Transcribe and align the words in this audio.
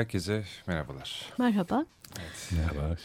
Herkese 0.00 0.44
merhabalar. 0.66 1.32
Merhaba. 1.38 1.86
Evet. 2.20 2.52
Merhaba. 2.52 2.96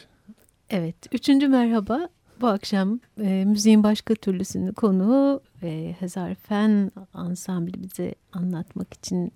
Evet, 0.69 0.95
üçüncü 1.11 1.47
merhaba. 1.47 2.09
Bu 2.41 2.47
akşam 2.47 2.99
e, 3.21 3.45
müziğin 3.45 3.83
başka 3.83 4.15
türlüsünü 4.15 4.73
konuğu 4.73 5.41
e, 5.63 5.95
Hezar 5.99 6.35
Fen 6.35 6.91
ansambli 7.13 7.83
bize 7.83 8.15
anlatmak 8.33 8.93
için 8.93 9.33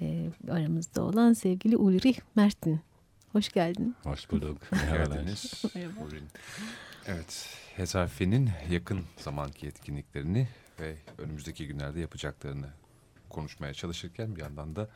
e, 0.00 0.30
aramızda 0.50 1.02
olan 1.02 1.32
sevgili 1.32 1.76
Ulrich 1.76 2.20
Mertin. 2.36 2.80
Hoş 3.32 3.48
geldin. 3.48 3.96
Hoş 4.02 4.30
bulduk. 4.30 4.58
Geldiniz. 4.70 5.62
Merhaba. 5.74 6.00
Evet, 7.06 7.56
Hezar 7.76 8.08
Fen'in 8.08 8.50
yakın 8.70 9.00
zamanki 9.16 9.66
etkinliklerini 9.66 10.48
ve 10.80 10.96
önümüzdeki 11.18 11.66
günlerde 11.66 12.00
yapacaklarını 12.00 12.66
konuşmaya 13.30 13.74
çalışırken 13.74 14.36
bir 14.36 14.40
yandan 14.40 14.76
da 14.76 14.88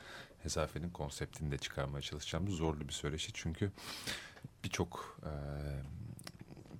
Hezafe'nin 0.42 0.90
konseptini 0.90 1.50
de 1.50 1.58
çıkarmaya 1.58 2.02
çalışacağımız 2.02 2.54
zorlu 2.54 2.88
bir 2.88 2.92
söyleşi. 2.92 3.32
Çünkü 3.32 3.70
birçok 4.64 5.18
e, 5.22 5.32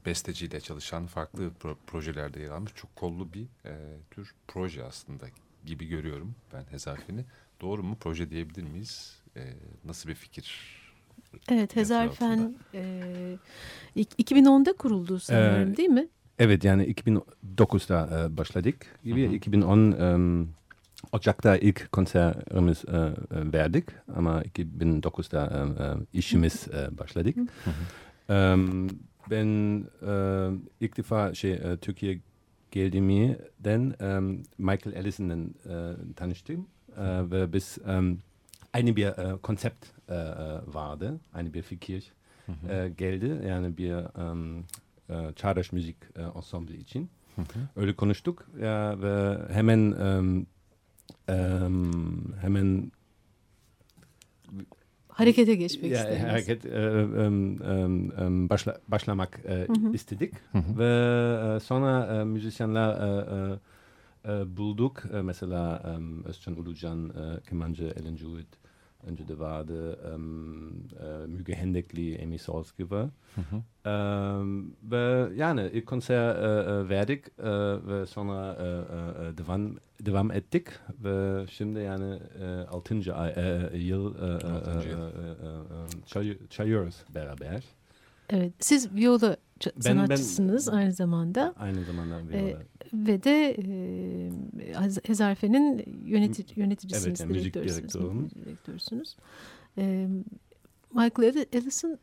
besteciyle 0.06 0.60
çalışan 0.60 1.06
farklı 1.06 1.50
pro 1.60 1.78
projelerde 1.86 2.40
yer 2.40 2.50
almış 2.50 2.72
çok 2.74 2.96
kollu 2.96 3.32
bir 3.32 3.46
e, 3.66 3.96
tür 4.10 4.34
proje 4.48 4.84
aslında 4.84 5.26
gibi 5.66 5.86
görüyorum 5.86 6.34
ben 6.52 6.64
Hezafe'ni. 6.70 7.24
Doğru 7.60 7.82
mu? 7.82 7.96
Proje 8.00 8.30
diyebilir 8.30 8.62
miyiz? 8.62 9.22
e, 9.36 9.52
nasıl 9.84 10.08
bir 10.08 10.14
fikir? 10.14 10.74
Evet 11.48 11.76
Hezarfen 11.76 12.54
e, 12.74 13.38
ik- 13.96 14.16
2010'da 14.18 14.72
kuruldu 14.72 15.20
sanırım 15.20 15.72
Ee, 15.72 15.76
değil 15.76 15.88
mi? 15.88 16.08
Evet 16.38 16.64
yani 16.64 16.94
2009'da 16.94 18.24
e, 18.24 18.36
başladık 18.36 18.86
gibi. 19.04 19.26
Hı 19.26 19.30
hı. 19.30 19.34
2010 19.34 19.92
em, 19.92 20.48
Ocak'ta 21.14 21.56
ilk 21.56 21.92
konserimiz 21.92 22.84
e, 22.88 22.96
e, 22.96 23.52
verdik 23.52 23.84
ama 24.16 24.42
2009'da 24.42 25.42
e, 25.56 25.84
e, 25.84 26.18
işimiz 26.18 26.68
e, 26.68 26.98
başladık. 26.98 27.36
Em, 28.28 28.88
ben 29.30 29.46
e, 30.06 30.14
ilk 30.80 30.96
defa 30.96 31.34
şey 31.34 31.52
e, 31.52 31.76
Türkiye 31.76 32.20
geldiğimden 32.70 33.94
em, 34.00 34.42
Michael 34.58 34.96
Ellison'dan 34.96 35.54
e, 35.68 35.74
tanıştım. 36.16 36.66
E, 36.96 37.30
ve 37.30 37.52
biz 37.52 37.78
em, 37.86 38.18
aynı 38.72 38.96
bir 38.96 39.06
e, 39.06 39.36
konsept 39.42 39.86
e, 40.08 40.14
vardı, 40.66 41.20
aynı 41.34 41.54
bir 41.54 41.62
fikir 41.62 42.12
e, 42.68 42.88
geldi. 42.98 43.40
Yani 43.48 43.76
bir 43.76 43.92
em, 44.30 44.64
e, 45.10 45.32
çağdaş 45.36 45.72
müzik 45.72 45.96
e, 46.16 46.22
ensemble 46.22 46.74
için. 46.76 47.10
Öyle 47.76 47.92
konuştuk. 47.96 48.46
Ya 48.60 49.02
ve 49.02 49.38
hemen 49.52 49.78
em, 49.78 50.00
em, 50.00 50.46
hemen 52.40 52.92
Harekete 55.08 55.54
geçmek 55.54 55.92
ya, 55.92 55.98
istediniz. 56.00 56.32
hareket 56.32 56.66
e, 56.66 56.68
em, 57.24 57.62
em, 58.20 58.48
başla, 58.50 58.80
başlamak 58.88 59.40
e, 59.48 59.66
istedik 59.92 60.34
Hı 60.52 60.58
hı. 60.58 60.78
ve 60.78 61.56
e, 61.56 61.60
sonra 61.60 62.20
e, 62.20 62.24
müzisyenler 62.24 62.88
e, 62.88 63.60
e, 64.28 64.32
e, 64.32 64.56
bulduk. 64.56 65.02
E, 65.12 65.22
mesela 65.22 65.82
em, 65.96 66.24
Özcan 66.24 66.56
Ulucan, 66.60 67.08
e, 67.08 67.40
kemancı 67.48 67.84
Ellen 67.84 68.16
Jewett, 68.16 68.48
önce 69.06 69.28
de 69.28 69.38
vardı 69.38 69.98
em, 70.14 70.68
e, 70.74 71.26
Müge 71.26 71.54
Hendekli, 71.54 72.20
Amy 72.24 72.38
Sals 72.38 72.72
gibi. 72.78 72.94
Em, 73.84 74.70
ve 74.82 75.28
yani 75.36 75.70
ilk 75.72 75.86
konser 75.86 76.36
e, 76.36 76.70
e, 76.70 76.88
verdik 76.88 77.24
e, 77.38 77.50
ve 77.88 78.06
sonra 78.06 78.56
e, 78.60 78.64
e, 78.64 79.28
e, 79.28 79.38
devam, 79.38 79.76
devam 80.00 80.30
ettik 80.32 80.66
ve 81.04 81.46
şimdi 81.50 81.78
yani 81.78 82.18
e, 82.40 82.66
6. 82.70 83.14
ay, 83.14 83.30
e, 83.36 83.76
yıl 83.78 84.14
e, 84.14 84.18
e, 84.18 84.30
e, 84.30 84.34
e, 86.16 86.26
e, 86.26 86.30
e, 86.34 86.48
çalıyoruz 86.50 86.96
beraber. 87.14 87.64
Evet, 88.30 88.52
siz 88.60 88.94
viola 88.94 89.36
ç- 89.60 89.72
Ben- 89.76 89.80
sanatçısınız 89.80 90.68
aynı 90.68 90.92
zamanda 90.92 91.54
Aynı 91.58 91.84
zamanda 91.84 92.20
Ee, 92.32 92.42
viola. 92.46 92.58
Ve 92.94 93.22
de 93.24 93.50
e, 93.50 94.72
Hez- 94.72 95.08
Hezarfen'in 95.08 95.84
yöneti, 96.06 96.44
yöneticisiniz, 96.60 97.06
Evet, 97.06 97.20
yani 97.20 97.32
müzik 97.32 97.54
direktörsünüz. 97.54 97.94
müzik 98.22 98.44
direktörsünüz. 98.44 99.16
E, 99.78 100.08
Michael 100.94 101.46
Ellison 101.52 101.98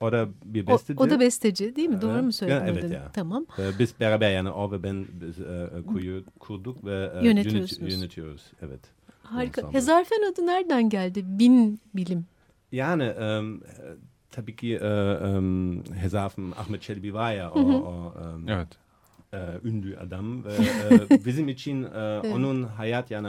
O 0.00 0.12
da 0.12 0.28
bir 0.44 0.64
o, 0.64 0.66
besteci. 0.66 1.00
o 1.00 1.10
da 1.10 1.20
besteci 1.20 1.76
değil 1.76 1.88
mi? 1.88 2.00
Doğru 2.00 2.12
Evet. 2.12 2.24
mu 2.24 2.32
söyledim? 2.32 2.66
Ya, 2.66 2.72
evet 2.72 2.90
ya. 2.90 3.10
Tamam. 3.12 3.46
Ee, 3.58 3.70
Biz 3.78 3.94
beraber 4.00 4.30
yani 4.32 4.50
o 4.50 4.72
ve 4.72 4.82
ben 4.82 5.06
biz, 5.20 5.40
e, 5.40 5.70
e, 5.78 5.82
kuyu 5.86 6.24
kurduk 6.40 6.84
ve 6.84 7.10
e, 7.22 7.26
Yönetiyorsunuz. 7.26 7.80
yönet- 7.82 7.92
yönetiyoruz. 7.98 8.42
Evet. 8.62 8.80
Harika. 9.22 9.72
Hezarfen 9.72 10.32
adı 10.32 10.46
nereden 10.46 10.88
geldi? 10.88 11.24
Bin 11.26 11.80
bilim. 11.94 12.26
Yani 12.72 13.02
e, 13.02 13.40
tabii 14.30 14.56
ki 14.56 14.74
e, 14.82 14.86
em, 14.86 15.84
Hezarfen 15.94 16.52
Ahmet 16.58 16.82
Çelebi 16.82 17.14
var 17.14 17.32
ya 17.34 17.50
o, 17.50 17.60
o 17.60 18.14
em, 18.34 18.48
Evet. 18.48 18.68
E, 19.34 19.38
ünlü 19.64 19.98
adam 19.98 20.44
ve 20.44 20.54
e, 21.10 21.24
bizim 21.24 21.48
için 21.48 21.82
e, 21.82 22.20
onun 22.34 22.62
hayat 22.62 23.10
yani 23.10 23.28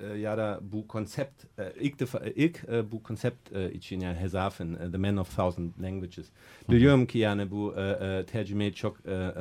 e, 0.00 0.18
ya 0.18 0.38
da 0.38 0.60
bu 0.72 0.88
konsept 0.88 1.44
e, 1.58 1.72
ilk 1.80 2.00
defa 2.00 2.18
ilk 2.18 2.64
e, 2.68 2.92
bu 2.92 3.02
konsept 3.02 3.56
için 3.74 4.00
yani 4.00 4.16
Hezarfen 4.16 4.74
e, 4.74 4.90
The 4.92 4.98
Man 4.98 5.16
of 5.16 5.36
Thousand 5.36 5.70
Languages. 5.82 6.26
Biliyorum 6.70 7.06
ki 7.06 7.18
yani 7.18 7.50
bu 7.50 7.74
tercüme 8.26 8.72
çok 8.72 8.96
e, 9.06 9.32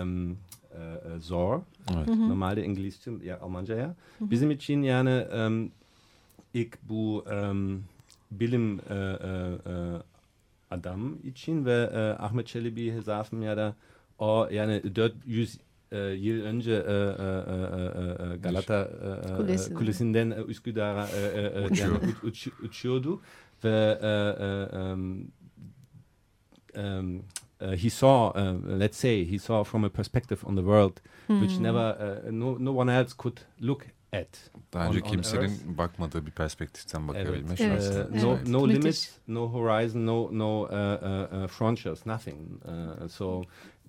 zor. 1.20 1.62
Evet. 1.96 2.08
normalde 2.08 2.66
İngilizce 2.66 3.12
ya 3.24 3.40
Almanca 3.40 3.76
ya. 3.76 3.96
Bizim 4.22 4.52
için 4.52 4.82
yani 4.82 5.10
em, 5.10 5.72
ilk 6.54 6.78
bu 6.90 7.26
em, 7.32 7.84
bilim 8.32 8.80
adam 10.72 11.18
için 11.24 11.66
ve 11.66 11.90
Ahmet 12.20 12.48
Çelebi 12.48 12.92
Hezarfen 12.94 13.42
ya 13.42 13.58
da 13.58 13.76
o 14.20 14.48
yani 14.52 14.96
400 14.96 15.58
e, 15.92 15.98
yıl 16.00 16.46
önce 16.46 16.72
e, 16.72 16.76
e, 16.76 16.78
e, 16.78 18.30
e, 18.30 18.34
e, 18.34 18.38
Galata 18.38 18.90
e, 19.28 19.32
e, 19.34 19.38
Kulesi. 19.38 19.74
kulesinden 19.74 20.32
e, 20.32 20.36
Üsküdar'a 20.42 21.08
e, 21.08 21.22
e, 21.22 21.62
e, 21.62 21.66
Uçuyor. 21.66 22.02
yani 22.02 22.14
uç- 22.24 22.48
uç- 22.48 22.60
uçuyordu 22.64 23.22
ve 23.64 24.00
e, 24.02 24.08
e, 24.08 24.82
um, 24.82 25.28
uh, 27.62 27.76
he 27.76 27.90
saw, 27.90 28.32
uh, 28.36 28.56
let's 28.80 28.98
say, 28.98 29.26
he 29.26 29.40
saw 29.40 29.64
from 29.64 29.84
a 29.86 29.90
perspective 29.90 30.40
on 30.44 30.56
the 30.56 30.62
world 30.62 31.02
which 31.28 31.60
never, 31.60 31.96
uh, 32.00 32.32
no, 32.32 32.58
no 32.60 32.72
one 32.72 32.90
else 32.90 33.14
could 33.18 33.38
look 33.62 33.86
at. 34.14 34.52
Daha 34.74 34.86
on- 34.86 34.90
önce 34.90 35.02
on 35.06 35.10
kimsenin 35.12 35.42
Earth. 35.44 35.78
bakmadığı 35.78 36.26
bir 36.26 36.32
perspektiften 36.32 37.08
bakabilme 37.08 37.38
Evet. 37.38 37.62
Evet. 37.62 37.84
şansı. 37.84 37.94
Uh, 37.94 37.98
Evet. 38.12 38.24
no, 38.48 38.62
no 38.62 38.68
Müthiş. 38.68 38.84
limits, 38.84 39.10
no 39.28 39.48
horizon, 39.54 40.06
no, 40.06 40.30
no 40.32 40.62
uh, 40.64 40.70
uh, 40.70 41.44
uh, 41.44 41.48
frontiers, 41.48 42.06
nothing. 42.06 42.38
Uh, 42.66 43.08
so 43.10 43.42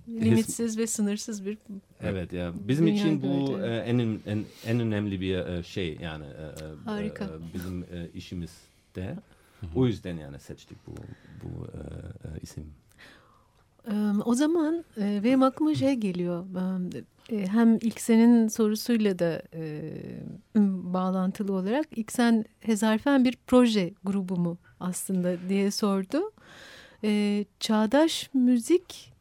Limitsiz 0.08 0.78
ve 0.78 0.86
sınırsız 0.86 1.46
bir 1.46 1.58
Evet 2.00 2.32
ya 2.32 2.52
bizim 2.68 2.86
için 2.86 3.22
bu 3.22 3.58
e, 3.60 3.76
en, 3.76 3.98
en 4.26 4.44
en 4.66 4.80
önemli 4.80 5.20
bir 5.20 5.36
e, 5.38 5.62
şey 5.62 5.98
yani 6.02 6.24
e, 6.24 6.44
Harika. 6.84 7.24
e, 7.24 7.28
bizim 7.54 7.82
e, 7.82 8.08
işimizde. 8.14 9.16
O 9.74 9.86
yüzden 9.86 10.16
yani 10.16 10.38
seçtik 10.40 10.78
bu 10.86 10.92
bu 11.42 11.64
e, 11.66 11.78
e, 12.28 12.40
isim. 12.42 12.64
O 14.24 14.34
zaman 14.34 14.84
e, 15.00 15.20
benim 15.24 15.42
aklıma 15.42 15.74
şey 15.74 15.94
geliyor. 15.94 16.44
E, 17.30 17.46
Hem 17.46 17.74
ilk 17.76 18.00
senin 18.00 18.48
sorusuyla 18.48 19.18
da 19.18 19.42
e, 19.54 19.92
bağlantılı 20.94 21.52
olarak 21.52 21.86
ilk 21.96 22.12
sen 22.12 22.44
Hezarfen 22.60 23.24
bir 23.24 23.38
proje 23.46 23.92
grubu 24.04 24.36
mu 24.36 24.58
aslında 24.80 25.48
diye 25.48 25.70
sordu. 25.70 26.32
E, 27.04 27.44
Çağdaş 27.60 28.30
müzik, 28.34 29.12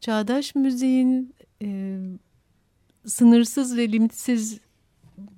çağdaş 0.00 0.54
müziğin 0.54 1.34
e, 1.62 1.98
sınırsız 3.06 3.76
ve 3.76 3.92
limitsiz 3.92 4.60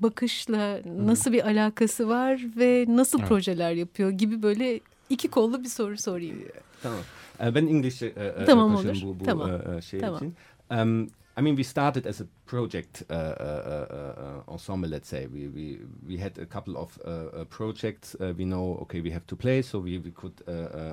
bakışla 0.01 0.79
nasıl 0.87 1.33
bir 1.33 1.47
alakası 1.47 2.09
var 2.09 2.43
ve 2.57 2.85
nasıl 2.89 3.19
Evet. 3.19 3.29
projeler 3.29 3.73
yapıyor 3.73 4.11
gibi 4.11 4.43
böyle 4.43 4.81
iki 5.11 5.29
kollu 5.29 5.65
bir 5.65 5.69
soru 5.69 5.99
sorayım. 5.99 6.45
Tamam. 6.83 6.99
E, 7.41 7.55
ben 7.55 7.67
İngilizce 7.67 8.07
e, 8.07 8.25
e, 8.43 8.45
Tamam, 8.45 8.75
konuşayım 8.75 9.09
olur. 9.09 9.17
bu, 9.17 9.21
bu 9.21 9.25
Tamam. 9.25 9.51
e, 9.79 9.83
şey 9.83 10.01
Tamam. 10.01 10.17
için. 10.17 10.35
Um, 10.71 11.09
I 11.35 11.41
mean, 11.41 11.57
we 11.57 11.63
started 11.63 12.07
as 12.07 12.21
a 12.21 12.27
project 12.47 13.05
uh, 13.09 13.15
uh, 13.15 13.17
uh, 13.17 13.95
uh, 13.95 14.53
ensemble. 14.53 14.89
Let's 14.91 15.09
say 15.09 15.27
we 15.27 15.49
we 15.49 15.79
we 16.07 16.19
had 16.19 16.39
a 16.39 16.45
couple 16.45 16.77
of 16.77 16.99
uh, 17.05 17.09
uh, 17.09 17.45
projects. 17.45 18.15
Uh, 18.21 18.35
we 18.37 18.45
know, 18.45 18.79
okay, 18.83 19.01
we 19.01 19.11
have 19.11 19.27
to 19.29 19.37
play, 19.37 19.63
so 19.63 19.79
we 19.79 19.99
we 19.99 20.11
could 20.11 20.43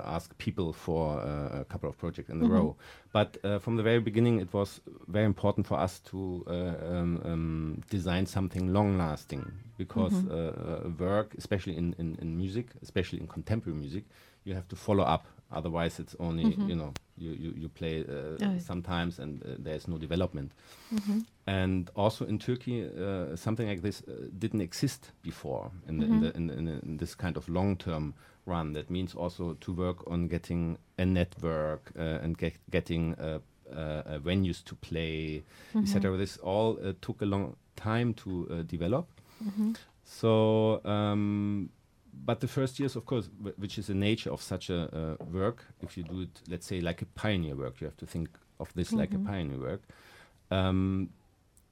ask 0.05 0.37
people 0.37 0.71
for 0.71 1.19
uh, 1.19 1.59
a 1.61 1.65
couple 1.65 1.89
of 1.89 1.97
projects 1.97 2.29
in 2.29 2.41
a 2.41 2.47
row. 2.47 2.75
But 3.11 3.37
uh, 3.43 3.59
from 3.59 3.75
the 3.75 3.83
very 3.83 3.99
beginning, 3.99 4.39
it 4.39 4.53
was 4.53 4.81
very 5.07 5.25
important 5.25 5.67
for 5.67 5.77
us 5.77 5.99
to 6.11 6.45
uh, 6.47 6.51
um, 6.93 7.21
um, 7.25 7.83
design 7.89 8.25
something 8.25 8.71
long-lasting 8.71 9.51
because 9.77 10.13
uh, 10.29 10.83
uh, 10.85 10.89
work, 10.99 11.35
especially 11.37 11.75
in, 11.75 11.95
in 11.97 12.17
in 12.21 12.37
music, 12.37 12.67
especially 12.81 13.19
in 13.19 13.27
contemporary 13.27 13.77
music, 13.77 14.03
you 14.45 14.53
have 14.55 14.67
to 14.67 14.75
follow 14.75 15.03
up. 15.03 15.25
Otherwise, 15.51 15.99
it's 15.99 16.15
only 16.19 16.43
you 16.67 16.75
know 16.75 16.93
you 17.19 17.31
you, 17.31 17.53
you 17.55 17.69
play 17.69 18.03
uh, 18.07 18.37
Evet. 18.39 18.61
sometimes 18.61 19.19
and 19.19 19.43
uh, 19.43 19.47
there's 19.63 19.87
no 19.87 19.97
development. 19.97 20.51
And 21.45 21.89
also 21.95 22.25
in 22.25 22.37
Turkey, 22.39 22.83
uh, 22.85 23.35
something 23.35 23.67
like 23.67 23.81
this 23.81 24.01
uh, 24.07 24.11
didn't 24.37 24.61
exist 24.61 25.11
before 25.23 25.71
in, 25.87 25.99
the, 25.99 26.05
in, 26.05 26.19
the, 26.21 26.35
in, 26.35 26.47
the, 26.47 26.53
in, 26.57 26.65
the, 26.65 26.79
in 26.85 26.97
this 26.97 27.15
kind 27.15 27.37
of 27.37 27.49
long-term 27.49 28.13
run. 28.45 28.73
That 28.73 28.89
means 28.89 29.15
also 29.15 29.55
to 29.59 29.73
work 29.73 30.07
on 30.11 30.27
getting 30.27 30.77
a 30.97 31.05
network 31.05 31.91
uh, 31.97 32.23
and 32.23 32.37
get, 32.37 32.53
getting 32.69 33.15
uh, 33.15 33.39
venues 34.23 34.63
to 34.63 34.75
play, 34.75 35.43
etc. 35.75 36.17
This 36.17 36.37
all 36.37 36.77
uh, 36.83 36.93
took 37.01 37.21
a 37.21 37.25
long 37.25 37.55
time 37.75 38.13
to 38.13 38.47
uh, 38.51 38.61
develop. 38.67 39.07
So, 40.03 40.81
um, 40.85 41.69
but 42.25 42.39
the 42.39 42.47
first 42.47 42.79
years, 42.79 42.95
of 42.95 43.05
course, 43.05 43.29
wh- 43.43 43.59
which 43.59 43.77
is 43.77 43.87
the 43.87 43.93
nature 43.93 44.31
of 44.31 44.41
such 44.41 44.69
a 44.69 45.17
uh, 45.19 45.25
work, 45.25 45.65
if 45.81 45.97
you 45.97 46.03
do 46.03 46.21
it, 46.21 46.41
let's 46.49 46.65
say, 46.67 46.81
like 46.81 47.01
a 47.01 47.05
pioneer 47.05 47.55
work, 47.55 47.81
you 47.81 47.85
have 47.85 47.97
to 47.97 48.05
think 48.05 48.29
of 48.59 48.73
this 48.73 48.91
like 48.91 49.13
a 49.13 49.19
pioneer 49.19 49.59
work. 49.59 49.81
Um, 50.51 51.09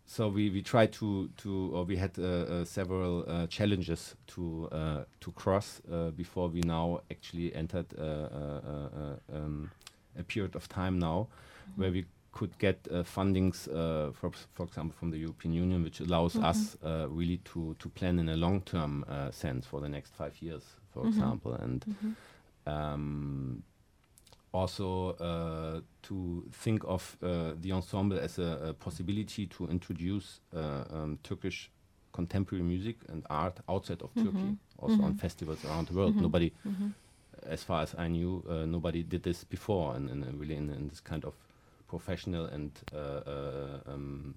so 0.05 0.29
we, 0.29 0.49
we 0.49 0.61
tried 0.61 0.93
to, 0.93 1.29
to 1.37 1.71
or 1.73 1.83
we 1.83 1.97
had 1.97 2.17
uh, 2.17 2.23
uh, 2.23 2.65
several 2.65 3.25
uh, 3.27 3.47
challenges 3.47 4.15
to 4.27 4.69
uh, 4.71 5.03
to 5.19 5.31
cross 5.33 5.81
uh, 5.91 6.11
before 6.11 6.47
we 6.47 6.61
now 6.61 7.01
actually 7.11 7.53
entered 7.53 7.87
um, 7.99 9.69
a 10.17 10.23
period 10.23 10.55
of 10.55 10.69
time 10.69 10.97
now 10.97 11.27
where 11.75 11.91
we 11.91 12.05
could 12.37 12.57
get 12.59 12.77
uh, 12.91 13.03
fundings, 13.03 13.67
uh, 13.67 14.11
for, 14.11 14.31
for 14.53 14.65
example, 14.65 14.95
from 14.99 15.11
the 15.11 15.17
European 15.17 15.53
Union, 15.53 15.83
which 15.83 15.99
allows 16.01 16.35
us 16.35 16.77
uh, 16.83 17.07
really 17.09 17.37
to, 17.51 17.75
to 17.79 17.89
plan 17.89 18.19
in 18.19 18.29
a 18.29 18.35
long-term 18.35 19.03
uh, 19.07 19.31
sense 19.31 19.65
for 19.65 19.81
the 19.81 19.89
next 19.89 20.13
five 20.15 20.33
years, 20.41 20.63
for 20.93 21.01
example, 21.09 21.53
and 21.53 21.85
um, 22.65 23.63
also 24.51 24.87
uh, 25.19 25.81
to 26.01 26.43
think 26.51 26.83
of 26.85 27.17
uh, 27.21 27.53
the 27.61 27.71
ensemble 27.71 28.19
as 28.19 28.39
a, 28.39 28.69
a 28.69 28.73
possibility 28.73 29.47
to 29.47 29.67
introduce 29.67 30.41
uh, 30.55 30.83
um, 30.93 31.17
Turkish 31.23 31.69
contemporary 32.13 32.63
music 32.63 32.97
and 33.09 33.23
art 33.29 33.59
outside 33.67 34.01
of 34.01 34.09
Turkey, 34.15 34.57
also 34.77 34.93
on 35.05 35.13
festivals 35.15 35.65
around 35.65 35.87
the 35.87 35.93
world. 35.93 36.15
Nobody, 36.21 36.51
as 37.49 37.63
far 37.63 37.81
as 37.83 37.95
I 37.97 38.07
knew, 38.07 38.43
uh, 38.49 38.65
nobody 38.65 39.03
did 39.03 39.23
this 39.23 39.43
before, 39.43 39.95
and, 39.95 40.09
and 40.09 40.39
really 40.39 40.55
in, 40.55 40.69
in 40.69 40.87
this 40.89 41.01
kind 41.01 41.25
of 41.25 41.33
professional 41.87 42.45
and 42.45 42.71
uh, 42.93 42.97
uh, 42.97 43.93
um, 43.93 44.35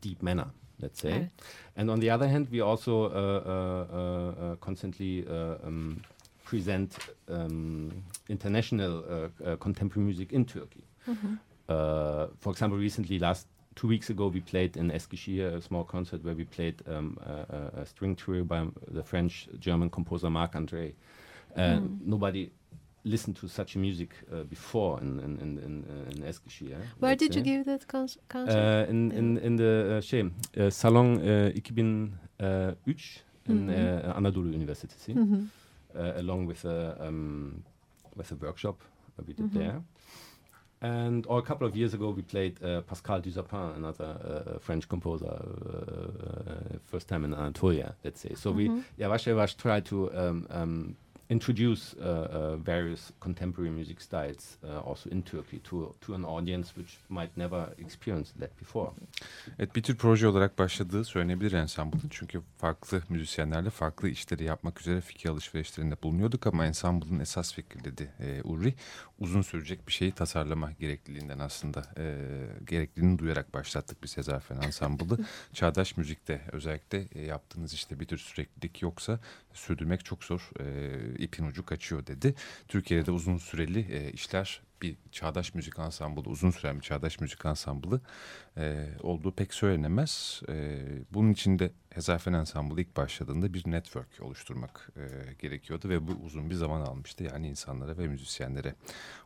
deep 0.00 0.22
manner, 0.22 0.46
let's 0.80 1.00
say. 1.00 1.12
Right. 1.12 1.30
And 1.76 1.90
on 1.90 2.00
the 2.00 2.10
other 2.10 2.28
hand, 2.28 2.48
we 2.50 2.60
also 2.60 3.04
uh, 3.04 3.08
uh, 3.08 3.96
uh, 3.96 4.52
uh, 4.52 4.56
constantly 4.56 5.26
uh, 5.26 5.56
um, 5.66 6.02
present 6.44 6.98
um, 7.28 7.90
international 8.28 9.30
contemporary 9.60 10.04
music 10.06 10.32
in 10.32 10.44
Turkey. 10.44 10.84
Uh, 11.68 12.26
for 12.40 12.50
example, 12.52 12.78
recently, 12.78 13.18
last 13.18 13.46
two 13.74 13.88
weeks 13.88 14.10
ago, 14.10 14.28
we 14.28 14.40
played 14.40 14.76
in 14.76 14.90
Eskişehir 14.90 15.54
a 15.56 15.60
small 15.60 15.84
concert 15.84 16.22
where 16.24 16.34
we 16.36 16.44
played 16.44 16.74
um, 16.86 17.16
a, 17.26 17.80
a- 17.80 17.86
string 17.86 18.14
trio 18.16 18.44
by 18.44 18.66
the 18.92 19.02
French-German 19.02 19.88
composer 19.90 20.30
Marc 20.30 20.52
André. 20.54 20.92
Uh, 21.56 21.80
Nobody 22.04 22.50
listened 23.04 23.36
to 23.40 23.48
such 23.48 23.76
music 23.76 24.08
uh, 24.32 24.44
before 24.50 25.02
in 25.02 25.18
in 25.20 25.38
in 25.40 25.58
in, 25.58 25.84
uh, 25.84 26.16
in 26.16 26.22
Eskişehir. 26.22 26.76
Where 27.00 27.10
let's 27.12 27.18
did 27.28 27.34
you 27.36 27.44
give 27.44 27.64
that 27.64 27.86
con- 27.88 28.08
concert? 28.28 28.86
Uh, 28.88 28.90
in, 28.90 29.10
in, 29.12 29.36
in 29.36 29.56
the 29.58 29.96
uh, 29.96 30.02
şey, 30.02 30.22
uh, 30.56 30.70
Salon 30.70 31.16
uh, 31.16 31.50
2003 31.54 33.22
in 33.48 33.68
uh, 33.68 34.16
Anadolu 34.16 34.54
Üniversitesi, 34.54 35.14
Mhm. 35.14 35.50
uh, 35.94 36.18
along 36.18 36.48
with 36.48 36.64
a 36.64 36.96
um, 37.08 37.62
with 38.16 38.32
a 38.32 38.36
workshop 38.46 38.76
that 39.16 39.26
we 39.28 39.34
did 39.34 39.52
there. 39.52 39.80
And 40.80 41.26
or 41.28 41.38
a 41.38 41.42
couple 41.42 41.66
of 41.66 41.74
years 41.76 41.94
ago, 41.94 42.10
we 42.16 42.22
played 42.22 42.62
uh, 42.62 42.82
Pascal 42.82 43.20
Duzapin, 43.22 43.76
another 43.76 44.04
uh, 44.06 44.58
French 44.60 44.86
composer, 44.88 45.26
uh, 45.26 45.36
uh, 45.36 46.78
first 46.90 47.08
time 47.08 47.24
in 47.24 47.32
Anatolia, 47.34 47.94
let's 48.04 48.20
say. 48.20 48.34
So 48.34 48.50
we, 48.52 48.70
Yavaş 48.98 49.26
Yavaş, 49.26 49.56
try 49.56 49.80
to 49.80 50.10
um, 50.12 50.46
um, 50.50 50.96
introduce 51.30 51.80
uh, 52.00 52.04
uh, 52.04 52.66
various 52.66 53.10
contemporary 53.20 53.70
music 53.70 54.00
styles 54.00 54.56
uh, 54.62 54.88
also 54.88 55.10
in 55.10 55.22
Turkey 55.22 55.58
to 55.58 55.94
to 56.00 56.14
an 56.14 56.22
audience 56.22 56.68
which 56.76 56.98
might 57.08 57.36
never 57.36 57.66
experience 57.78 58.30
that 58.40 58.60
before. 58.60 58.90
Evet 59.58 59.76
bir 59.76 59.82
tür 59.82 59.96
proje 59.96 60.28
olarak 60.28 60.58
başladığı 60.58 61.04
söylenebilir 61.04 61.52
ensemble'ın. 61.52 62.08
Çünkü 62.10 62.40
farklı 62.58 63.02
müzisyenlerle 63.08 63.70
farklı 63.70 64.08
işleri 64.08 64.44
yapmak 64.44 64.80
üzere 64.80 65.00
fikir 65.00 65.28
alışverişlerinde 65.28 65.96
bulunuyorduk 66.02 66.46
ama 66.46 66.66
ensemble'ın 66.66 67.20
esas 67.20 67.54
fikri 67.54 67.84
dedi 67.84 68.12
e, 68.20 68.42
Uri. 68.42 68.74
Uzun 69.18 69.42
sürecek 69.42 69.88
bir 69.88 69.92
şeyi 69.92 70.12
tasarlama 70.12 70.72
gerekliliğinden 70.72 71.38
aslında 71.38 71.86
e, 71.98 72.16
gerekliliğini 72.66 73.18
duyarak 73.18 73.54
başlattık 73.54 74.02
biz 74.02 74.10
Sezarfen 74.10 74.56
Ensemble'ı. 74.56 75.18
Çağdaş 75.52 75.96
müzikte 75.96 76.40
özellikle 76.52 77.08
e, 77.14 77.20
yaptığınız 77.20 77.74
işte 77.74 78.00
bir 78.00 78.04
tür 78.04 78.18
süreklilik 78.18 78.82
yoksa 78.82 79.20
sürdürmek 79.52 80.04
çok 80.04 80.24
zor. 80.24 80.50
E, 80.60 80.64
ipin 81.18 81.46
ucu 81.46 81.66
kaçıyor 81.66 82.06
dedi. 82.06 82.34
Türkiye'de 82.68 83.06
de 83.06 83.10
uzun 83.10 83.38
süreli 83.38 83.86
e, 83.92 84.12
işler 84.12 84.60
bir 84.84 84.96
çağdaş 85.12 85.54
müzik 85.54 85.78
ansamblı, 85.78 86.20
uzun 86.20 86.50
süren 86.50 86.76
bir 86.76 86.82
çağdaş 86.82 87.20
müzik 87.20 87.46
ansamblı 87.46 88.00
e, 88.56 88.88
olduğu 89.02 89.32
pek 89.32 89.54
söylenemez. 89.54 90.42
E, 90.48 90.82
bunun 91.12 91.32
için 91.32 91.58
de 91.58 91.72
Hezafen 91.90 92.32
Ensemble 92.32 92.82
ilk 92.82 92.96
başladığında 92.96 93.54
bir 93.54 93.70
network 93.70 94.08
oluşturmak 94.20 94.90
e, 94.96 95.32
gerekiyordu 95.38 95.88
ve 95.88 96.08
bu 96.08 96.12
uzun 96.12 96.50
bir 96.50 96.54
zaman 96.54 96.80
almıştı. 96.80 97.24
Yani 97.24 97.48
insanlara 97.48 97.98
ve 97.98 98.08
müzisyenlere 98.08 98.74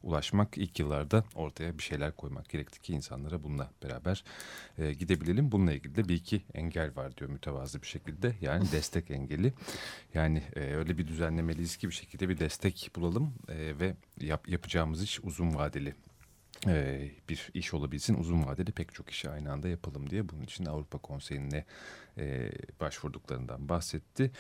ulaşmak 0.02 0.58
ilk 0.58 0.78
yıllarda 0.78 1.24
ortaya 1.34 1.78
bir 1.78 1.82
şeyler 1.82 2.12
koymak 2.12 2.48
gerekti 2.48 2.80
ki 2.80 2.92
insanlara 2.92 3.42
bununla 3.42 3.70
beraber 3.82 4.24
e, 4.78 4.92
gidebilelim. 4.92 5.52
Bununla 5.52 5.72
ilgili 5.72 5.96
de 5.96 6.08
bir 6.08 6.14
iki 6.14 6.42
engel 6.54 6.96
var 6.96 7.16
diyor 7.16 7.30
mütevazı 7.30 7.82
bir 7.82 7.86
şekilde. 7.86 8.34
Yani 8.40 8.72
destek 8.72 9.10
engeli. 9.10 9.52
Yani 10.14 10.42
e, 10.56 10.60
öyle 10.60 10.98
bir 10.98 11.06
düzenlemeliyiz 11.06 11.76
ki 11.76 11.88
bir 11.88 11.94
şekilde 11.94 12.28
bir 12.28 12.38
destek 12.38 12.90
bulalım 12.96 13.34
e, 13.48 13.78
ve 13.78 13.94
yap, 14.20 14.48
yapacağımız 14.48 15.02
iş 15.02 15.20
uzun 15.24 15.47
vadeli 15.54 15.94
e, 16.66 17.10
bir 17.28 17.50
iş 17.54 17.74
olabilsin. 17.74 18.14
Uzun 18.14 18.46
vadeli 18.46 18.72
pek 18.72 18.94
çok 18.94 19.10
işi 19.10 19.30
aynı 19.30 19.52
anda 19.52 19.68
yapalım 19.68 20.10
diye 20.10 20.28
bunun 20.28 20.42
için 20.42 20.64
Avrupa 20.64 20.98
Konseyi'ne 20.98 21.64
e, 22.18 22.50
başvurduklarından 22.80 23.68
bahsetti. 23.68 24.30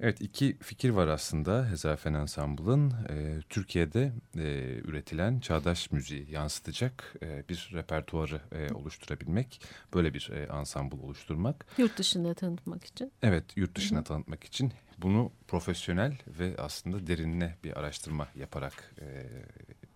Evet 0.00 0.20
iki 0.20 0.58
fikir 0.58 0.90
var 0.90 1.08
aslında 1.08 1.70
Hezafen 1.70 2.14
Ensemble'ın. 2.14 2.90
E, 2.90 3.40
Türkiye'de 3.48 4.12
e, 4.36 4.74
üretilen 4.84 5.40
çağdaş 5.40 5.90
müziği 5.90 6.30
yansıtacak 6.30 7.14
e, 7.22 7.48
bir 7.48 7.70
repertuarı 7.72 8.40
e, 8.52 8.72
oluşturabilmek. 8.72 9.62
Böyle 9.94 10.14
bir 10.14 10.30
e, 10.32 10.58
ensemble 10.58 10.96
oluşturmak. 10.96 11.66
Yurt 11.78 11.98
dışında 11.98 12.34
tanıtmak 12.34 12.84
için. 12.84 13.12
Evet 13.22 13.44
yurt 13.56 13.76
dışına 13.76 14.04
tanıtmak 14.04 14.44
için 14.44 14.72
bunu 14.98 15.32
profesyonel 15.48 16.18
ve 16.26 16.54
aslında 16.58 17.06
derinine 17.06 17.56
bir 17.64 17.78
araştırma 17.78 18.28
yaparak 18.34 18.94
e, 19.00 19.26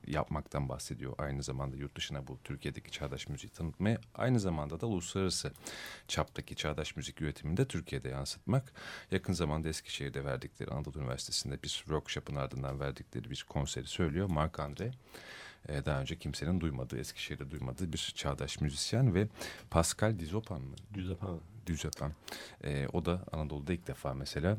yapmaktan 0.07 0.69
bahsediyor. 0.69 1.15
Aynı 1.19 1.43
zamanda 1.43 1.77
yurt 1.77 1.97
dışına 1.97 2.27
bu 2.27 2.39
Türkiye'deki 2.45 2.91
çağdaş 2.91 3.29
müziği 3.29 3.51
tanıtmaya 3.51 4.01
aynı 4.15 4.41
zamanda 4.41 4.81
da 4.81 4.87
uluslararası 4.87 5.53
çaptaki 6.09 6.57
çağdaş 6.57 6.97
müzik 6.97 7.21
üretimini 7.21 7.57
de 7.57 7.69
Türkiye'de 7.69 8.09
yansıtmak. 8.09 8.73
Yakın 9.11 9.33
zamanda 9.33 9.69
Eskişehir'de 9.69 10.25
verdikleri 10.25 10.71
Anadolu 10.71 10.99
Üniversitesi'nde 10.99 11.63
bir 11.63 11.69
workshop'ın 11.69 12.37
ardından 12.37 12.81
verdikleri 12.81 13.31
bir 13.31 13.47
konseri 13.49 13.87
söylüyor. 13.87 14.31
Mark 14.31 14.61
Andre 14.61 14.91
e, 15.69 15.85
daha 15.85 16.01
önce 16.01 16.19
kimsenin 16.19 16.61
duymadığı, 16.61 16.99
Eskişehir'de 16.99 17.51
duymadığı 17.51 17.93
bir 17.93 18.13
çağdaş 18.17 18.61
müzisyen 18.61 19.15
ve 19.15 19.29
Pascal 19.71 20.19
Dizopan 20.19 20.61
mı? 20.61 20.77
Duzapin. 20.95 21.41
Düzepan. 21.67 22.13
E, 22.65 22.87
o 22.93 23.05
da 23.05 23.25
Anadolu'da 23.33 23.73
ilk 23.73 23.87
defa 23.87 24.15
mesela 24.15 24.59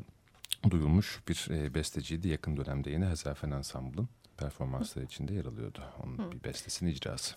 duyulmuş 0.70 1.20
bir 1.28 1.48
e, 1.50 1.74
besteciydi. 1.74 2.28
Yakın 2.28 2.56
dönemde 2.56 2.90
yine 2.90 3.08
Hezafen 3.08 3.50
Ensemble'ın 3.50 4.08
performansları 4.36 5.04
içinde 5.04 5.34
yer 5.34 5.44
alıyordu. 5.44 5.80
Onun 6.04 6.32
bir 6.32 6.44
bestesinin 6.44 6.90
icrası. 6.90 7.34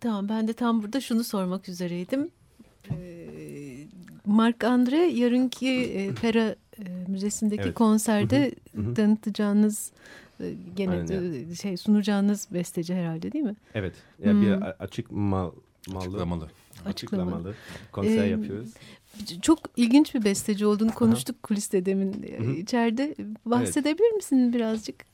Tamam 0.00 0.28
ben 0.28 0.48
de 0.48 0.52
tam 0.52 0.82
burada 0.82 1.00
şunu 1.00 1.24
sormak 1.24 1.68
üzereydim. 1.68 2.30
Ee, 2.90 3.86
Mark 4.26 4.64
Andre 4.64 4.96
yarınki 4.96 5.68
e, 5.70 6.14
Pera 6.20 6.56
e, 6.78 6.82
Müzesi'ndeki 7.08 7.62
Evet. 7.62 7.74
konserde 7.74 8.54
Hı 8.76 8.82
hı. 8.82 8.94
tanıtacağınız 8.94 9.92
e, 10.40 10.54
gene 10.76 10.90
Aynen, 10.90 11.08
de- 11.08 11.54
şey 11.54 11.76
sunacağınız 11.76 12.48
besteci 12.50 12.94
herhalde 12.94 13.32
değil 13.32 13.44
mi? 13.44 13.56
Evet. 13.74 13.94
Ya 14.24 14.32
Hmm. 14.32 14.40
bir 14.42 14.52
açık 14.84 15.10
mal, 15.10 15.50
malı, 15.88 16.06
Açıklamalı. 16.06 16.48
açıklamalı 16.86 17.54
konser 17.92 18.24
Ee, 18.24 18.28
yapıyoruz. 18.28 18.70
Çok 19.42 19.58
ilginç 19.76 20.14
bir 20.14 20.24
besteci 20.24 20.66
olduğunu 20.66 20.94
konuştuk 20.94 21.42
kuliste 21.42 21.86
demin 21.86 22.22
e, 22.22 22.38
Hı 22.38 22.42
hı. 22.42 22.50
içeride. 22.52 23.14
Bahsedebilir 23.46 24.10
misin 24.12 24.52
birazcık? 24.52 25.13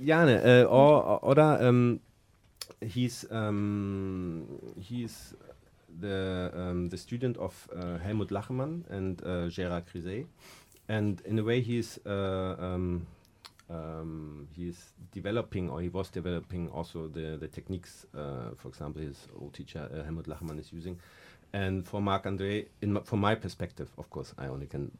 Yani 0.00 0.32
e, 0.32 0.64
o 0.64 1.18
oder 1.22 1.60
um, 1.68 2.00
he's 2.82 3.26
um, 3.30 4.46
he's 4.78 5.34
the 6.00 6.50
um, 6.54 6.88
the 6.88 6.96
student 6.96 7.38
of 7.38 7.68
uh, 7.74 7.98
Helmut 7.98 8.30
Lachmann 8.30 8.84
and 8.90 9.22
uh, 9.22 9.48
Gérard 9.48 9.86
Criset, 9.86 10.26
and 10.88 11.22
in 11.24 11.38
a 11.38 11.42
way 11.42 11.60
he's 11.60 11.98
uh, 12.06 12.56
um, 12.58 13.06
um, 13.70 14.48
he's 14.54 14.92
developing 15.12 15.70
or 15.70 15.80
he 15.80 15.88
was 15.88 16.10
developing 16.10 16.68
also 16.68 17.08
the 17.08 17.36
the 17.38 17.48
techniques. 17.48 18.06
Uh, 18.14 18.54
for 18.56 18.68
example, 18.68 19.02
his 19.02 19.28
old 19.40 19.54
teacher 19.54 19.88
Helmut 20.04 20.26
Lachmann 20.26 20.58
is 20.58 20.72
using. 20.72 20.98
And 21.52 21.86
for 21.86 22.02
Marc 22.02 22.24
André, 22.24 22.66
in 22.82 22.92
my, 22.92 23.00
from 23.00 23.20
my 23.20 23.34
perspective, 23.34 23.88
of 23.96 24.10
course, 24.10 24.34
I 24.36 24.48
only 24.48 24.66
can 24.66 24.90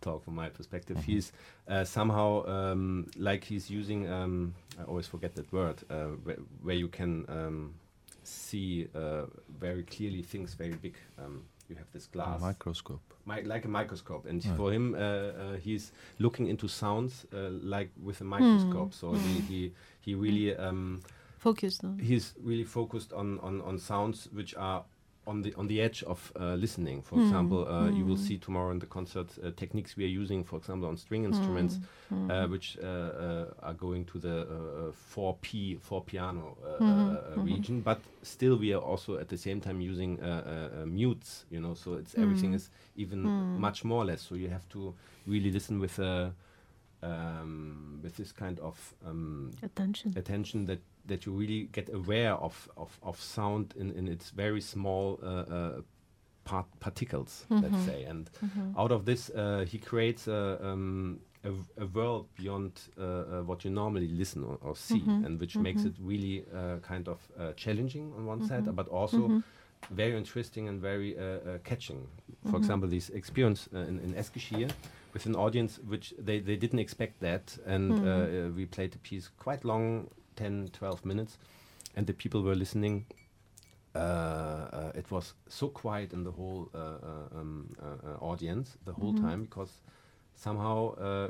talk 0.00 0.24
from 0.24 0.34
my 0.34 0.48
perspective. 0.48 1.02
He's 1.04 1.32
uh, 1.68 1.84
somehow 1.84 2.46
um, 2.46 3.06
like 3.16 3.42
he's 3.44 3.70
using. 3.70 4.08
Um, 4.10 4.54
I 4.78 4.84
always 4.84 5.06
forget 5.08 5.34
that 5.34 5.52
word, 5.52 5.82
uh, 5.90 6.04
where, 6.24 6.36
where 6.62 6.76
you 6.76 6.88
can 6.88 7.24
um, 7.28 7.74
see 8.22 8.88
uh, 8.94 9.22
very 9.60 9.82
clearly 9.84 10.22
things 10.22 10.54
very 10.54 10.74
big. 10.74 10.94
Um, 11.18 11.42
you 11.68 11.74
have 11.76 11.90
this 11.92 12.06
glass, 12.06 12.40
microscope, 12.40 13.00
mi- 13.24 13.42
like 13.42 13.64
a 13.64 13.68
microscope, 13.68 14.26
and 14.26 14.44
Right. 14.44 14.56
for 14.56 14.72
him, 14.72 14.94
uh, 14.94 14.98
uh, 14.98 15.56
he's 15.56 15.90
looking 16.20 16.46
into 16.46 16.68
sounds 16.68 17.26
uh, 17.34 17.48
like 17.50 17.90
with 18.00 18.20
a 18.20 18.24
microscope. 18.24 18.94
So 18.94 19.14
he, 19.14 19.40
he 19.40 19.72
he 20.00 20.14
really 20.14 20.54
um, 20.54 21.02
Focus. 21.38 21.82
no? 21.82 21.96
he's 22.00 22.34
really 22.42 22.64
focused 22.64 23.12
on, 23.12 23.38
on, 23.40 23.60
on 23.62 23.78
sounds 23.78 24.28
which 24.32 24.54
are 24.56 24.84
on 25.26 25.42
the 25.42 25.52
on 25.54 25.66
the 25.66 25.80
edge 25.80 26.02
of 26.04 26.32
uh, 26.40 26.54
listening. 26.54 27.02
For 27.02 27.16
Hmm. 27.16 27.22
example, 27.24 27.66
uh, 27.68 27.90
you 27.90 28.04
will 28.06 28.16
Hmm. 28.16 28.24
see 28.26 28.38
tomorrow 28.38 28.70
in 28.70 28.78
the 28.78 28.86
concert 28.86 29.26
uh, 29.42 29.50
techniques 29.56 29.96
we 29.96 30.04
are 30.04 30.20
using, 30.22 30.44
for 30.44 30.56
example, 30.58 30.88
on 30.88 30.96
string 30.96 31.24
instruments, 31.24 31.80
Hmm. 32.08 32.30
uh, 32.30 32.46
which 32.48 32.78
uh, 32.82 32.86
uh, 32.86 33.44
are 33.62 33.74
going 33.74 34.04
to 34.06 34.18
the 34.18 34.40
uh, 34.40 34.92
four 34.92 35.36
P 35.40 35.76
four 35.76 36.02
piano 36.04 36.56
mhm. 36.80 37.44
region. 37.44 37.80
But 37.82 38.00
still, 38.22 38.56
we 38.56 38.72
are 38.74 38.80
also 38.82 39.18
at 39.18 39.28
the 39.28 39.36
same 39.36 39.60
time 39.60 39.80
using 39.80 40.18
mutes. 40.86 41.44
You 41.50 41.60
know, 41.60 41.74
so 41.74 41.94
it's 41.94 42.14
everything 42.14 42.52
Mm. 42.52 42.56
is 42.56 42.70
even 42.96 43.22
Mm. 43.24 43.58
much 43.60 43.84
more 43.84 44.02
or 44.02 44.06
less. 44.06 44.22
So 44.22 44.34
you 44.36 44.48
have 44.50 44.68
to 44.70 44.94
really 45.26 45.50
listen 45.50 45.80
with 45.80 45.98
a. 45.98 46.32
Um, 47.02 48.00
with 48.02 48.16
this 48.16 48.32
kind 48.32 48.58
of 48.60 48.94
um, 49.06 49.50
Attention. 49.62 50.14
attention 50.16 50.66
that 50.66 50.80
that 51.06 51.26
you 51.26 51.32
really 51.32 51.68
get 51.72 51.88
aware 51.94 52.34
of 52.34 52.68
of, 52.76 52.98
of 53.02 53.20
sound 53.20 53.74
in, 53.76 53.90
in 53.92 54.08
its 54.08 54.30
very 54.30 54.60
small 54.60 55.18
uh, 55.22 55.26
uh, 55.26 55.80
part 56.44 56.66
particles, 56.80 57.46
let's 57.50 57.78
Mhm. 57.78 57.84
say, 57.84 58.04
and 58.04 58.30
Mhm. 58.42 58.78
out 58.78 58.92
of 58.92 59.04
this 59.04 59.30
uh, 59.30 59.64
he 59.66 59.78
creates 59.78 60.28
a, 60.28 60.58
um, 60.62 61.18
a, 61.44 61.50
a 61.82 61.86
world 61.86 62.26
beyond 62.36 62.72
what 63.46 63.64
you 63.64 63.70
normally 63.70 64.08
listen 64.08 64.44
or, 64.44 64.58
or 64.62 64.76
see, 64.76 65.00
Mhm. 65.00 65.24
and 65.26 65.40
which 65.40 65.58
makes 65.58 65.82
Mhm. 65.82 65.86
it 65.86 65.94
really 66.00 66.44
uh, 66.54 66.76
kind 66.88 67.08
of 67.08 67.18
uh, 67.38 67.52
challenging 67.56 68.12
on 68.16 68.26
one 68.26 68.42
side, 68.42 68.64
Mhm. 68.66 68.76
but 68.76 68.88
also 68.88 69.42
very 69.90 70.16
interesting 70.16 70.68
and 70.68 70.80
very 70.80 71.16
uh, 71.18 71.22
uh, 71.22 71.58
catching. 71.64 72.06
For 72.44 72.56
Mhm. 72.56 72.58
example, 72.58 72.88
this 72.88 73.10
experience 73.10 73.68
uh, 73.74 73.78
in, 73.88 73.98
in 74.00 74.14
Eskişehir 74.14 74.70
with 75.14 75.26
an 75.26 75.34
audience 75.36 75.80
which 75.88 76.14
they, 76.18 76.40
they 76.40 76.56
didn't 76.56 76.78
expect 76.80 77.20
that, 77.20 77.58
and 77.66 77.90
uh, 77.90 78.04
uh, 78.04 78.50
we 78.56 78.66
played 78.66 78.90
the 78.92 78.98
piece 78.98 79.30
quite 79.44 79.64
long 79.64 80.08
10, 80.36 80.68
12 80.72 81.04
minutes, 81.04 81.38
and 81.96 82.06
the 82.06 82.12
people 82.12 82.42
were 82.42 82.54
listening. 82.54 83.06
Uh, 83.94 83.98
uh, 83.98 84.92
it 84.94 85.10
was 85.10 85.34
so 85.48 85.68
quiet 85.68 86.12
in 86.12 86.22
the 86.24 86.30
whole 86.30 86.68
uh, 86.74 86.78
uh, 86.78 87.40
um, 87.40 87.74
audience 88.20 88.76
the 88.84 88.92
whole 88.92 89.12
Mhm. 89.14 89.20
time 89.20 89.42
because 89.44 89.80
somehow 90.34 90.94
uh, 90.98 91.02
uh, 91.02 91.28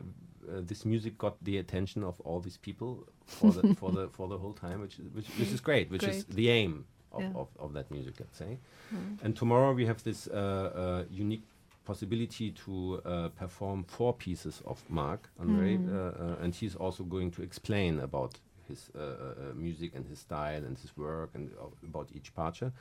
this 0.66 0.84
music 0.84 1.16
got 1.16 1.36
the 1.44 1.58
attention 1.58 2.02
of 2.04 2.20
all 2.24 2.40
these 2.40 2.56
people 2.58 3.06
for 3.26 3.52
the 3.52 3.62
for 3.74 3.92
the 3.92 4.08
for 4.08 4.26
the 4.28 4.36
whole 4.38 4.52
time, 4.52 4.80
which 4.80 4.98
is 4.98 5.06
which, 5.14 5.28
which 5.38 5.52
is 5.52 5.60
great, 5.60 5.90
which 5.90 6.08
is 6.08 6.24
the 6.24 6.48
aim 6.50 6.84
of, 7.12 7.22
Yeah. 7.22 7.32
of, 7.40 7.48
of 7.58 7.72
that 7.72 7.90
music, 7.90 8.14
let's 8.18 8.36
say. 8.38 8.58
Mhm. 8.92 9.18
And 9.24 9.36
tomorrow 9.36 9.72
we 9.74 9.86
have 9.86 10.02
this 10.02 10.26
uh, 10.26 10.32
uh, 10.34 11.04
unique 11.08 11.44
possibility 11.84 12.50
to 12.50 13.00
uh, 13.04 13.28
perform 13.38 13.84
four 13.84 14.12
pieces 14.12 14.60
of 14.64 14.82
Mark 14.90 15.30
Andre, 15.38 15.76
uh, 15.76 15.90
uh, 15.92 16.42
and 16.42 16.52
he's 16.54 16.74
also 16.74 17.04
going 17.04 17.30
to 17.30 17.42
explain 17.42 18.00
about 18.00 18.40
his 18.68 18.90
uh, 18.94 18.98
uh, 19.00 19.04
uh, 19.04 19.54
music 19.54 19.94
and 19.94 20.06
his 20.06 20.18
style 20.20 20.64
and 20.64 20.78
his 20.78 20.96
work 20.96 21.30
and 21.34 21.50
uh, 21.60 21.66
about 21.88 22.08
each 22.14 22.34
parture. 22.34 22.72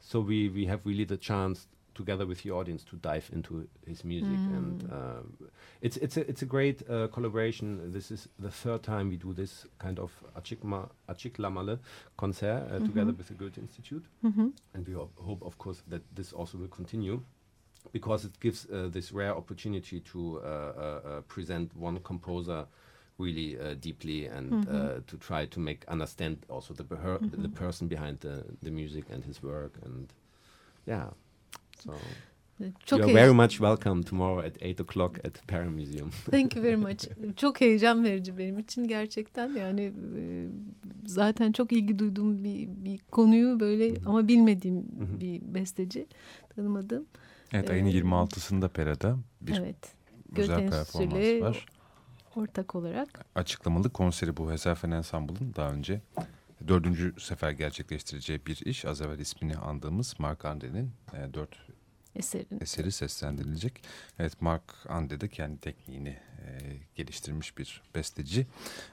So 0.00 0.20
we 0.20 0.48
we 0.48 0.66
have 0.66 0.80
really 0.84 1.04
the 1.04 1.16
chance 1.16 1.66
together 1.94 2.26
with 2.26 2.42
the 2.42 2.50
audience 2.50 2.84
to 2.84 2.96
dive 2.96 3.30
into 3.32 3.68
his 3.86 4.04
music 4.04 4.40
and 4.56 4.82
Mm. 4.82 4.92
um, 4.92 5.36
it's 5.80 5.96
it's 5.98 6.16
a 6.16 6.28
it's 6.28 6.42
a 6.42 6.46
great 6.46 6.82
uh, 6.90 7.06
collaboration. 7.08 7.92
This 7.92 8.10
is 8.10 8.28
the 8.38 8.50
third 8.50 8.82
time 8.82 9.08
we 9.10 9.16
do 9.16 9.32
this 9.32 9.66
kind 9.78 9.98
of 9.98 10.10
Achikma 10.36 10.88
Achiklamale 11.08 11.78
concert 12.16 12.66
uh, 12.70 12.80
together 12.80 13.12
Mhm. 13.12 13.16
with 13.18 13.28
the 13.28 13.34
Goethe 13.34 13.58
Institute 13.58 14.04
Mhm. 14.22 14.52
and 14.74 14.86
we 14.88 14.94
ho- 14.94 15.10
hope, 15.16 15.42
of 15.46 15.56
course, 15.58 15.82
that 15.88 16.02
this 16.16 16.32
also 16.32 16.58
will 16.58 16.68
continue 16.76 17.20
because 17.92 18.24
it 18.26 18.40
gives 18.40 18.66
uh, 18.70 18.88
this 18.90 19.12
rare 19.12 19.36
opportunity 19.36 20.00
to 20.00 20.40
uh, 20.40 20.46
uh, 20.46 21.08
uh, 21.08 21.20
present 21.28 21.70
one 21.76 22.00
composer 22.00 22.66
really 23.20 23.56
uh, 23.60 23.82
deeply 23.82 24.30
and 24.30 24.50
Mhm. 24.52 24.58
uh, 24.98 25.02
to 25.06 25.18
try 25.18 25.48
to 25.48 25.60
make 25.60 25.92
understand 25.92 26.36
also 26.48 26.74
the 26.74 26.82
beher- 26.84 27.30
the 27.30 27.36
Mhm. 27.36 27.52
person 27.54 27.90
behind 27.90 28.18
the, 28.18 28.42
the 28.64 28.70
music 28.70 29.10
and 29.10 29.24
his 29.24 29.36
work 29.42 29.72
and 29.86 30.10
yeah 30.86 31.10
so 31.78 31.92
Çok 32.86 32.98
you 32.98 33.08
are 33.08 33.14
very 33.14 33.32
much 33.32 33.50
welcome 33.50 34.02
tomorrow 34.02 34.46
at 34.46 34.62
8 34.62 34.80
o'clock 34.80 35.18
at 35.26 35.48
Para 35.48 35.70
Museum 35.70 36.10
Thank 36.30 36.56
you 36.56 36.64
very 36.64 36.76
much. 36.76 37.04
Çok 37.36 37.60
heyecan 37.60 38.04
verici 38.04 38.38
benim 38.38 38.58
için 38.58 38.88
gerçekten 38.88 39.54
yani 39.54 39.92
e, 40.16 40.48
zaten 41.06 41.52
çok 41.52 41.72
ilgi 41.72 41.98
duyduğum 41.98 42.44
bir, 42.44 42.68
bir 42.68 42.98
konuyu 43.10 43.60
böyle 43.60 43.94
ama 44.06 44.28
bilmediğim 44.28 44.84
bir 45.20 45.40
besteci 45.54 46.06
tanımadım. 46.56 47.06
Evet 47.52 47.70
ayın 47.70 47.86
Ee, 47.86 47.90
26'sında 47.90 48.68
Pera'da 48.68 49.18
bir 49.40 49.56
evet. 49.58 49.76
güzel 50.32 50.56
Göte 50.56 50.70
performans 50.70 51.42
var. 51.42 51.66
Ortak 52.36 52.74
olarak. 52.74 53.24
Açıklamalı 53.34 53.90
konseri 53.90 54.36
bu 54.36 54.52
Hezafen 54.52 54.90
Ensemble'ın 54.90 55.54
daha 55.56 55.70
önce 55.72 56.00
dördüncü 56.68 57.14
sefer 57.20 57.50
gerçekleştireceği 57.50 58.46
bir 58.46 58.66
iş. 58.66 58.84
Az 58.84 59.00
evvel 59.00 59.18
ismini 59.18 59.56
andığımız 59.56 60.14
Mark 60.18 60.44
Andre'nin 60.44 60.90
e, 61.14 61.34
dört 61.34 61.56
eserin. 62.16 62.60
eseri 62.60 62.92
seslendirilecek. 62.92 63.82
Evet 64.18 64.40
Mark 64.42 64.62
Ande 64.88 65.20
de 65.20 65.28
kendi 65.28 65.60
tekniğini 65.60 66.16
geliştirmiş 66.94 67.58
bir 67.58 67.82
besteci. 67.94 68.46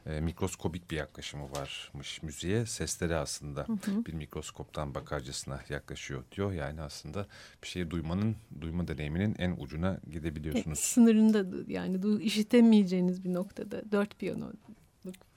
E, 0.05 0.21
mikroskobik 0.21 0.91
bir 0.91 0.95
yaklaşımı 0.97 1.43
varmış 1.51 2.23
müziğe. 2.23 2.65
Sesleri 2.65 3.15
aslında 3.15 3.61
Hı 3.67 3.73
hı. 3.73 4.05
bir 4.05 4.13
mikroskoptan 4.13 4.95
bakarcasına 4.95 5.59
yaklaşıyor 5.69 6.23
diyor. 6.31 6.51
Yani 6.53 6.81
aslında 6.81 7.27
bir 7.63 7.67
şeyi 7.67 7.91
duymanın, 7.91 8.35
duyma 8.61 8.87
deneyiminin 8.87 9.35
en 9.39 9.51
ucuna 9.59 9.99
E, 10.07 10.11
gidebiliyorsunuz. 10.11 10.79
sınırında 10.79 11.45
yani 11.67 12.23
işitemeyeceğiniz 12.23 13.23
bir 13.23 13.33
noktada 13.33 13.91
dört 13.91 14.19
piyano. 14.19 14.51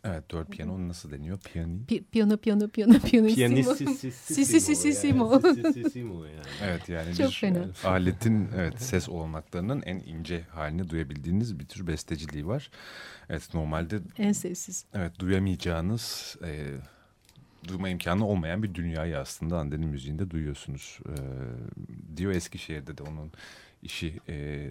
Evet 0.05 0.31
dört 0.31 0.51
piyano 0.51 0.89
nasıl 0.89 1.11
deniyor? 1.11 1.39
Piyani. 1.39 1.79
Pi- 1.89 2.05
piyano 2.05 2.37
piyano 2.37 2.69
piyano 2.69 2.99
piyanissimo. 2.99 3.41
Yeah, 3.41 3.65
Sississimo, 4.13 5.25
yani. 6.25 6.37
Evet 6.63 6.89
yani 6.89 7.15
Çok 7.15 7.27
bir 7.27 7.33
fena. 7.33 7.67
aletin 7.85 8.49
evet 8.57 8.83
ses 8.83 9.09
olanaklarının 9.09 9.83
en 9.83 9.97
ince 9.99 10.43
halini 10.51 10.89
duyabildiğiniz 10.91 11.59
bir 11.59 11.67
tür 11.67 11.87
besteciliği 11.87 12.47
var. 12.47 12.71
Evet 13.31 13.55
normalde 13.55 13.99
En 14.19 14.33
sessiz. 14.33 14.85
evet 14.95 15.19
duyamayacağınız 15.19 16.37
e, 16.45 16.67
duyma 17.69 17.89
imkanı 17.89 18.27
olmayan 18.27 18.63
bir 18.63 18.75
dünyayı 18.75 19.19
aslında 19.19 19.59
Ande'nin 19.59 19.89
müziğinde 19.89 20.31
duyuyorsunuz. 20.31 20.99
E, 21.09 21.15
diyor 22.17 22.33
Eskişehir'de 22.33 22.99
de 22.99 23.03
onun 23.03 23.33
işi 23.83 24.21
e, 24.29 24.69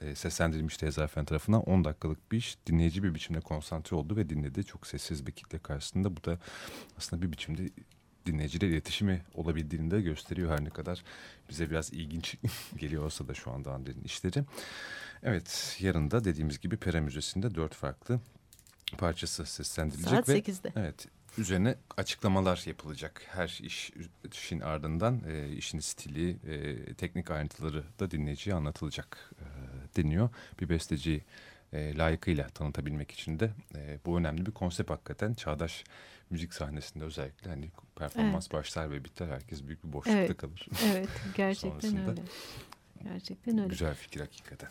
e, 0.00 0.14
seslendirilmişti 0.14 0.86
Ezafen 0.86 1.24
tarafından 1.24 1.62
10 1.62 1.84
dakikalık 1.84 2.32
bir 2.32 2.36
iş. 2.36 2.56
Dinleyici 2.66 3.02
bir 3.02 3.14
biçimde 3.14 3.40
konsantre 3.40 3.96
oldu 3.96 4.16
ve 4.16 4.28
dinledi. 4.28 4.64
Çok 4.64 4.86
sessiz 4.86 5.26
bir 5.26 5.32
kitle 5.32 5.58
karşısında. 5.58 6.16
Bu 6.16 6.24
da 6.24 6.38
aslında 6.98 7.22
bir 7.22 7.32
biçimde 7.32 7.70
dinleyiciyle 8.26 8.68
iletişimi 8.68 9.22
olabildiğini 9.34 9.90
de 9.90 10.00
gösteriyor 10.00 10.50
her 10.50 10.64
ne 10.64 10.70
kadar 10.70 11.04
bize 11.50 11.70
biraz 11.70 11.92
ilginç 11.92 12.36
geliyor 12.76 13.04
olsa 13.04 13.28
da 13.28 13.34
şu 13.34 13.50
anda 13.50 13.72
Ande'nin 13.72 14.04
işleri. 14.04 14.44
Evet 15.22 15.76
yarın 15.80 16.10
da 16.10 16.24
dediğimiz 16.24 16.60
gibi 16.60 16.76
Pera 16.76 17.00
Müzesi'nde 17.00 17.54
dört 17.54 17.74
farklı 17.74 18.20
parçası 18.98 19.46
seslendirilecek 19.46 20.10
Saat 20.10 20.28
ve 20.28 20.38
8'de. 20.38 20.72
evet 20.76 21.06
üzerine 21.38 21.74
açıklamalar 21.96 22.62
yapılacak. 22.66 23.22
Her 23.28 23.58
iş 23.62 23.92
işin 24.32 24.60
ardından 24.60 25.22
e, 25.28 25.48
işin 25.52 25.78
stili, 25.80 26.30
e, 26.30 26.94
teknik 26.94 27.30
ayrıntıları 27.30 27.84
da 28.00 28.10
dinleyiciye 28.10 28.56
anlatılacak 28.56 29.30
e, 29.40 29.44
deniyor. 29.96 30.28
Bir 30.60 30.68
besteci 30.68 31.24
e, 31.72 31.96
layıkıyla 31.96 32.48
tanıtabilmek 32.48 33.10
için 33.10 33.40
de 33.40 33.50
e, 33.74 33.98
bu 34.06 34.18
önemli 34.18 34.46
bir 34.46 34.50
konsept 34.52 34.90
hakikaten. 34.90 35.34
Çağdaş 35.34 35.84
müzik 36.30 36.54
sahnesinde 36.54 37.04
özellikle 37.04 37.50
hani 37.50 37.70
performans 37.96 38.52
başlar 38.52 38.90
ve 38.90 39.04
biter 39.04 39.28
herkes 39.28 39.64
büyük 39.66 39.84
bir 39.84 39.92
boşlukta 39.92 40.18
Evet. 40.20 40.36
kalır. 40.36 40.66
Evet 40.92 41.08
gerçekten 41.34 41.80
Sonrasında- 41.90 42.10
öyle. 42.10 42.22
Gerçekten 43.04 43.58
öyle. 43.58 43.68
Güzel 43.68 43.94
fikir 43.94 44.20
hakikaten. 44.20 44.68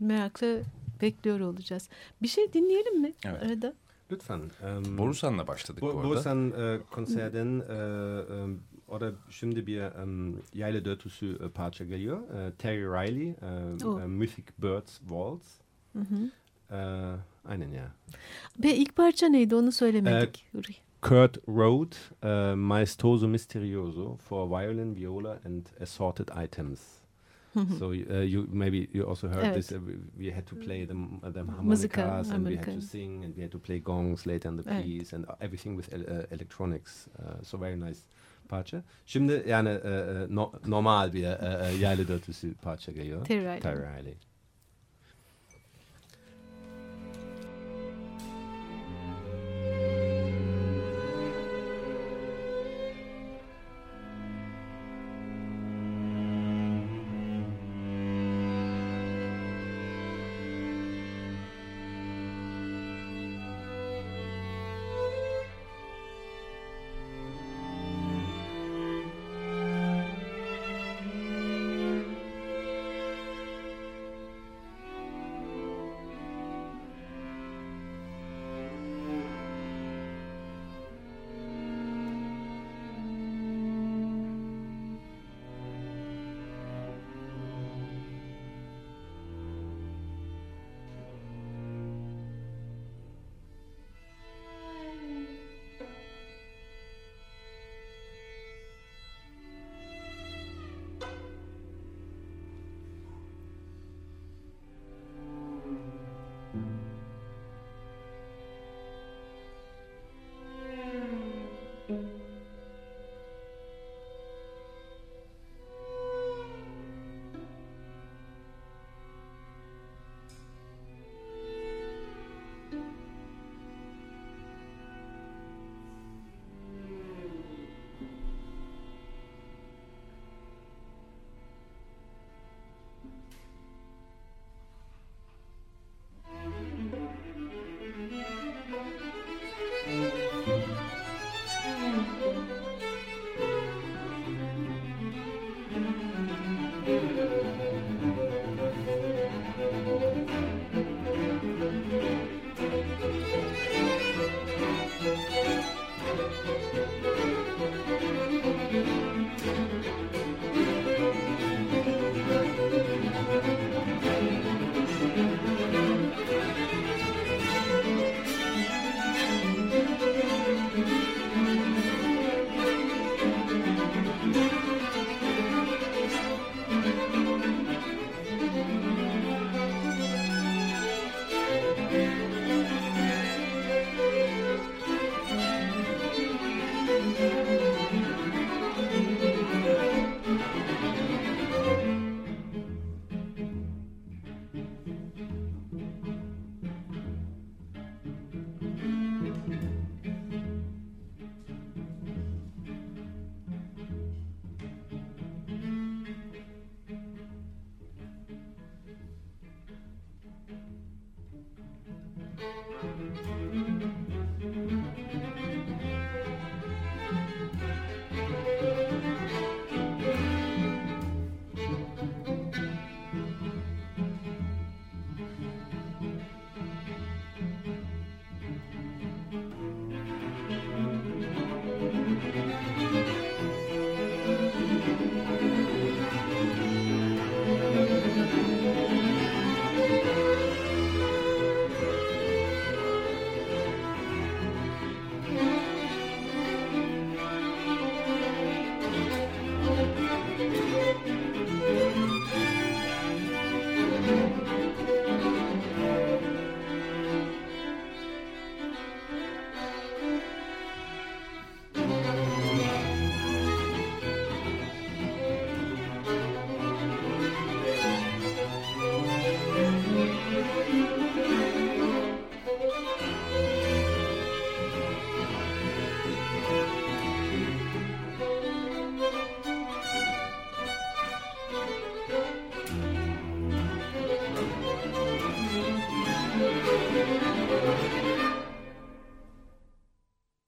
Merakla 0.00 0.58
bekliyor 1.00 1.40
olacağız. 1.40 1.88
Bir 2.22 2.28
şey 2.28 2.52
dinleyelim 2.52 3.00
mi 3.00 3.12
Evet. 3.24 3.42
arada? 3.42 3.74
Lütfen. 4.12 4.40
ähm, 4.64 4.98
Borusan'la 4.98 5.46
başladık 5.46 5.82
bu 5.82 5.86
Bu, 5.86 5.90
arada. 5.90 6.08
Borusan 6.08 6.50
e, 6.50 6.78
konserden 6.90 7.60
e, 7.60 7.72
e, 7.74 8.56
orada 8.88 9.12
şimdi 9.30 9.66
bir 9.66 10.02
um, 10.02 10.42
Yayla 10.54 10.84
Dörtüsü 10.84 11.38
e, 11.44 11.48
parça 11.48 11.84
geliyor. 11.84 12.18
E, 12.30 12.52
Terry 12.52 12.82
Riley, 12.84 13.28
e, 13.30 13.36
Oh. 13.84 14.00
e, 14.00 14.06
Mythic 14.06 14.46
Birds 14.58 14.98
Waltz. 14.98 15.46
Hı 15.92 15.98
hı. 15.98 16.30
E, 16.76 16.78
aynen 17.48 17.68
ya. 17.68 17.92
Ve 18.64 18.76
ilk 18.76 18.96
parça 18.96 19.28
neydi 19.28 19.54
onu 19.54 19.72
söylemedik. 19.72 20.44
Yuri. 20.54 20.72
Kurt 21.02 21.38
Rode, 21.48 21.96
e, 22.22 22.54
Maestoso 22.54 23.28
Misterioso 23.28 24.16
for 24.16 24.48
violin, 24.50 24.94
viola 24.96 25.40
and 25.46 25.66
assorted 25.82 26.28
items. 26.44 26.80
So 27.78 27.86
uh, 27.90 28.22
you 28.22 28.46
maybe 28.52 28.88
you 28.92 29.08
also 29.08 29.28
heard 29.28 29.44
Evet. 29.44 29.54
this. 29.54 29.72
Uh, 29.72 29.80
we, 30.18 30.30
had 30.30 30.46
to 30.46 30.56
play 30.56 30.86
them, 30.86 31.20
uh, 31.22 31.30
Mızıka, 31.62 32.02
harmonicas, 32.02 32.30
and 32.30 32.46
we 32.46 32.56
had 32.56 32.64
to 32.74 32.80
sing, 32.80 33.24
and 33.24 33.34
we 33.36 33.42
had 33.42 33.50
to 33.52 33.58
play 33.58 33.78
gongs 33.80 34.26
later 34.26 34.50
in 34.50 34.56
the 34.62 34.70
Evet. 34.70 34.84
piece, 34.84 35.16
and 35.16 35.24
everything 35.40 35.76
with 35.82 35.92
el- 35.94 36.18
uh, 36.18 36.24
electronics. 36.30 37.08
Uh, 37.18 37.42
so 37.44 37.58
very 37.58 37.76
nice 37.80 38.00
parça. 38.48 38.82
Şimdi 39.06 39.44
yani 39.48 39.68
uh, 39.68 39.74
uh, 39.84 40.30
no- 40.36 40.52
normal 40.66 41.12
bir 41.12 41.22
uh, 41.24 41.74
uh, 41.74 41.80
yaylı 41.80 42.08
dörtüsü 42.08 42.54
parça 42.54 42.92
geliyor. 42.92 43.24
Terry 43.24 43.40
Riley. 43.44 43.60
Terry 43.60 43.80
Riley. 44.00 44.14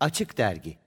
Açık 0.00 0.38
Dergi 0.38 0.78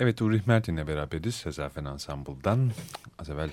Evet 0.00 0.22
Ulrich 0.22 0.46
Mertin'le 0.46 0.86
beraberiz 0.86 1.34
Sezafen 1.34 1.84
Ensemble'dan. 1.84 2.70
Az 3.18 3.30
evvel 3.30 3.50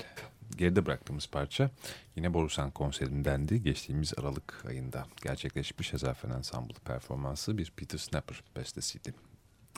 geride 0.56 0.86
bıraktığımız 0.86 1.26
parça 1.26 1.70
yine 2.16 2.34
Borusan 2.34 2.70
konserindendi. 2.70 3.62
Geçtiğimiz 3.62 4.12
Aralık 4.18 4.64
ayında 4.68 5.06
gerçekleşmiş 5.22 5.88
Sezafen 5.88 6.30
Ensemble 6.30 6.74
performansı 6.84 7.58
bir 7.58 7.72
Peter 7.76 7.98
Snapper 7.98 8.42
bestesiydi. 8.56 9.14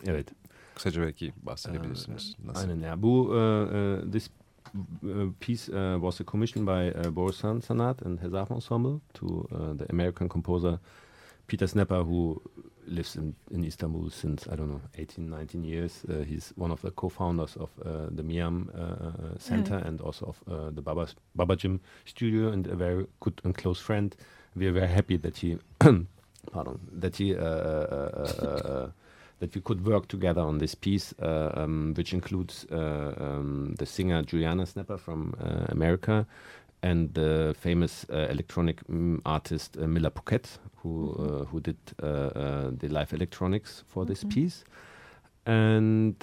Evet. 0.05 0.27
Kısaca 0.75 1.01
belki 1.01 1.33
bahsedebilirsiniz. 1.43 2.35
Ee, 2.43 2.47
Nasıl? 2.47 2.61
Aynen 2.61 2.87
ya. 2.87 3.01
Bu 3.01 3.21
uh, 3.21 3.33
uh, 3.33 4.11
this 4.11 4.29
piece 5.39 5.71
uh, 5.71 6.01
was 6.01 6.27
commissioned 6.27 6.67
by 6.67 6.99
uh, 6.99 7.15
Borusan 7.15 7.59
Sanat 7.59 8.05
and 8.05 8.19
Hezaf 8.19 8.51
Ensemble 8.51 8.99
to 9.13 9.27
uh, 9.27 9.77
the 9.77 9.85
American 9.89 10.29
composer 10.29 10.79
Peter 11.47 11.67
Snapper, 11.67 11.99
who 11.99 12.41
lives 12.89 13.15
in, 13.15 13.35
in 13.51 13.63
Istanbul 13.63 14.09
since, 14.09 14.47
I 14.51 14.55
don't 14.55 14.69
know, 14.69 14.81
18, 14.97 15.29
19 15.29 15.63
years. 15.63 16.03
Uh, 16.09 16.23
he's 16.23 16.51
one 16.55 16.71
of 16.71 16.81
the 16.81 16.91
co-founders 16.91 17.55
of 17.57 17.69
uh, 17.85 18.07
the 18.11 18.23
Miam 18.23 18.69
uh, 18.75 18.81
uh 18.81 19.37
Center 19.37 19.79
mm. 19.79 19.85
and 19.85 20.01
also 20.01 20.25
of 20.25 20.43
uh, 20.51 20.69
the 20.71 20.81
Baba, 20.81 21.07
Baba 21.35 21.55
Jim 21.55 21.79
studio 22.05 22.49
and 22.49 22.67
a 22.67 22.75
very 22.75 23.05
good 23.19 23.41
and 23.43 23.55
close 23.55 23.79
friend. 23.79 24.15
We 24.55 24.67
are 24.67 24.71
very 24.71 24.87
happy 24.87 25.17
that 25.17 25.37
he, 25.37 25.57
pardon, 25.79 26.79
that 26.91 27.17
he, 27.17 27.35
uh, 27.35 28.87
that 29.39 29.55
we 29.55 29.61
could 29.61 29.85
work 29.85 30.07
together 30.07 30.41
on 30.41 30.57
this 30.57 30.75
piece, 30.75 31.13
um, 31.19 31.93
which 31.95 32.13
includes 32.13 32.65
um, 32.71 33.75
the 33.77 33.85
singer 33.85 34.21
Juliana 34.23 34.65
Snapper 34.65 34.97
from 34.97 35.33
America, 35.69 36.25
and 36.81 37.13
the 37.13 37.55
famous 37.59 38.05
uh, 38.09 38.27
electronic 38.29 38.85
mm, 38.87 39.19
artist 39.25 39.77
uh, 39.77 39.87
Miller 39.87 40.09
Pouquet, 40.09 40.59
who 40.77 40.89
mm 40.89 41.15
-hmm. 41.15 41.47
who 41.47 41.59
did 41.59 41.77
the 42.79 42.87
live 42.87 43.15
electronics 43.15 43.83
for 43.87 44.03
mm 44.03 44.07
-hmm. 44.07 44.13
this 44.13 44.23
mm-hmm. 44.23 44.41
piece. 44.41 44.63
And 45.45 46.15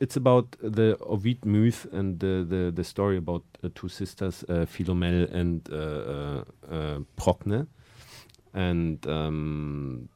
it's 0.00 0.16
about 0.16 0.56
the 0.74 0.96
Ovid 1.00 1.44
myth 1.44 1.86
and 1.92 2.20
the, 2.20 2.44
the, 2.48 2.72
the 2.74 2.82
story 2.82 3.16
about 3.16 3.42
two 3.74 3.88
sisters, 3.88 4.44
Philomel 4.66 5.28
and 5.32 5.68
Procne. 7.14 7.66
And 8.52 9.06
um, 9.06 10.08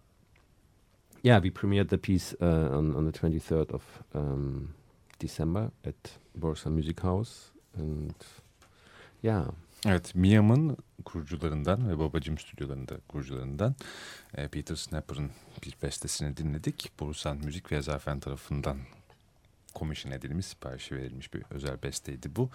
yeah, 1.23 1.43
we 1.43 1.51
premiered 1.51 1.89
the 1.89 1.99
piece 1.99 2.37
on, 2.41 2.97
on 2.97 3.05
the 3.05 3.13
23rd 3.13 3.71
of 3.71 3.83
um, 4.15 4.75
December 5.19 5.71
at 5.85 6.19
Borsa 6.35 6.71
Music 6.71 7.01
House. 7.01 7.53
And 7.77 8.15
Ya. 9.23 9.47
Evet, 9.87 10.15
Miam'ın 10.15 10.77
kurucularından 11.05 11.89
ve 11.89 11.99
Babacım 11.99 12.39
stüdyolarında 12.39 12.97
kurucularından 13.09 13.75
e, 14.35 14.49
Peter 14.49 14.77
Snapper'ın 14.77 15.31
bir 15.65 15.77
bestesini 15.83 16.37
dinledik. 16.37 16.93
Borusan 17.01 17.37
Müzik 17.37 17.73
ve 17.73 17.83
Zafen 17.83 18.21
tarafından 18.21 18.79
commission 19.75 20.13
edilmiş, 20.13 20.47
siparişi 20.47 20.97
verilmiş 20.97 21.35
bir 21.35 21.43
özel 21.51 21.83
besteydi 21.83 22.37
bu. 22.37 22.51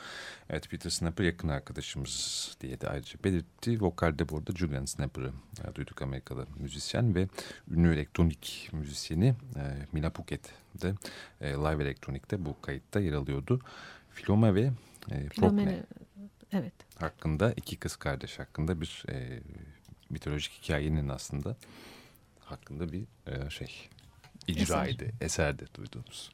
Evet 0.50 0.70
Peter 0.70 0.90
Snapper 0.90 1.24
yakın 1.24 1.48
arkadaşımız 1.48 2.58
diye 2.62 2.82
de 2.82 2.90
ayrıca 2.90 3.24
belirtti. 3.24 3.82
Vokalde 3.82 4.30
burada 4.30 4.52
Julian 4.52 4.86
Snapper'ı 4.86 5.32
e, 5.64 5.76
duyduk 5.76 6.02
Amerikalı 6.02 6.48
müzisyen 6.60 7.16
ve 7.16 7.28
ünlü 7.72 7.94
elektronik 7.94 8.70
müzisyeni 8.72 9.36
e, 9.56 9.64
Mila 9.92 10.12
e, 11.42 11.48
live 11.50 11.84
elektronikte 11.84 12.46
bu 12.46 12.62
kayıtta 12.62 13.00
yer 13.00 13.14
alıyordu. 13.14 13.60
Filoma 14.12 14.56
ve 14.56 14.72
e, 15.12 15.28
Prokne 15.28 15.64
Filomena- 15.64 15.84
Evet. 16.54 16.74
hakkında 17.00 17.54
iki 17.54 17.78
kız 17.78 17.96
kardeş 17.96 18.40
hakkında 18.40 18.82
bir 18.82 19.06
e, 19.10 19.40
mitolojik 20.10 20.52
hikayenin 20.64 21.10
aslında 21.10 21.56
hakkında 22.40 22.92
bir 22.92 23.04
e, 23.28 23.50
şey 23.50 23.90
icraydı, 24.48 25.06
eserde 25.22 25.66
duyduğumuz. 25.76 26.32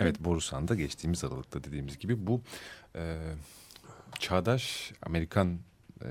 Evet 0.00 0.20
Borusan'da 0.20 0.74
geçtiğimiz 0.74 1.24
Aralık'ta 1.24 1.64
dediğimiz 1.64 1.98
gibi 1.98 2.26
bu 2.26 2.42
e, 2.96 3.18
çağdaş 4.18 4.92
Amerikan 5.02 5.58
e, 6.04 6.08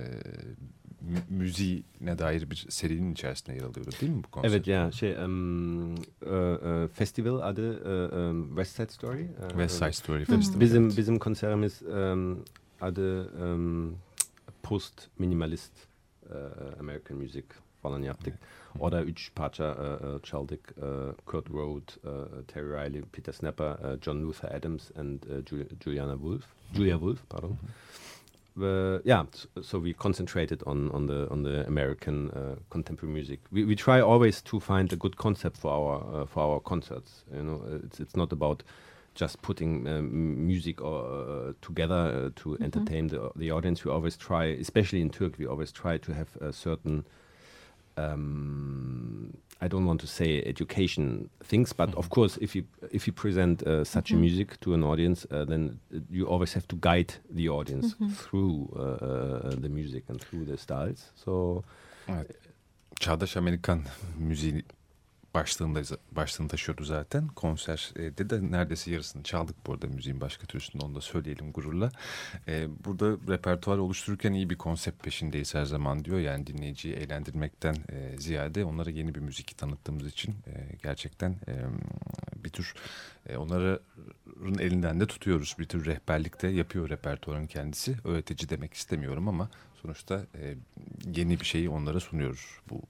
müziğine 1.29 2.17
dair 2.17 2.49
bir 2.49 2.65
serinin 2.69 3.11
içerisinde 3.11 3.55
yer 3.55 3.63
alıyordu 3.63 3.89
değil 4.01 4.11
mi 4.11 4.23
bu 4.23 4.31
konser? 4.31 4.49
Evet 4.49 4.67
ya 4.67 4.91
şey 4.91 5.13
um, 5.13 5.93
uh, 5.93 5.97
uh, 6.21 6.87
festival 6.87 7.39
adı 7.39 7.71
uh, 7.71 8.17
um, 8.17 8.47
West 8.47 8.75
Side 8.75 8.89
Story. 8.89 9.23
Uh, 9.23 9.49
West 9.49 9.75
Side 9.75 9.91
Story 9.91 10.21
Hı. 10.21 10.25
Festival. 10.25 10.59
Bizim 10.59 10.85
evet. 10.85 10.97
bizim 10.97 11.19
konserimiz 11.19 11.81
um, 11.81 12.45
adı 12.81 13.31
um, 13.43 13.95
Post 14.63 15.07
Minimalist 15.19 15.71
uh, 16.29 16.79
American 16.79 17.17
Music 17.17 17.45
falan 17.81 18.01
yaptık. 18.01 18.33
Orada 18.79 19.03
üç 19.03 19.31
parça 19.35 19.73
uh, 19.73 20.23
çaldık. 20.23 20.73
Uh, 20.77 20.83
Kurt 21.25 21.49
Road, 21.49 21.81
uh, 22.03 22.43
Terry 22.47 22.69
Riley, 22.69 23.01
Peter 23.01 23.33
Snapper, 23.33 23.71
uh, 23.71 24.01
John 24.01 24.23
Luther 24.23 24.55
Adams 24.55 24.91
and 24.97 25.23
uh, 25.23 25.45
Ju- 25.45 25.67
Juliana 25.83 26.13
Wolf. 26.13 26.45
Julia 26.73 26.93
Wolf, 26.93 27.19
pardon. 27.29 27.57
Uh, 28.61 28.99
yeah, 29.03 29.23
so 29.63 29.79
we 29.79 29.93
concentrated 29.93 30.61
on 30.67 30.91
on 30.91 31.07
the 31.07 31.27
on 31.31 31.41
the 31.41 31.65
American 31.65 32.29
uh, 32.31 32.55
contemporary 32.69 33.11
music. 33.13 33.39
We 33.51 33.65
we 33.65 33.75
try 33.75 33.99
always 33.99 34.41
to 34.43 34.59
find 34.59 34.93
a 34.93 34.95
good 34.95 35.17
concept 35.17 35.57
for 35.57 35.71
our 35.71 36.21
uh, 36.21 36.25
for 36.27 36.43
our 36.43 36.59
concerts. 36.59 37.23
You 37.33 37.43
know, 37.43 37.63
it's 37.83 37.99
it's 37.99 38.15
not 38.15 38.31
about 38.31 38.61
just 39.15 39.41
putting 39.41 39.87
um, 39.87 40.45
music 40.45 40.81
or, 40.81 41.05
uh, 41.05 41.53
together 41.61 41.95
uh, 42.25 42.29
to 42.35 42.57
entertain 42.61 43.07
the 43.07 43.31
the 43.35 43.49
audience. 43.51 43.83
We 43.83 43.91
always 43.91 44.17
try, 44.17 44.45
especially 44.45 45.01
in 45.01 45.09
Turkey, 45.09 45.35
we 45.39 45.47
always 45.47 45.71
try 45.71 45.97
to 45.97 46.13
have 46.13 46.29
a 46.39 46.53
certain. 46.53 47.05
Um, 47.95 49.37
I 49.61 49.67
don't 49.69 49.85
want 49.85 50.01
to 50.01 50.07
say 50.07 50.41
education 50.45 51.29
things, 51.49 51.73
but 51.73 51.95
of 51.95 52.09
course, 52.09 52.37
if 52.41 52.55
you 52.55 52.63
if 52.91 53.07
you 53.07 53.13
present 53.13 53.61
uh, 53.67 53.83
such 53.85 54.11
a 54.13 54.15
Mhm. 54.15 54.21
music 54.21 54.59
to 54.59 54.73
an 54.73 54.83
audience, 54.83 55.27
uh, 55.31 55.47
then 55.47 55.79
uh, 55.93 55.99
you 56.11 56.27
always 56.27 56.53
have 56.53 56.67
to 56.67 56.75
guide 56.81 57.13
the 57.35 57.49
audience 57.49 57.95
Mhm. 57.99 58.09
through 58.15 58.67
uh, 58.75 58.81
uh, 58.81 59.61
the 59.61 59.69
music 59.69 60.03
and 60.09 60.19
through 60.21 60.45
the 60.47 60.57
styles. 60.57 61.11
So 61.15 61.63
Evet. 62.07 62.31
Çağdaş 62.99 63.37
Amerikan 63.37 63.81
müziği 64.19 64.63
başlığında, 65.33 65.81
başlığını 66.11 66.47
taşıyordu 66.47 66.83
zaten. 66.83 67.27
Konserde 67.27 68.29
de 68.29 68.51
neredeyse 68.51 68.91
yarısını 68.91 69.23
çaldık 69.23 69.55
bu 69.67 69.73
arada 69.73 69.87
müziğin 69.87 70.21
başka 70.21 70.47
türlüsünde 70.47 70.85
onu 70.85 70.95
da 70.95 71.01
söyleyelim 71.01 71.51
gururla. 71.51 71.91
Ee, 72.47 72.67
burada 72.85 73.33
repertuar 73.33 73.77
oluştururken 73.77 74.33
iyi 74.33 74.49
bir 74.49 74.57
konsept 74.57 75.03
peşindeyiz 75.03 75.55
her 75.55 75.65
zaman 75.65 76.05
diyor. 76.05 76.19
Yani 76.19 76.47
dinleyiciyi 76.47 76.95
eğlendirmekten 76.95 77.75
e, 77.89 78.17
ziyade 78.17 78.65
onlara 78.65 78.89
yeni 78.89 79.15
bir 79.15 79.19
müzik 79.19 79.57
tanıttığımız 79.57 80.07
için 80.07 80.31
e, 80.31 80.75
gerçekten 80.83 81.31
e, 81.31 81.53
bir 82.43 82.49
tür 82.49 82.73
e, 83.29 83.37
onların 83.37 83.79
elinden 84.59 84.99
de 84.99 85.07
tutuyoruz. 85.07 85.55
Bir 85.59 85.65
tür 85.65 85.85
rehberlik 85.85 86.41
de 86.41 86.47
yapıyor 86.47 86.89
repertuarın 86.89 87.47
kendisi. 87.47 87.95
Öğretici 88.03 88.49
demek 88.49 88.73
istemiyorum 88.73 89.27
ama 89.27 89.49
sonuçta 89.81 90.25
e, 90.35 90.55
yeni 91.15 91.39
bir 91.39 91.45
şeyi 91.45 91.69
onlara 91.69 91.99
sunuyoruz 91.99 92.45
bu 92.69 92.81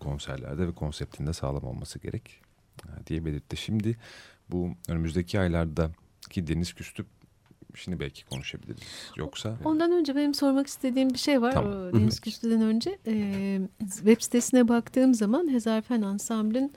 konserlerde 0.00 0.68
ve 0.68 0.72
konseptinde 0.72 1.32
sağlam 1.32 1.64
olması 1.64 1.98
gerek 1.98 2.40
e, 2.84 3.06
diye 3.06 3.24
belirtti. 3.24 3.56
Şimdi 3.56 3.96
bu 4.48 4.70
önümüzdeki 4.88 5.40
aylardaki 5.40 6.46
Deniz 6.46 6.72
Küstüp 6.72 7.06
şimdi 7.74 8.00
belki 8.00 8.24
konuşabiliriz. 8.24 8.82
Yoksa 9.16 9.56
Ondan 9.64 9.92
önce 9.92 10.16
benim 10.16 10.34
sormak 10.34 10.66
istediğim 10.66 11.10
bir 11.10 11.18
şey 11.18 11.42
var. 11.42 11.52
Tamam. 11.52 11.92
Deniz 11.92 12.20
Küstü'den 12.20 12.60
önce 12.60 12.98
e, 13.06 13.60
web 13.80 14.20
sitesine 14.20 14.68
baktığım 14.68 15.14
zaman 15.14 15.52
Hezarfen 15.52 16.02
Ensemble'ın 16.02 16.72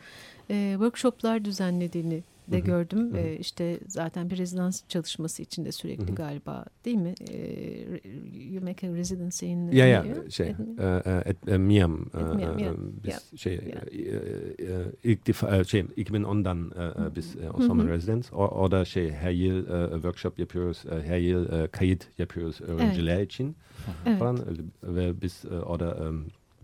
e, 0.49 0.71
workshoplar 0.73 1.45
düzenlediğini 1.45 2.23
de 2.51 2.59
gördüm. 2.59 3.13
Hı 3.13 3.17
hı. 3.17 3.21
E, 3.21 3.37
işte 3.37 3.79
zaten 3.87 4.29
bir 4.29 4.37
rezidans 4.37 4.83
çalışması 4.87 5.41
içinde 5.41 5.71
sürekli 5.71 6.07
Hı 6.07 6.11
hı. 6.11 6.15
galiba 6.15 6.65
değil 6.85 6.97
mi? 6.97 7.13
E, 7.31 7.37
you 8.53 8.63
make 8.63 8.89
a 8.89 8.95
residency 8.95 9.45
in 9.45 9.71
ya 9.71 9.87
ya 9.87 10.05
şey 10.29 10.55
Miam 11.57 12.05
biz 13.03 13.39
şey 13.39 13.59
ilk 15.03 15.27
defa 15.27 15.59
uh, 15.59 15.63
şey 15.63 15.81
2010'dan 15.81 16.57
uh, 16.57 16.99
uh, 16.99 17.15
biz 17.15 17.35
o 17.53 17.59
Hı 17.59 17.63
summer 17.63 17.85
hı. 17.85 17.89
residence 17.89 18.35
orada 18.35 18.85
şey 18.85 19.11
her 19.11 19.31
yıl 19.31 19.65
workshop 19.93 20.39
yapıyoruz 20.39 20.83
her 21.05 21.17
yıl 21.17 21.45
uh, 21.45 21.67
kayıt 21.71 22.07
yapıyoruz 22.17 22.61
öğrenciler 22.61 23.21
için 23.21 23.55
falan 24.19 24.39
ve 24.83 25.21
biz 25.21 25.45
orada 25.65 26.11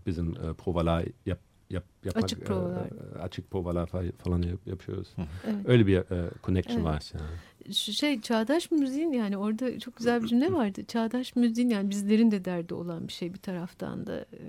bizim 0.06 0.34
provalar 0.34 1.04
yap, 1.26 1.38
yap, 1.70 1.84
yapmak 2.04 2.24
Açık 2.24 2.38
uh, 2.42 2.44
provalar. 2.44 2.86
uh, 3.16 3.22
açık 3.22 3.50
provalar 3.50 3.88
fa- 3.88 4.12
falan 4.12 4.42
yap- 4.42 4.66
yapıyoruz. 4.66 5.08
Evet. 5.46 5.56
Öyle 5.68 5.86
bir 5.86 5.98
uh, 5.98 6.30
connection 6.44 6.76
Evet. 6.76 6.86
var. 6.86 7.12
Yani. 7.14 7.74
Şey 7.74 8.20
çağdaş 8.20 8.70
müziğin 8.70 9.12
yani 9.12 9.36
orada 9.36 9.78
çok 9.78 9.96
güzel 9.96 10.22
bir 10.22 10.28
cümle 10.28 10.52
vardı. 10.52 10.84
Çağdaş 10.88 11.36
müziğin 11.36 11.68
yani 11.70 11.90
bizlerin 11.90 12.30
de 12.30 12.44
derdi 12.44 12.74
olan 12.74 13.08
bir 13.08 13.12
şey 13.12 13.34
bir 13.34 13.38
taraftan 13.38 14.06
da 14.06 14.20
e, 14.20 14.40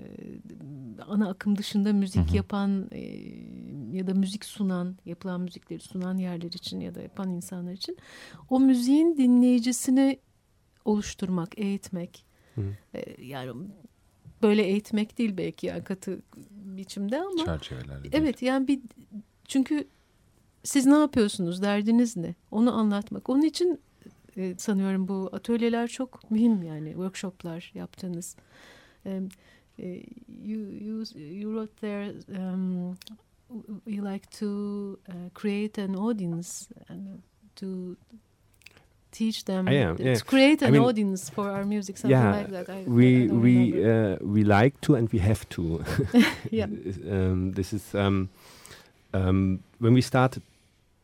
ana 1.06 1.30
akım 1.30 1.58
dışında 1.58 1.92
müzik 1.92 2.34
yapan 2.34 2.88
e, 2.92 3.00
ya 3.96 4.06
da 4.06 4.14
müzik 4.14 4.44
sunan, 4.44 4.96
yapılan 5.04 5.40
müzikleri 5.40 5.80
sunan 5.80 6.16
yerler 6.18 6.52
için 6.52 6.80
ya 6.80 6.94
da 6.94 7.02
yapan 7.02 7.30
insanlar 7.30 7.72
için 7.72 7.96
o 8.50 8.60
müziğin 8.60 9.16
dinleyicisini 9.16 10.18
oluşturmak, 10.84 11.58
eğitmek. 11.58 12.24
Hı. 12.54 12.62
E, 12.94 13.24
yani 13.24 13.52
böyle 14.42 14.62
eğitmek 14.62 15.18
değil 15.18 15.36
belki 15.36 15.66
yani 15.66 15.84
katı 15.84 16.18
biçimde 16.50 17.20
ama 17.20 17.44
çerçevelerle 17.44 18.02
değil. 18.02 18.14
Evet 18.16 18.42
yani 18.42 18.68
bir 18.68 18.80
çünkü 19.44 19.88
siz 20.64 20.86
ne 20.86 20.96
yapıyorsunuz 20.98 21.62
derdiniz 21.62 22.16
ne? 22.16 22.34
Onu 22.50 22.74
anlatmak. 22.78 23.28
Onun 23.28 23.42
için 23.42 23.80
e, 24.36 24.54
sanıyorum 24.58 25.08
bu 25.08 25.30
atölyeler 25.32 25.88
çok 25.88 26.30
mühim 26.30 26.62
yani 26.62 26.88
workshoplar 26.88 27.72
yaptığınız. 27.74 28.36
E, 29.06 30.02
you, 30.44 30.60
you, 30.60 31.04
you 31.16 31.52
wrote 31.52 31.74
there 31.80 32.14
um, 32.28 32.96
you 33.86 34.14
like 34.14 34.26
to 34.38 34.46
uh, 35.08 35.30
create 35.34 35.82
an 35.82 35.94
audience 35.94 36.48
and 36.88 37.20
to 37.56 37.96
teach 39.10 39.44
them 39.44 39.66
Ah, 39.68 39.72
yeah, 39.72 39.94
to 39.94 40.02
yeah. 40.04 40.18
create 40.26 40.62
I 40.62 40.66
an 40.66 40.72
mean, 40.72 40.82
audience 40.82 41.30
for 41.30 41.50
our 41.50 41.64
music 41.64 41.96
something 41.96 42.18
yeah, 42.18 42.36
like 42.36 42.50
that 42.50 42.68
I, 42.68 42.80
I 42.80 42.84
we 42.84 43.26
don't 43.26 43.40
we 43.40 43.84
uh, 43.84 44.16
we 44.20 44.44
like 44.44 44.80
to 44.82 44.94
and 44.94 45.08
we 45.12 45.18
have 45.18 45.48
to. 45.50 45.82
Yeah. 46.50 46.66
um, 47.10 47.52
this 47.52 47.72
is 47.72 47.94
um, 47.94 48.28
um, 49.14 49.60
when 49.80 49.94
we 49.94 50.00
started 50.02 50.42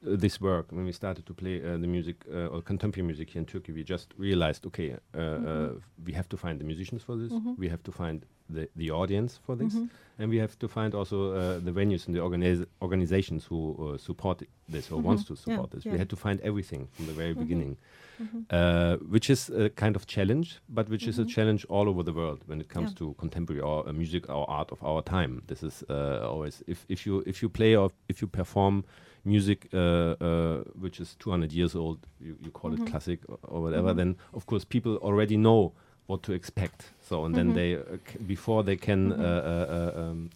this 0.04 0.40
work. 0.40 0.70
When 0.72 0.84
we 0.84 0.92
started 0.92 1.24
to 1.26 1.34
play 1.34 1.62
uh, 1.62 1.78
the 1.78 1.86
music 1.86 2.16
uh, 2.30 2.46
or 2.52 2.62
contemporary 2.62 3.06
music 3.06 3.30
here 3.30 3.40
in 3.40 3.46
Turkey, 3.46 3.72
we 3.72 3.82
just 3.82 4.14
realized, 4.18 4.66
okay, 4.66 4.92
uh, 5.14 5.18
uh, 5.18 5.20
Mhm. 5.20 5.80
we 6.06 6.12
have 6.12 6.28
to 6.28 6.36
find 6.36 6.58
the 6.60 6.64
musicians 6.64 7.02
for 7.02 7.16
this. 7.16 7.32
Mhm. 7.32 7.56
We 7.58 7.68
have 7.68 7.82
to 7.82 7.92
find 7.92 8.24
the 8.50 8.68
the 8.76 8.90
audience 8.90 9.40
for 9.46 9.56
this, 9.56 9.74
Mhm. 9.74 9.88
and 10.18 10.30
we 10.30 10.38
have 10.40 10.54
to 10.58 10.68
find 10.68 10.94
also 10.94 11.16
uh, 11.32 11.64
the 11.64 11.72
venues 11.72 12.06
and 12.06 12.14
the 12.14 12.20
organiz- 12.22 12.66
organizations 12.82 13.46
who 13.46 13.74
uh, 13.78 13.96
support 13.98 14.42
this 14.72 14.90
or 14.92 15.00
wants 15.00 15.22
Mhm. 15.22 15.26
to 15.28 15.32
Yeah, 15.34 15.40
support 15.44 15.70
this. 15.70 15.84
yeah. 15.84 15.92
We 15.94 15.98
had 15.98 16.08
to 16.08 16.16
find 16.16 16.40
everything 16.42 16.88
from 16.92 17.06
the 17.06 17.12
very 17.14 17.32
Mhm. 17.34 17.38
beginning 17.38 17.76
Mhm. 18.20 18.44
uh, 18.50 18.96
which 19.10 19.30
is 19.30 19.50
a 19.50 19.70
kind 19.70 19.96
of 19.96 20.04
challenge, 20.06 20.60
but 20.68 20.88
which 20.90 21.06
is 21.08 21.18
a 21.18 21.24
challenge 21.24 21.64
all 21.70 21.88
over 21.88 22.02
the 22.04 22.12
world 22.12 22.40
when 22.46 22.60
it 22.60 22.68
comes 22.68 22.90
Yeah. 22.90 22.98
to 22.98 23.14
contemporary 23.18 23.62
or 23.62 23.88
uh, 23.88 23.92
music 23.92 24.28
or 24.28 24.44
art 24.50 24.70
of 24.72 24.82
our 24.82 25.02
time. 25.02 25.40
This 25.46 25.62
is 25.62 25.82
uh, 25.88 26.28
always 26.32 26.62
if 26.66 26.84
if 26.88 27.06
you 27.06 27.22
if 27.26 27.42
you 27.42 27.48
play 27.48 27.76
or 27.76 27.90
if 28.08 28.20
you 28.22 28.28
perform 28.28 28.84
music 29.24 29.68
uh, 29.72 29.78
uh, 30.20 30.62
which 30.80 31.00
is 31.00 31.16
200 31.18 31.52
years 31.52 31.74
old, 31.74 31.98
you, 32.20 32.36
you 32.44 32.50
call 32.50 32.70
Mhm. 32.72 32.80
it 32.86 32.90
classic 32.90 33.20
or, 33.28 33.38
or 33.42 33.62
whatever. 33.62 33.92
Mhm. 33.92 33.96
Then 33.96 34.16
of 34.32 34.46
course 34.46 34.64
people 34.64 34.96
already 34.96 35.36
know 35.36 35.72
what 36.06 36.22
to 36.22 36.32
expect. 36.32 36.92
So 37.00 37.24
and 37.24 37.34
then 37.34 37.48
Mhm. 37.48 37.54
they 37.54 37.74
uh, 37.76 37.96
c- 38.06 38.18
before 38.26 38.62
they 38.64 38.76
can. 38.76 39.10
Mhm. 39.10 39.20
Uh, 39.20 39.24
uh, 39.24 39.92
uh, 39.96 40.00
um, 40.10 40.30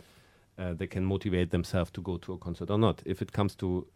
uh, 0.59 0.75
they 0.75 0.87
can 0.89 1.05
motivate 1.05 1.51
themselves 1.51 1.91
to 1.93 2.01
go 2.03 2.17
to 2.19 2.33
a 2.33 2.37
concert 2.39 2.71
or 2.71 2.79
not. 2.79 3.01
If 3.07 3.23
it 3.23 3.31
comes 3.33 3.55
to 3.57 3.87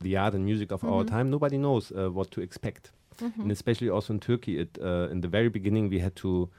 the 0.00 0.16
art 0.18 0.34
and 0.34 0.44
music 0.44 0.70
of 0.72 0.84
our 0.84 1.02
time, 1.04 1.30
nobody 1.30 1.56
knows 1.56 1.90
uh, 1.92 2.10
what 2.12 2.30
to 2.32 2.40
expect 2.42 2.92
Mhm. 3.22 3.42
and 3.42 3.52
especially 3.52 3.88
also 3.90 4.12
in 4.12 4.20
Turkey. 4.20 4.58
It 4.58 4.78
uh, 4.82 5.08
in 5.10 5.20
the 5.22 5.28
very 5.28 5.48
beginning 5.48 5.88
we 5.90 6.00
had 6.00 6.14
to 6.16 6.50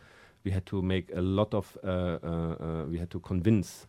we 0.45 0.51
had 0.51 0.65
to 0.65 0.81
make 0.81 1.11
a 1.15 1.21
lot 1.21 1.53
of 1.53 1.77
uh, 1.83 1.87
uh, 2.23 2.85
we 2.89 2.97
had 2.97 3.09
to 3.09 3.19
convince 3.19 3.87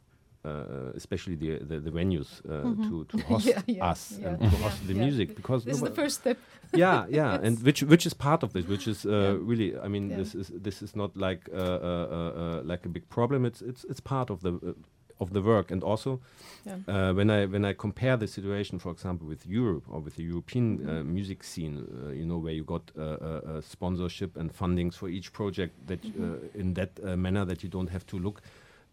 especially 0.96 1.37
the, 1.37 1.59
the, 1.70 1.80
the 1.80 1.90
venues 1.90 2.40
uh, 2.44 2.50
Mhm. 2.66 2.88
to, 2.88 3.04
to 3.04 3.16
host 3.28 3.46
Yeah, 3.46 3.62
yeah, 3.66 3.90
us 3.90 4.18
yeah, 4.20 4.28
and 4.28 4.38
to 4.50 4.56
host 4.56 4.87
the 4.87 4.94
music 4.94 5.35
because 5.37 5.64
This 5.64 5.76
is 5.76 5.82
the 5.82 5.90
first 5.90 6.16
step. 6.20 6.38
yeah 6.72 7.06
yeah 7.11 7.40
and 7.46 7.62
which 7.62 7.82
which 7.82 8.06
is 8.06 8.14
part 8.14 8.42
of 8.42 8.52
this 8.52 8.66
which 8.66 8.87
is 8.88 9.04
uh, 9.06 9.37
really 9.50 9.74
i 9.85 9.88
mean 9.88 10.09
this 10.16 10.35
is 10.35 10.50
this 10.62 10.82
is 10.82 10.94
not 10.96 11.16
like 11.16 11.48
uh, 11.52 11.56
uh, 11.56 12.06
uh, 12.11 12.40
uh, 12.42 12.61
like 12.70 12.87
a 12.87 12.88
big 12.88 13.09
problem 13.09 13.44
it's 13.44 13.62
it's 13.62 13.85
it's 13.90 14.00
part 14.00 14.30
of 14.30 14.40
the 14.40 14.50
uh, 14.50 14.72
of 15.18 15.30
the 15.32 15.40
work 15.40 15.70
and 15.72 15.82
also 15.85 16.20
Yeah. 16.66 16.78
uh, 16.88 17.14
when 17.16 17.30
i 17.30 17.46
when 17.46 17.64
i 17.64 17.74
compare 17.74 18.16
the 18.18 18.26
situation 18.26 18.78
for 18.78 18.92
example 18.92 19.26
with 19.28 19.46
europe 19.46 19.85
or 19.88 20.00
with 20.04 20.14
the 20.16 20.24
european 20.24 20.66
uh, 20.80 21.02
Mhm. 21.02 21.14
music 21.14 21.44
scene 21.44 21.76
uh, 21.78 22.11
you 22.12 22.24
know 22.26 22.38
where 22.44 22.54
you 22.54 22.64
got 22.64 22.82
uh, 22.96 23.00
uh, 23.02 23.40
uh, 23.50 23.61
sponsorship 23.62 24.37
and 24.37 24.50
fundings 24.52 24.94
for 24.96 25.09
each 25.09 25.30
project 25.32 25.72
that 25.87 26.04
Mhm. 26.04 26.22
uh, 26.22 26.61
in 26.61 26.74
that 26.74 26.90
uh, 27.02 27.16
manner 27.16 27.46
that 27.46 27.62
you 27.62 27.70
don't 27.70 27.90
have 27.90 28.04
to 28.06 28.18
look 28.18 28.40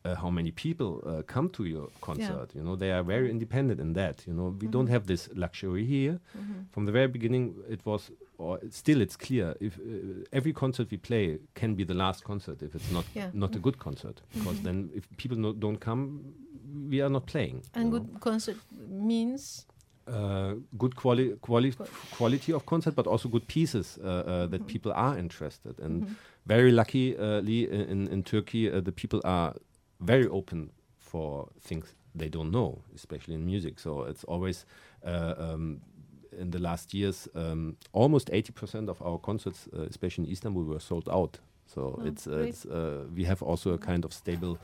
uh, 0.05 0.15
how 0.15 0.29
many 0.29 0.51
people 0.51 1.01
uh, 1.05 1.21
come 1.33 1.49
to 1.49 1.63
your 1.63 1.87
concert 2.01 2.49
you 2.55 2.61
know 2.63 2.75
they 2.75 2.91
are 2.91 3.03
very 3.03 3.29
independent 3.29 3.79
in 3.79 3.93
that 3.93 4.25
you 4.27 4.33
know 4.33 4.47
we 4.61 4.67
don't 4.67 4.87
Mhm. 4.87 4.91
have 4.91 5.05
this 5.07 5.29
luxury 5.35 5.85
here 5.85 6.19
Mhm. 6.35 6.65
from 6.71 6.85
the 6.85 6.91
very 6.91 7.07
beginning 7.07 7.55
it 7.69 7.85
was 7.85 8.11
or 8.37 8.59
still 8.69 9.01
it's 9.01 9.15
clear 9.17 9.55
if 9.59 9.78
uh, 9.80 9.84
every 10.34 10.53
concert 10.53 10.91
we 10.91 10.97
play 10.97 11.39
can 11.53 11.75
be 11.75 11.84
the 11.86 11.93
last 11.93 12.23
concert 12.23 12.61
if 12.61 12.75
it's 12.75 12.91
not 12.91 13.05
Yeah. 13.15 13.30
not 13.34 13.55
a 13.55 13.59
good 13.59 13.78
concert 13.78 14.21
because 14.34 14.59
Mhm. 14.59 14.63
then 14.63 14.89
if 14.93 15.07
people 15.17 15.38
no, 15.38 15.53
don't 15.53 15.80
come 15.80 16.19
we 16.89 17.01
are 17.01 17.09
not 17.09 17.25
playing 17.25 17.61
And 17.73 17.89
know. 17.91 17.99
good 17.99 18.19
concert 18.19 18.57
means 18.89 19.67
uh, 20.07 20.55
good 20.78 20.95
quali- 20.95 21.36
quali- 21.41 21.71
Qual- 21.71 21.88
quality 22.17 22.51
of 22.53 22.65
concert 22.65 22.93
but 22.95 23.07
also 23.07 23.30
good 23.30 23.47
pieces 23.47 23.97
uh, 23.97 24.05
uh, 24.05 24.47
that 24.47 24.61
Mhm. 24.61 24.67
people 24.67 24.91
are 24.91 25.17
interested 25.17 25.80
and 25.80 26.05
very 26.45 26.71
luckily 26.71 27.15
in, 27.91 28.07
in 28.11 28.23
Turkey 28.23 28.69
uh, 28.69 28.82
the 28.82 28.91
people 28.91 29.21
are 29.23 29.53
very 29.99 30.27
open 30.27 30.71
for 30.97 31.47
things 31.59 31.95
they 32.15 32.29
don't 32.29 32.51
know 32.51 32.79
especially 32.95 33.35
in 33.35 33.45
music. 33.45 33.79
So 33.79 34.03
it's 34.03 34.23
always 34.25 34.65
uh, 35.05 35.33
um, 35.37 35.81
in 36.37 36.51
the 36.51 36.59
last 36.59 36.93
years 36.93 37.27
um, 37.35 37.75
almost 37.91 38.29
80% 38.31 38.89
of 38.89 39.01
our 39.01 39.17
concerts 39.19 39.67
uh, 39.77 39.81
especially 39.83 40.25
in 40.25 40.31
Istanbul 40.31 40.63
were 40.63 40.79
sold 40.79 41.07
out. 41.09 41.39
So 41.65 41.99
Oh, 42.01 42.05
it's, 42.05 42.27
uh, 42.27 42.45
it's 42.49 42.65
uh, 42.65 43.05
we 43.15 43.23
have 43.25 43.41
also 43.41 43.73
a 43.73 43.77
kind 43.77 44.05
of 44.05 44.13
stable 44.13 44.57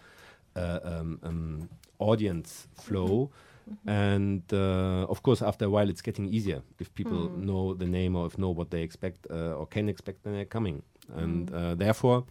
uh, 0.56 0.80
um, 0.84 1.20
um, 1.24 1.70
audience 2.00 2.68
flow. 2.74 3.30
Mhm. 3.70 3.88
and 3.88 4.44
uh, 4.54 5.06
of 5.10 5.22
course 5.22 5.42
after 5.46 5.66
a 5.66 5.70
while 5.70 5.90
it's 5.90 6.02
getting 6.02 6.28
easier. 6.28 6.62
If 6.80 6.94
people 6.96 7.30
Mm. 7.30 7.46
know 7.46 7.74
the 7.76 7.86
name 7.86 8.16
or 8.16 8.26
if 8.28 8.38
know 8.38 8.50
what 8.50 8.70
they 8.72 8.82
expect 8.84 9.28
uh, 9.30 9.54
or 9.60 9.68
can 9.68 9.90
expect 9.90 10.26
when 10.26 10.34
they're 10.36 10.46
coming. 10.58 10.82
And 11.16 11.52
Mm. 11.52 11.54
uh, 11.56 11.76
therefore 11.76 12.26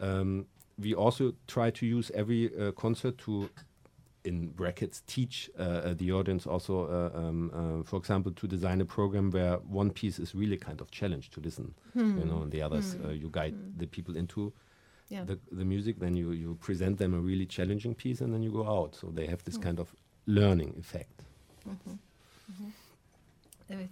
um, 0.00 0.46
we 0.82 0.94
also 0.94 1.32
try 1.46 1.70
to 1.70 1.86
use 1.86 2.10
every 2.14 2.50
uh, 2.58 2.72
concert 2.72 3.18
to 3.18 3.48
in 4.24 4.48
brackets 4.56 5.02
teach 5.06 5.50
uh, 5.58 5.62
uh, 5.62 5.94
the 5.94 6.12
audience 6.12 6.50
also 6.50 6.74
uh, 6.88 7.18
um, 7.18 7.50
uh, 7.54 7.82
for 7.84 7.96
example 7.98 8.32
to 8.32 8.46
design 8.46 8.80
a 8.80 8.84
program 8.84 9.30
where 9.30 9.56
one 9.72 9.90
piece 9.90 10.22
is 10.22 10.34
really 10.34 10.56
kind 10.58 10.80
of 10.80 10.90
challenge 10.90 11.30
to 11.30 11.40
listen 11.40 11.74
you 11.94 12.24
know 12.24 12.42
and 12.42 12.50
the 12.52 12.62
others 12.66 12.94
Hmm. 12.94 13.06
uh, 13.06 13.12
you 13.12 13.30
guide 13.30 13.54
Hmm. 13.54 13.78
the 13.80 13.86
people 13.86 14.16
into 14.18 14.52
Yeah. 15.10 15.26
the, 15.26 15.38
the 15.56 15.64
music 15.64 15.98
then 15.98 16.16
you, 16.16 16.32
you 16.32 16.54
present 16.66 16.98
them 16.98 17.14
a 17.14 17.18
really 17.20 17.46
challenging 17.46 17.94
piece 17.94 18.24
and 18.24 18.32
then 18.32 18.42
you 18.42 18.52
go 18.52 18.66
out 18.66 18.94
so 18.96 19.10
they 19.10 19.26
have 19.26 19.42
this 19.44 19.56
Mm. 19.58 19.62
kind 19.62 19.78
of 19.80 19.94
learning 20.26 20.74
effect 20.78 21.22
Hı 21.64 21.70
hı. 21.70 21.90
Hı 22.46 22.52
hı. 22.52 22.70
Evet. 23.70 23.90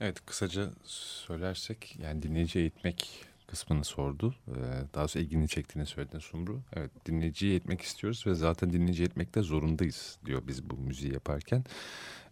Evet 0.00 0.26
kısaca 0.26 0.70
söylersek 0.84 1.96
yani 2.02 2.22
dinleyici 2.22 2.58
eğitmek 2.58 3.24
kısmını 3.52 3.84
sordu. 3.84 4.34
Ee, 4.48 4.52
Daha 4.94 5.08
sonra 5.08 5.24
ilgini 5.24 5.48
çektiğini 5.48 5.86
söyledi 5.86 6.20
Sumru. 6.20 6.62
Evet 6.72 6.90
dinleyiciyi 7.06 7.50
eğitmek 7.50 7.80
istiyoruz 7.80 8.24
ve 8.26 8.34
zaten 8.34 8.72
dinleyici 8.72 9.02
eğitmek 9.02 9.34
de 9.34 9.42
zorundayız 9.42 10.18
diyor 10.26 10.42
biz 10.48 10.70
bu 10.70 10.76
müziği 10.76 11.12
yaparken. 11.12 11.64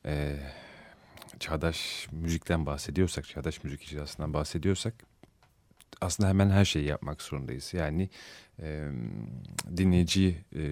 Ee, 0.07 0.37
çağdaş 1.41 2.09
müzikten 2.13 2.67
bahsediyorsak, 2.67 3.25
çağdaş 3.25 3.65
müzik 3.65 3.83
icrasından 3.83 4.35
bahsediyorsak 4.35 4.95
aslında 6.01 6.29
hemen 6.29 6.51
her 6.51 6.65
şeyi 6.65 6.87
yapmak 6.87 7.23
zorundayız. 7.23 7.75
Yani 7.75 8.11
e, 8.63 8.89
dinleyiciyi 9.77 10.37
e, 10.55 10.63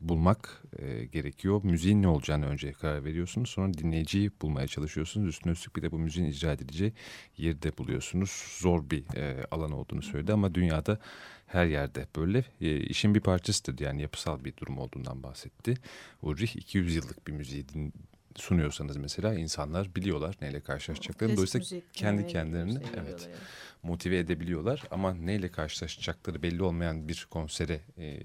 bulmak 0.00 0.62
e, 0.78 1.04
gerekiyor. 1.04 1.60
Müziğin 1.64 2.02
ne 2.02 2.08
olacağını 2.08 2.46
önce 2.46 2.72
karar 2.72 3.04
veriyorsunuz. 3.04 3.50
Sonra 3.50 3.74
dinleyiciyi 3.74 4.30
bulmaya 4.42 4.66
çalışıyorsunuz. 4.66 5.28
Üstüne 5.28 5.52
üstlük 5.52 5.76
bir 5.76 5.82
de 5.82 5.92
bu 5.92 5.98
müziğin 5.98 6.26
icra 6.26 6.52
edileceği 6.52 6.92
yeri 7.36 7.62
de 7.62 7.78
buluyorsunuz. 7.78 8.30
Zor 8.58 8.90
bir 8.90 9.16
e, 9.16 9.44
alan 9.50 9.72
olduğunu 9.72 10.02
söyledi 10.02 10.32
ama 10.32 10.54
dünyada 10.54 10.98
her 11.46 11.66
yerde 11.66 12.06
böyle. 12.16 12.44
E, 12.60 12.76
işin 12.76 13.14
bir 13.14 13.20
parçasıdır 13.20 13.84
yani 13.84 14.02
yapısal 14.02 14.44
bir 14.44 14.56
durum 14.56 14.78
olduğundan 14.78 15.22
bahsetti. 15.22 15.74
Ulrich 16.22 16.56
200 16.56 16.96
yıllık 16.96 17.26
bir 17.26 17.32
müziği 17.32 17.68
din, 17.68 17.92
sunuyorsanız 18.36 18.96
mesela 18.96 19.34
insanlar 19.34 19.94
biliyorlar 19.94 20.36
neyle 20.40 20.60
karşılaşacaklarını. 20.60 21.36
Klasik 21.36 21.54
Dolayısıyla 21.54 21.78
müzik 21.78 21.94
kendi 21.94 22.22
seviyorlar 22.22 23.04
evet 23.04 23.22
yani. 23.22 23.36
Motive 23.82 24.18
edebiliyorlar 24.18 24.82
ama 24.90 25.14
neyle 25.14 25.48
karşılaşacakları 25.48 26.42
belli 26.42 26.62
olmayan 26.62 27.08
bir 27.08 27.26
konsere 27.30 27.80
e, 27.98 28.20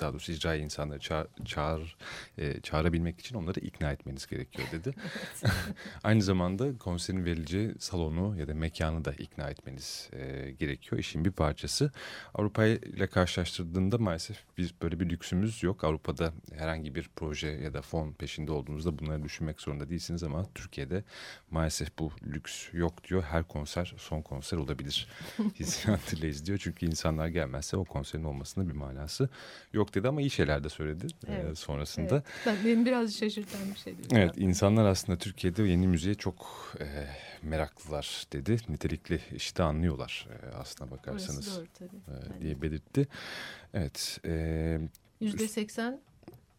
daha 0.00 0.12
doğrusu 0.12 0.32
icra 0.32 0.54
insanları 0.54 0.98
çağır, 1.00 1.26
çağır 1.44 1.96
e, 2.38 2.60
çağırabilmek 2.60 3.20
için 3.20 3.36
onları 3.36 3.60
ikna 3.60 3.92
etmeniz 3.92 4.26
gerekiyor 4.26 4.68
dedi. 4.72 4.94
Aynı 6.04 6.22
zamanda 6.22 6.78
konserin 6.78 7.24
verileceği 7.24 7.74
salonu 7.78 8.38
ya 8.38 8.48
da 8.48 8.54
mekanı 8.54 9.04
da 9.04 9.12
ikna 9.12 9.50
etmeniz 9.50 10.10
e, 10.12 10.50
gerekiyor. 10.50 10.98
İşin 10.98 11.24
bir 11.24 11.30
parçası. 11.30 11.92
Avrupa 12.34 12.66
ile 12.66 13.06
karşılaştırdığında 13.06 13.98
maalesef 13.98 14.44
biz 14.58 14.82
böyle 14.82 15.00
bir 15.00 15.10
lüksümüz 15.10 15.62
yok. 15.62 15.84
Avrupa'da 15.84 16.32
herhangi 16.52 16.94
bir 16.94 17.10
proje 17.16 17.48
ya 17.48 17.74
da 17.74 17.82
fon 17.82 18.12
peşinde 18.12 18.52
olduğunuzda 18.52 18.98
bunları 18.98 19.24
düşünmek 19.24 19.60
zorunda 19.60 19.90
değilsiniz 19.90 20.22
ama 20.22 20.44
Türkiye'de 20.54 21.04
maalesef 21.50 21.98
bu 21.98 22.12
lüks 22.26 22.68
yok 22.72 23.04
diyor. 23.04 23.22
Her 23.22 23.44
konser 23.44 23.94
son 23.96 24.22
konser 24.22 24.56
olabilir 24.56 24.83
hissiyatıyla 25.60 26.28
izliyor. 26.34 26.58
Çünkü 26.62 26.86
insanlar 26.86 27.28
gelmezse 27.28 27.76
o 27.76 27.84
konserin 27.84 28.24
olmasının 28.24 28.68
bir 28.68 28.74
manası 28.74 29.28
yok 29.72 29.94
dedi 29.94 30.08
ama 30.08 30.20
iyi 30.20 30.30
şeyler 30.30 30.64
de 30.64 30.68
söyledi 30.68 31.06
e, 31.26 31.32
Evet, 31.32 31.58
sonrasında. 31.58 32.14
Evet. 32.14 32.24
Ben, 32.46 32.56
benim 32.64 32.86
biraz 32.86 33.14
şaşırtan 33.16 33.60
bir 33.74 33.78
şey. 33.78 33.94
Evet 34.12 34.32
insanlar 34.36 34.84
aslında 34.84 35.18
Türkiye'de 35.18 35.62
yeni 35.62 35.86
müziğe 35.88 36.14
çok 36.14 36.72
e, 36.80 36.86
meraklılar 37.42 38.26
dedi. 38.32 38.56
Nitelikli 38.68 39.20
işte 39.34 39.62
anlıyorlar 39.62 40.28
e, 40.30 40.54
aslına 40.54 40.90
bakarsanız 40.90 41.48
Orası 41.48 41.60
doğru 41.60 41.66
tabii. 41.78 42.36
e, 42.38 42.42
diye 42.42 42.62
belirtti. 42.62 43.08
Evet 43.74 44.18
e, 44.24 44.80
Yüzde 45.20 45.48
seksen 45.48 46.00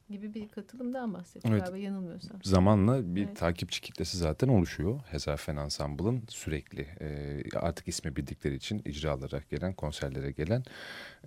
gibi 0.10 0.34
bir 0.34 0.48
katılımdan 0.48 1.14
bahsettik 1.14 1.52
Evet. 1.52 1.62
galiba 1.62 1.78
yanılmıyorsam. 1.78 2.40
zamanla 2.44 3.16
bir 3.16 3.26
Evet. 3.26 3.38
takipçi 3.38 3.82
kitlesi 3.82 4.18
zaten 4.18 4.48
oluşuyor. 4.48 5.00
Hezafen 5.12 5.56
Ensemble'ın 5.56 6.24
sürekli 6.30 6.82
e, 7.02 7.40
artık 7.60 7.88
ismi 7.88 8.16
bildikleri 8.16 8.56
için 8.56 8.82
icralara 8.86 9.42
gelen, 9.50 9.74
konserlere 9.74 10.32
gelen 10.32 10.64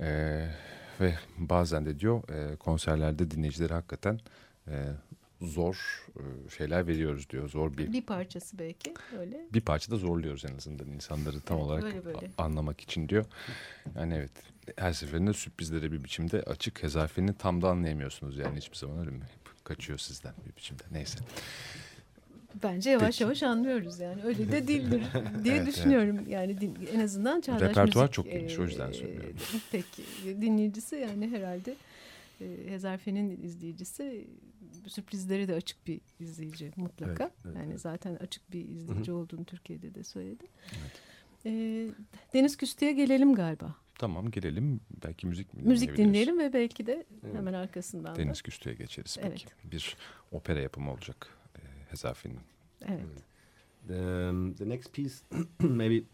e, 0.01 0.09
ve 1.01 1.14
bazen 1.39 1.87
de 1.87 1.99
diyor 1.99 2.29
e, 2.29 2.57
konserlerde 2.57 3.31
dinleyicilere 3.31 3.74
hakikaten 3.74 4.20
e, 4.68 4.87
zor 5.41 6.07
e, 6.16 6.51
şeyler 6.51 6.86
veriyoruz 6.86 7.30
diyor. 7.30 7.49
Zor 7.49 7.76
bir 7.76 7.93
Bir 7.93 8.03
parçası 8.03 8.59
belki 8.59 8.95
öyle. 9.18 9.41
bir 9.53 9.61
parça 9.61 9.91
da 9.91 9.97
zorluyoruz 9.97 10.45
en 10.45 10.57
azından 10.57 10.86
insanları 10.89 11.41
tam 11.41 11.57
Evet, 11.57 11.66
olarak 11.66 11.82
böyle 11.84 12.05
böyle. 12.05 12.30
anlamak 12.39 12.80
için 12.80 13.09
diyor. 13.09 13.24
Yani 13.97 14.14
evet 14.14 14.30
her 14.76 14.93
seferinde 14.93 15.32
sürprizlere 15.32 15.93
bir 15.93 16.05
biçimde 16.05 16.43
açık 16.43 16.82
hezafeni 16.82 17.34
tam 17.34 17.62
da 17.62 17.68
anlayamıyorsunuz 17.70 18.39
yani 18.39 18.57
hiçbir 18.57 18.76
zaman 18.76 18.99
öyle 18.99 19.11
mi? 19.11 19.20
Hep 19.22 19.64
Kaçıyor 19.64 19.99
sizden 19.99 20.34
bir 20.51 20.57
biçimde 20.57 20.82
neyse. 20.93 21.18
Bence 22.62 22.91
yavaş 22.91 23.07
Peki. 23.14 23.22
yavaş 23.22 23.43
anlıyoruz 23.43 23.99
yani. 23.99 24.22
Öyle 24.24 24.53
de 24.53 24.68
değildir 24.68 25.03
diye 25.45 25.57
Evet, 25.57 25.66
düşünüyorum. 25.66 26.18
Yani 26.28 26.61
din- 26.61 26.78
en 26.95 27.01
azından 27.01 27.41
çağdaş 27.41 27.61
Repertuar 27.62 28.03
müzik, 28.03 28.12
çok 28.14 28.30
geniş, 28.32 28.59
o 28.59 28.62
yüzden 28.64 28.93
söylüyorum. 28.93 29.36
Pek 29.72 29.84
dinleyicisi 30.24 30.97
yani 30.97 31.30
herhalde 31.30 31.76
e, 32.41 32.45
Hezarfen'in 32.68 33.43
izleyicisi 33.43 34.26
sürprizlere 34.87 35.49
de 35.49 35.55
açık 35.55 35.87
bir 35.87 36.01
izleyici 36.21 36.73
mutlaka. 36.77 37.25
Evet, 37.25 37.33
evet, 37.45 37.57
yani 37.57 37.71
evet. 37.71 37.81
zaten 37.81 38.14
açık 38.14 38.53
bir 38.53 38.69
izleyici 38.69 39.12
olduğunu 39.12 39.45
Türkiye'de 39.45 39.95
de 39.95 40.05
söyledi. 40.05 40.45
E, 41.47 41.51
Deniz 42.35 42.57
Küstü'ye 42.57 42.93
gelelim 42.93 43.35
galiba. 43.35 43.75
Tamam 43.99 44.31
gelelim 44.31 44.81
belki 45.05 45.27
müzik 45.27 45.55
mi 45.55 45.62
Müzik 45.62 45.97
dinleyelim 45.97 46.39
ve 46.39 46.53
belki 46.53 46.87
de 46.87 47.07
Evet. 47.25 47.35
hemen 47.37 47.53
arkasından 47.53 48.14
da. 48.14 48.19
Deniz 48.19 48.43
Küstü'ye 48.43 48.75
geçeriz 48.75 49.19
peki. 49.23 49.47
Bir 49.64 49.97
opera 50.33 50.61
yapımı 50.61 50.93
olacak 50.93 51.29
e, 51.57 51.61
Hezafi'nin. 51.91 52.39
Evet. 52.87 53.05
The, 53.89 54.29
um, 54.31 54.55
the 54.55 54.69
next 54.69 54.93
piece, 54.93 55.14
maybe 55.61 56.05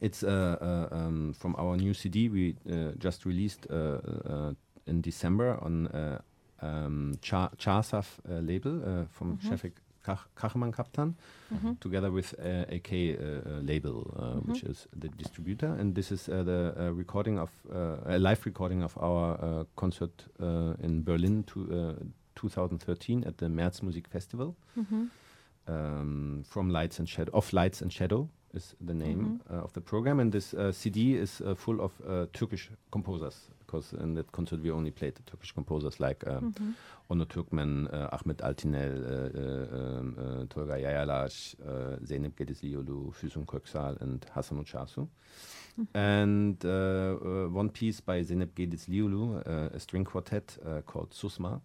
it's 0.00 0.22
uh, 0.22 0.28
uh, 0.60 0.88
um, 0.92 1.32
from 1.32 1.54
our 1.54 1.76
new 1.76 1.94
CD 1.94 2.28
we 2.28 2.54
uh, 2.66 2.92
just 3.00 3.26
released 3.26 3.70
uh, 3.70 4.00
uh, 4.30 4.54
in 4.86 5.04
December 5.04 5.58
on 5.62 5.84
uh, 5.86 6.18
um, 6.62 7.12
Cha 7.22 7.50
Chasaf 7.58 8.20
uh, 8.28 8.40
label 8.40 8.72
uh, 8.82 9.06
from 9.10 9.28
Mhm. 9.32 9.48
Şefik 9.48 9.72
Kah 10.02 10.18
Kahraman 10.34 10.72
Kaptan, 10.72 11.14
Mhm. 11.50 11.76
together 11.80 12.10
with 12.12 12.34
uh, 12.38 12.64
AK 12.76 13.16
label, 13.62 13.94
uh, 14.16 14.40
which 14.48 14.62
is 14.64 14.88
the 15.00 15.08
distributor. 15.18 15.68
And 15.80 15.94
this 15.94 16.10
is 16.10 16.28
uh, 16.28 16.42
the 16.44 16.74
uh, 16.76 16.98
recording 16.98 17.38
of 17.38 17.50
uh, 17.70 17.98
a 18.06 18.18
live 18.18 18.40
recording 18.46 18.82
of 18.82 18.96
our 18.98 19.38
uh, 19.42 19.64
concert 19.76 20.26
uh, 20.40 20.74
in 20.84 21.04
Berlin 21.04 21.44
to, 21.44 21.60
uh, 21.60 21.94
2013 22.34 23.24
at 23.26 23.36
the 23.38 23.46
März 23.48 23.82
Musik 23.82 24.08
Festival. 24.08 24.54
Hı. 24.76 25.08
Um, 25.68 26.42
from 26.44 26.70
Lights 26.70 26.98
and 26.98 27.08
Shadow, 27.08 27.30
of 27.32 27.52
Lights 27.52 27.82
and 27.82 27.92
Shadow 27.92 28.28
is 28.52 28.74
the 28.84 28.94
name 28.94 29.40
uh, 29.48 29.62
of 29.62 29.72
the 29.74 29.80
program, 29.80 30.18
and 30.20 30.32
this 30.32 30.54
uh, 30.54 30.72
CD 30.72 31.14
is 31.14 31.40
uh, 31.40 31.54
full 31.54 31.80
of 31.80 31.92
uh, 32.00 32.26
Turkish 32.32 32.68
composers. 32.90 33.48
Because 33.72 33.94
in 33.94 34.14
that 34.14 34.30
concert 34.32 34.60
we 34.60 34.70
only 34.70 34.90
played 34.90 35.14
the 35.14 35.22
Turkish 35.22 35.52
composers 35.52 35.98
like 35.98 36.26
um, 36.26 36.54
Onur 37.08 37.24
Türkmen, 37.26 37.88
uh, 37.90 38.08
Ahmet 38.12 38.42
Altinel, 38.42 39.02
uh, 39.02 39.38
uh, 39.40 39.98
um, 39.98 40.16
uh, 40.18 40.44
Tolga 40.50 40.74
Yayalaş, 40.78 41.54
uh, 41.66 41.96
Zeynep 42.04 42.36
Gedizlioglu, 42.36 43.12
Füsun 43.12 43.46
Köksal, 43.46 43.96
and 44.02 44.26
Hasan 44.34 44.58
Uçasu. 44.58 45.08
And 45.94 46.62
uh, 46.66 46.68
uh, 46.68 47.48
one 47.48 47.70
piece 47.70 48.02
by 48.02 48.22
Zeynep 48.22 48.50
Gedizlioglu, 48.54 49.42
uh, 49.46 49.70
a 49.74 49.80
string 49.80 50.04
quartet 50.04 50.58
uh, 50.66 50.82
called 50.82 51.10
Susma. 51.12 51.60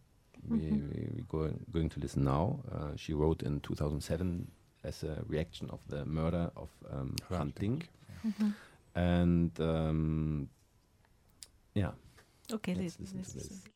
We, 0.48 0.58
we, 0.60 1.10
we 1.14 1.24
go, 1.28 1.52
going 1.74 1.90
to 1.90 2.00
listen 2.00 2.24
now. 2.24 2.62
Uh, 2.72 2.96
she 2.96 3.14
wrote 3.14 3.44
in 3.44 3.60
2007 3.60 4.48
as 4.86 5.04
a 5.04 5.24
reaction 5.28 5.70
of 5.72 5.80
the 5.90 6.06
murder 6.06 6.52
of 6.56 6.70
um, 6.90 7.16
Hrant 7.30 7.56
Dink. 7.60 7.90
And 8.96 9.52
um, 9.60 10.48
yeah. 11.78 11.92
Okay, 12.52 12.74
let's, 12.74 13.00
listen, 13.00 13.20
listen, 13.20 13.40
to 13.40 13.50
this. 13.50 13.68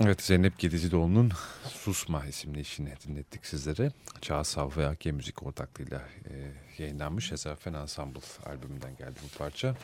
Evet 0.00 0.22
Zeynep 0.22 0.58
Gedizioğlu'nun 0.58 1.32
Susma 1.68 2.26
isimli 2.26 2.60
işini 2.60 2.92
dinlettik 3.06 3.46
sizlere. 3.46 3.92
Çağsav 4.20 4.70
ve 4.76 4.86
AK 4.86 5.06
Müzik 5.06 5.42
ortaklığıyla 5.42 6.02
e, 6.30 6.52
yayınlanmış 6.78 7.32
Ezafen 7.32 7.74
Ensemble 7.74 8.20
albümünden 8.46 8.96
geldi 8.96 9.20
bu 9.24 9.38
parça. 9.38 9.76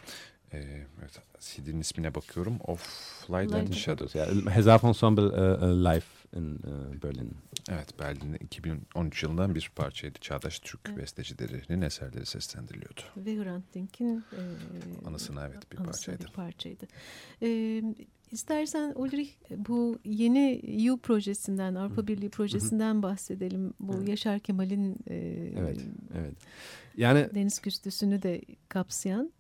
E, 0.53 0.59
evet, 1.01 1.21
CD'nin 1.41 1.81
ismine 1.81 2.15
bakıyorum. 2.15 2.59
Of 2.67 2.83
Light 3.31 3.55
and. 3.55 3.73
Shadows. 3.73 4.15
Yeah, 4.15 4.47
Hezaf 4.47 4.85
Ensemble 4.85 5.23
uh, 5.23 5.63
uh, 5.63 5.85
live 5.85 6.03
in 6.37 6.55
uh, 6.55 7.03
Berlin. 7.03 7.37
Evet 7.69 7.99
Berlin'de 7.99 8.37
2013 8.37 9.23
yılından 9.23 9.55
bir 9.55 9.71
parçaydı. 9.77 10.19
Çağdaş 10.19 10.59
Türk 10.59 10.97
bestecilerinin 10.97 11.83
eserleri 11.83 12.27
seslendiriliyordu. 12.27 13.01
Ve 13.17 13.45
Hrant 13.45 13.75
Dink'in 13.75 14.19
e, 14.19 14.41
Anısına 15.07 15.47
evet 15.47 15.73
bir 15.73 15.79
anısına 15.79 15.93
parçaydı. 15.93 16.25
bir 16.25 16.33
parçaydı. 16.33 16.87
E, 17.43 17.83
İstersen 18.33 18.93
Ulrich 18.97 19.31
bu 19.57 19.99
yeni 20.05 20.61
EU 20.63 20.97
projesinden, 20.97 21.75
Avrupa 21.75 22.07
Birliği 22.07 22.31
projesinden 22.31 23.03
bahsedelim. 23.03 23.75
Bu 23.81 24.03
Yaşar 24.03 24.39
Kemal'in 24.39 24.97
e, 25.07 25.17
Evet, 25.59 25.81
evet. 26.15 26.35
Yani 26.97 27.29
deniz 27.35 27.61
küstüsünü 27.61 28.23
de 28.23 28.43
kapsayan. 28.69 29.33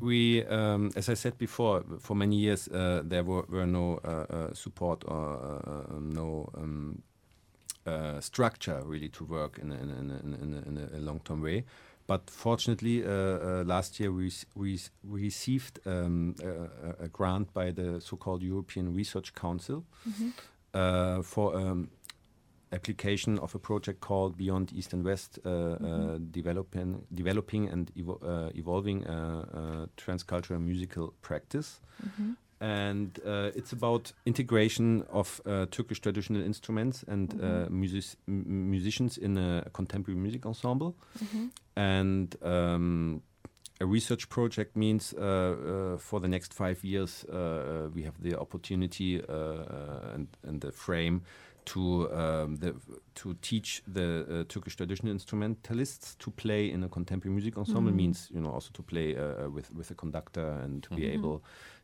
we, 0.00 0.44
um, 0.44 0.90
as 0.96 1.08
I 1.08 1.14
said 1.14 1.38
before, 1.38 1.84
for 2.00 2.14
many 2.14 2.36
years 2.36 2.68
uh, 2.68 3.02
there 3.04 3.22
were, 3.22 3.42
were 3.48 3.66
no 3.66 4.00
uh, 4.04 4.26
uh, 4.30 4.54
support 4.54 5.04
or 5.06 5.36
uh, 5.36 5.94
uh, 5.94 6.00
no 6.00 6.48
um, 6.54 7.02
uh, 7.86 8.20
structure 8.20 8.82
really 8.84 9.08
to 9.08 9.24
work 9.24 9.58
in 9.58 9.70
a, 9.70 9.74
in 9.74 9.90
a, 9.90 9.98
in 9.98 10.54
a, 10.54 10.68
in 10.68 10.88
a, 10.94 11.00
long-term 11.00 11.42
way. 11.42 11.64
But 12.10 12.28
fortunately, 12.28 13.04
uh, 13.04 13.08
uh, 13.08 13.64
last 13.64 14.00
year 14.00 14.10
we 14.10 14.32
we 14.56 14.80
we 15.04 15.20
received 15.22 15.78
um, 15.86 16.34
a, 16.42 17.04
a 17.04 17.08
grant 17.08 17.52
by 17.54 17.70
the 17.70 18.00
so-called 18.00 18.42
European 18.42 18.92
Research 18.96 19.32
Council 19.32 19.84
uh, 20.74 21.22
for 21.22 21.54
um, 21.54 21.88
application 22.72 23.38
of 23.38 23.54
a 23.54 23.58
project 23.60 24.00
called 24.00 24.36
Beyond 24.36 24.72
East 24.72 24.92
and 24.92 25.04
West, 25.04 25.38
uh, 25.44 25.50
uh, 25.50 26.18
developing 26.32 27.06
developing 27.14 27.68
and 27.68 27.92
evo- 27.94 28.20
uh, 28.24 28.50
evolving 28.56 29.04
transcultural 29.96 30.60
musical 30.60 31.14
practice. 31.22 31.80
And 32.60 33.18
uh, 33.24 33.50
it's 33.54 33.72
about 33.72 34.12
integration 34.26 35.02
of 35.10 35.40
uh, 35.46 35.64
Turkish 35.70 36.00
traditional 36.00 36.42
instruments 36.44 37.02
and 37.08 37.32
uh, 37.42 37.70
music- 37.70 38.16
m- 38.28 38.70
musicians 38.70 39.16
in 39.16 39.38
a 39.38 39.64
contemporary 39.72 40.20
music 40.20 40.44
ensemble. 40.44 40.94
And 41.74 42.36
um, 42.42 43.22
a 43.80 43.86
research 43.86 44.28
project 44.28 44.76
means 44.76 45.14
uh, 45.14 45.22
uh, 45.22 45.98
for 45.98 46.20
the 46.20 46.28
next 46.28 46.52
five 46.52 46.84
years 46.84 47.24
uh, 47.24 47.88
we 47.94 48.02
have 48.02 48.20
the 48.20 48.38
opportunity 48.38 49.22
and, 50.14 50.28
and 50.46 50.60
the 50.60 50.70
frame 50.70 51.22
to 51.64 52.10
um, 52.12 52.56
the, 52.56 52.74
to 53.14 53.34
teach 53.40 53.82
the 53.86 54.26
uh, 54.28 54.44
Turkish 54.48 54.76
traditional 54.76 55.12
instrumentalists 55.12 56.14
to 56.18 56.30
play 56.30 56.70
in 56.70 56.82
a 56.84 56.88
contemporary 56.88 57.34
music 57.34 57.56
ensemble. 57.56 57.92
Means 57.92 58.28
you 58.34 58.40
know 58.40 58.50
also 58.50 58.70
to 58.72 58.82
play 58.82 59.14
with 59.48 59.72
with 59.74 59.90
a 59.90 59.94
conductor 59.94 60.46
and 60.62 60.82
to 60.82 60.94
be 60.94 61.06
able 61.06 61.42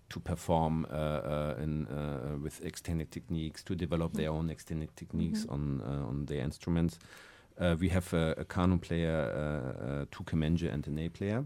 to 0.09 0.21
perform 0.21 0.87
uh, 0.91 0.95
uh, 0.95 1.55
in, 1.63 1.87
uh, 1.87 2.37
with 2.43 2.65
extended 2.65 3.11
techniques 3.11 3.63
to 3.65 3.75
develop 3.75 4.13
their 4.15 4.31
own 4.31 4.51
extended 4.51 4.95
techniques 4.97 5.47
on 5.49 5.81
uh, 5.83 6.09
on 6.09 6.27
their 6.27 6.43
instruments. 6.45 6.99
Uh, 7.59 7.75
we 7.81 7.89
have 7.89 8.13
a, 8.13 8.35
a 8.39 8.45
canon 8.45 8.79
player, 8.79 9.33
uh, 9.35 10.05
two 10.11 10.25
Kemenge 10.25 10.73
and 10.73 10.87
a 10.87 10.91
ney 10.91 11.09
player. 11.09 11.45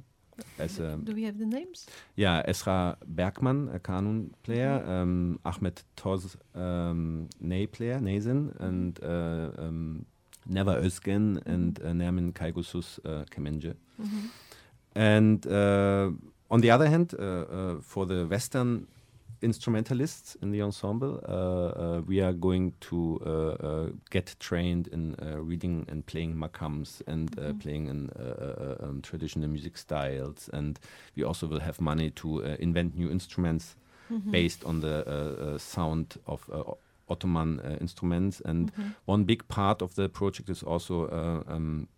As 0.59 0.81
a, 0.81 0.97
Do 1.05 1.13
we 1.15 1.25
have 1.25 1.39
the 1.39 1.47
names? 1.47 1.87
yeah, 2.17 2.43
Esra 2.49 2.97
Bergman, 3.07 3.69
a 3.75 3.79
canon 3.79 4.35
player, 4.43 4.83
um, 4.89 5.39
Ahmed 5.45 5.83
Toz, 5.97 6.37
um, 6.55 7.29
ney 7.41 7.67
player, 7.67 8.01
Nezen, 8.01 8.59
and 8.59 8.99
uh, 9.03 9.51
um, 9.63 10.07
Neva 10.47 10.81
Özgen 10.81 11.43
and 11.47 11.79
uh, 11.83 11.93
Nermin 11.93 12.33
Kaygusus 12.33 12.99
uh, 13.05 13.25
Kemenge. 13.31 13.75
And 14.95 15.47
uh, 15.47 16.11
on 16.51 16.61
the 16.61 16.71
other 16.71 16.89
hand, 16.89 17.15
uh, 17.19 17.23
uh, 17.23 17.81
for 17.81 18.07
the 18.07 18.27
Western 18.27 18.87
instrumentalists 19.43 20.37
in 20.43 20.51
the 20.51 20.61
ensemble, 20.63 21.21
uh, 21.27 21.33
uh, 21.33 22.01
we 22.07 22.21
are 22.21 22.33
going 22.33 22.73
to 22.81 23.19
uh, 23.25 23.31
uh, 23.31 23.87
get 24.11 24.37
trained 24.39 24.89
in 24.89 25.15
uh, 25.23 25.41
reading 25.41 25.87
and 25.89 26.05
playing 26.05 26.35
makams 26.35 27.01
and 27.07 27.39
uh, 27.39 27.53
playing 27.55 27.87
in 27.89 28.11
um, 28.81 29.01
traditional 29.03 29.49
music 29.49 29.79
styles. 29.79 30.51
And 30.53 30.79
we 31.17 31.25
also 31.25 31.47
will 31.47 31.61
have 31.61 31.81
money 31.81 32.11
to 32.11 32.45
uh, 32.45 32.57
invent 32.59 32.97
new 32.97 33.11
instruments 33.11 33.77
based 34.31 34.65
on 34.65 34.81
the 34.81 35.57
sound 35.59 36.17
of 36.27 36.51
uh, 36.53 36.65
Ottoman 37.09 37.61
uh, 37.61 37.77
instruments. 37.81 38.43
And 38.45 38.73
one 39.07 39.25
big 39.25 39.47
part 39.49 39.83
of 39.83 39.95
the 39.95 40.09
project 40.09 40.51
is 40.51 40.63
also 40.63 41.07
uh, 41.07 41.55
um, 41.55 41.89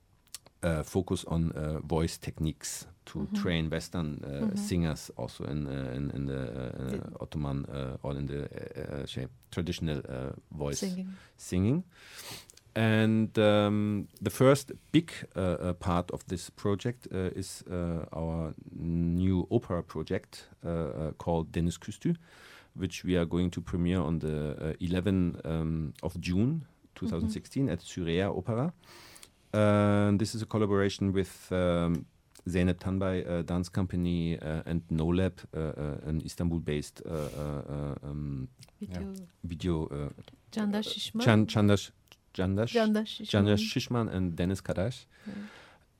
uh, 0.63 0.83
focus 0.83 1.25
on 1.25 1.53
uh, 1.53 1.79
voice 1.81 2.19
techniques 2.19 2.87
to 3.05 3.27
train 3.35 3.69
Western 3.71 4.23
uh, 4.25 4.57
singers 4.57 5.11
also 5.17 5.45
in 5.45 5.67
uh, 5.67 5.97
in, 5.97 6.11
in 6.15 6.27
the 6.27 6.41
uh, 6.41 7.23
Ottoman 7.23 7.65
uh, 7.67 7.97
or 8.03 8.17
in 8.17 8.27
the 8.27 8.49
traditional 9.51 9.99
uh, 9.99 10.33
voice 10.51 10.79
Singing. 10.79 11.09
singing. 11.37 11.85
And 12.75 13.39
um, 13.39 14.09
the 14.23 14.31
first 14.31 14.73
big 14.93 15.13
part 15.81 16.11
of 16.11 16.25
this 16.29 16.49
project 16.51 17.07
uh, 17.13 17.39
is 17.39 17.63
uh, 17.71 18.07
our 18.13 18.55
new 18.75 19.47
opera 19.51 19.83
project 19.83 20.49
called 21.19 21.53
Dennis 21.53 21.77
Küstü, 21.79 22.17
which 22.75 23.05
we 23.05 23.17
are 23.19 23.27
going 23.27 23.51
to 23.51 23.61
premiere 23.61 24.01
on 24.01 24.21
the 24.21 24.57
uh, 24.59 24.73
11th 24.81 25.45
um, 25.45 25.93
of 26.03 26.19
June 26.19 26.65
2016 26.95 27.69
at 27.69 27.83
Syria 27.83 28.31
Opera. 28.31 28.73
Uh, 29.55 30.12
this 30.16 30.34
is 30.34 30.42
a 30.42 30.46
collaboration 30.46 31.12
with 31.12 31.48
um, 31.53 32.07
Zeynep 32.48 32.78
Tanbay 32.78 33.28
uh, 33.30 33.42
Dance 33.42 33.68
Company 33.68 34.38
uh, 34.40 34.62
and 34.66 34.82
NoLab, 34.90 35.32
uh, 35.55 35.59
uh, 35.61 36.09
an 36.09 36.22
Istanbul-based 36.24 37.03
uh, 37.07 37.12
uh, 37.12 37.62
uh, 37.68 38.11
um, 38.11 38.48
Video. 38.80 39.12
video 39.44 39.88
uh, 39.90 40.09
Candaş 40.53 40.86
Şişman. 40.86 41.24
Chan, 41.24 41.46
Chandash, 41.46 41.90
Chandash, 42.34 42.72
Candaş 42.72 43.09
Şişman. 43.09 43.26
Chandash 43.26 43.61
Shishman 43.72 44.09
and 44.09 44.38
Dennis 44.38 44.61
Kadash. 44.61 45.05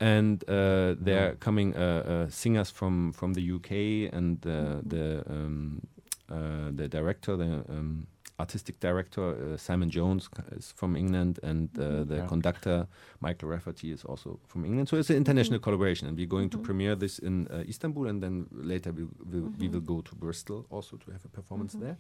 And 0.01 0.43
uh, 0.49 0.97
they're 1.05 1.37
coming 1.39 1.77
uh, 1.77 1.81
uh, 2.27 2.31
singers 2.31 2.71
from, 2.71 3.13
from 3.13 3.35
the 3.35 3.53
UK 3.53 4.13
and 4.13 4.45
uh, 4.45 4.81
the 4.85 5.23
um, 5.31 5.81
uh, 6.29 6.71
the 6.75 6.89
director, 6.89 7.37
the 7.37 7.65
um, 7.69 8.07
artistic 8.39 8.81
director 8.81 9.23
uh, 9.23 9.57
Simon 9.57 9.91
Jones 9.91 10.29
is 10.57 10.73
from 10.77 10.97
England, 10.97 11.39
and 11.43 11.69
uh, 11.79 12.05
the 12.09 12.15
Yeah. 12.17 12.29
conductor 12.29 12.87
Michael 13.21 13.49
Rafferty 13.51 13.93
is 13.93 14.05
also 14.05 14.39
from 14.47 14.65
England. 14.65 14.89
So 14.89 14.97
it's 14.97 15.11
an 15.11 15.17
international 15.17 15.61
collaboration, 15.61 16.09
and 16.09 16.17
we're 16.19 16.29
going 16.31 16.51
to 16.51 16.59
premiere 16.59 16.97
this 16.97 17.19
in 17.19 17.47
uh, 17.51 17.69
Istanbul, 17.69 18.07
and 18.09 18.23
then 18.23 18.47
later 18.51 18.93
we 18.93 19.03
will 19.33 19.53
we 19.59 19.69
will 19.69 19.85
go 19.85 20.01
to 20.03 20.17
Bristol 20.17 20.65
also 20.71 20.97
to 20.97 21.11
have 21.13 21.25
a 21.25 21.29
performance 21.29 21.79
there. 21.79 21.97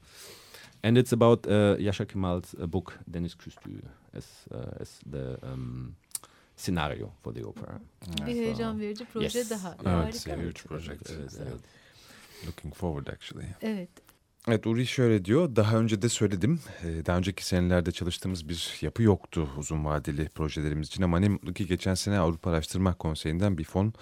And 0.83 0.97
it's 0.99 1.13
about 1.13 1.47
uh, 1.47 1.77
Yasha 1.79 2.05
Kemal's 2.07 2.55
uh, 2.55 2.67
book 2.67 2.99
Deniz 3.11 3.35
Küstü 3.37 3.83
as 4.15 4.27
uh, 4.51 4.81
as 4.81 5.01
the 5.11 5.39
um, 5.43 5.95
scenario 6.57 7.13
for 7.23 7.33
the 7.35 7.45
opera. 7.47 7.81
Bir 8.27 8.35
heyecan 8.35 8.81
verici 8.81 9.05
proje 9.05 9.39
Yes. 9.39 9.51
daha. 9.51 9.75
Evet, 9.85 10.27
Harika. 10.27 10.43
huge 10.43 10.63
project. 10.69 11.11
Evet, 11.11 11.39
evet. 11.41 11.61
Looking 12.47 12.75
forward 12.75 13.07
actually. 13.09 13.47
Evet. 13.61 13.89
Evet 14.49 14.67
Uri 14.67 14.87
şöyle 14.87 15.25
diyor. 15.25 15.57
Daha 15.57 15.77
önce 15.77 16.03
de 16.03 16.09
söyledim. 16.09 16.61
Ee, 16.85 17.07
Daha 17.07 17.19
önceki 17.19 17.47
senelerde 17.47 17.93
çalıştığımız 17.93 18.49
bir 18.49 18.79
yapı 18.81 19.03
yoktu 19.03 19.49
uzun 19.59 19.85
vadeli 19.85 20.29
projelerimiz 20.29 20.89
için. 20.89 21.03
Ama 21.03 21.19
ne 21.19 21.29
mutlu 21.29 21.53
ki 21.53 21.67
geçen 21.67 21.95
sene 21.95 22.19
Avrupa 22.19 22.51
Araştırma 22.51 22.95
Konseyi'nden 22.95 23.59
bir 23.59 23.65
fon 23.65 23.93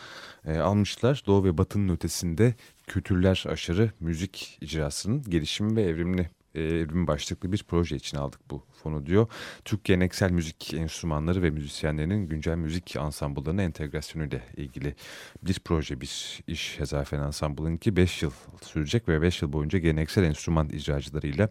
e, 0.47 0.59
almışlar. 0.59 1.23
Doğu 1.27 1.45
ve 1.45 1.59
Batı'nın 1.59 1.89
ötesinde 1.95 2.55
kültürler 2.87 3.45
aşırı 3.49 3.91
müzik 4.01 4.59
icrasının 4.61 5.23
gelişimi 5.23 5.77
ve 5.77 5.83
evrimli 5.83 6.23
e, 6.23 6.31
evrim 6.55 7.07
başlıklı 7.07 7.53
bir 7.53 7.65
proje 7.69 7.97
için 7.97 8.17
aldık 8.17 8.41
bu 8.51 8.65
fonu 8.83 9.07
diyor. 9.07 9.27
Türk 9.65 9.85
geleneksel 9.85 10.31
müzik 10.31 10.75
enstrümanları 10.75 11.43
ve 11.43 11.51
müzisyenlerinin 11.51 12.29
güncel 12.29 12.57
müzik 12.57 12.97
ansambullarına 12.97 13.63
entegrasyonuyla 13.63 14.41
ilgili 14.57 14.95
bir 15.43 15.61
proje, 15.65 16.01
bir 16.01 16.41
iş 16.47 16.81
Hezafen 16.81 17.23
Ensemble'ınki 17.23 17.97
5 17.97 18.23
yıl 18.23 18.31
sürecek 18.63 19.09
ve 19.09 19.23
5 19.23 19.43
yıl 19.43 19.53
boyunca 19.53 19.79
geleneksel 19.79 20.25
enstrüman 20.25 20.69
icracılarıyla 20.69 21.49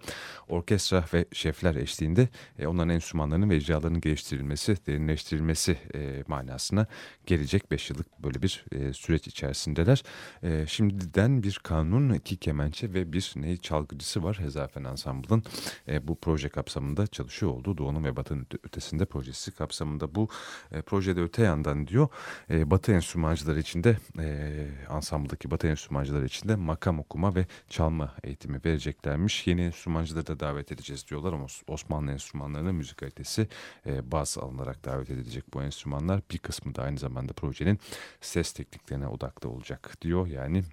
orkestra 0.47 1.05
ve 1.13 1.25
şefler 1.33 1.75
eşliğinde 1.75 2.29
e, 2.59 2.67
onların 2.67 2.89
enstrümanlarının 2.89 3.49
ve 3.49 3.57
icralarının 3.57 4.01
geliştirilmesi, 4.01 4.77
derinleştirilmesi 4.87 5.77
e, 5.95 6.23
manasına 6.27 6.87
gelecek 7.25 7.71
5 7.71 7.89
yıllık 7.89 8.23
böyle 8.23 8.41
bir 8.41 8.65
e, 8.71 8.93
süreç 8.93 9.27
içerisindeler. 9.27 10.03
E, 10.43 10.65
şimdiden 10.67 11.43
bir 11.43 11.59
kanun, 11.63 12.13
iki 12.13 12.37
kemençe 12.37 12.93
ve 12.93 13.13
bir 13.13 13.33
ney 13.35 13.57
çalgıcısı 13.57 14.23
var 14.23 14.39
Hezafen 14.39 14.83
Ensemble'ın 14.89 15.43
e, 15.87 16.07
bu 16.07 16.15
proje 16.19 16.49
kapsamında 16.49 17.07
çalışıyor 17.07 17.51
olduğu 17.51 17.77
Doğu'nun 17.77 18.03
ve 18.03 18.15
Batı'nın 18.15 18.41
öte- 18.41 18.57
ötesinde 18.63 19.05
projesi 19.05 19.51
kapsamında 19.51 20.15
bu 20.15 20.29
e, 20.71 20.81
projede 20.81 21.21
öte 21.21 21.43
yandan 21.43 21.87
diyor 21.87 22.07
e, 22.49 22.71
Batı 22.71 22.91
enstrümancıları 22.91 23.59
için 23.59 23.83
de 23.83 23.97
e, 24.19 24.67
ansambldaki 24.89 25.51
Batı 25.51 25.67
enstrümancıları 25.67 26.25
için 26.25 26.59
makam 26.59 26.99
okuma 26.99 27.35
ve 27.35 27.45
çalma 27.69 28.13
eğitimi 28.23 28.61
vereceklermiş. 28.65 29.47
Yeni 29.47 29.61
enstrümancıları 29.61 30.27
da 30.27 30.39
davet 30.39 30.71
edeceğiz 30.71 31.07
diyorlar 31.09 31.33
ama 31.33 31.45
Os- 31.45 31.63
Osmanlı 31.67 32.11
enstrümanlarının 32.11 32.75
müzik 32.75 32.97
kalitesi 32.97 33.47
e, 33.85 34.11
baz 34.11 34.37
alınarak 34.37 34.85
davet 34.85 35.09
edilecek 35.09 35.53
bu 35.53 35.61
enstrümanlar. 35.63 36.21
Bir 36.31 36.37
kısmı 36.37 36.75
da 36.75 36.83
aynı 36.83 36.97
zamanda 36.97 37.33
projenin 37.33 37.79
ses 38.21 38.53
tekniklerine 38.53 39.07
odaklı 39.07 39.49
olacak 39.49 39.97
diyor. 40.01 40.27
Yani 40.27 40.63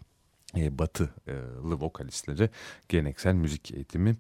batılı 0.57 1.81
vokalistleri 1.81 2.51
geleneksel 2.89 3.35
müzik 3.35 3.75
eğitimi 3.75 4.17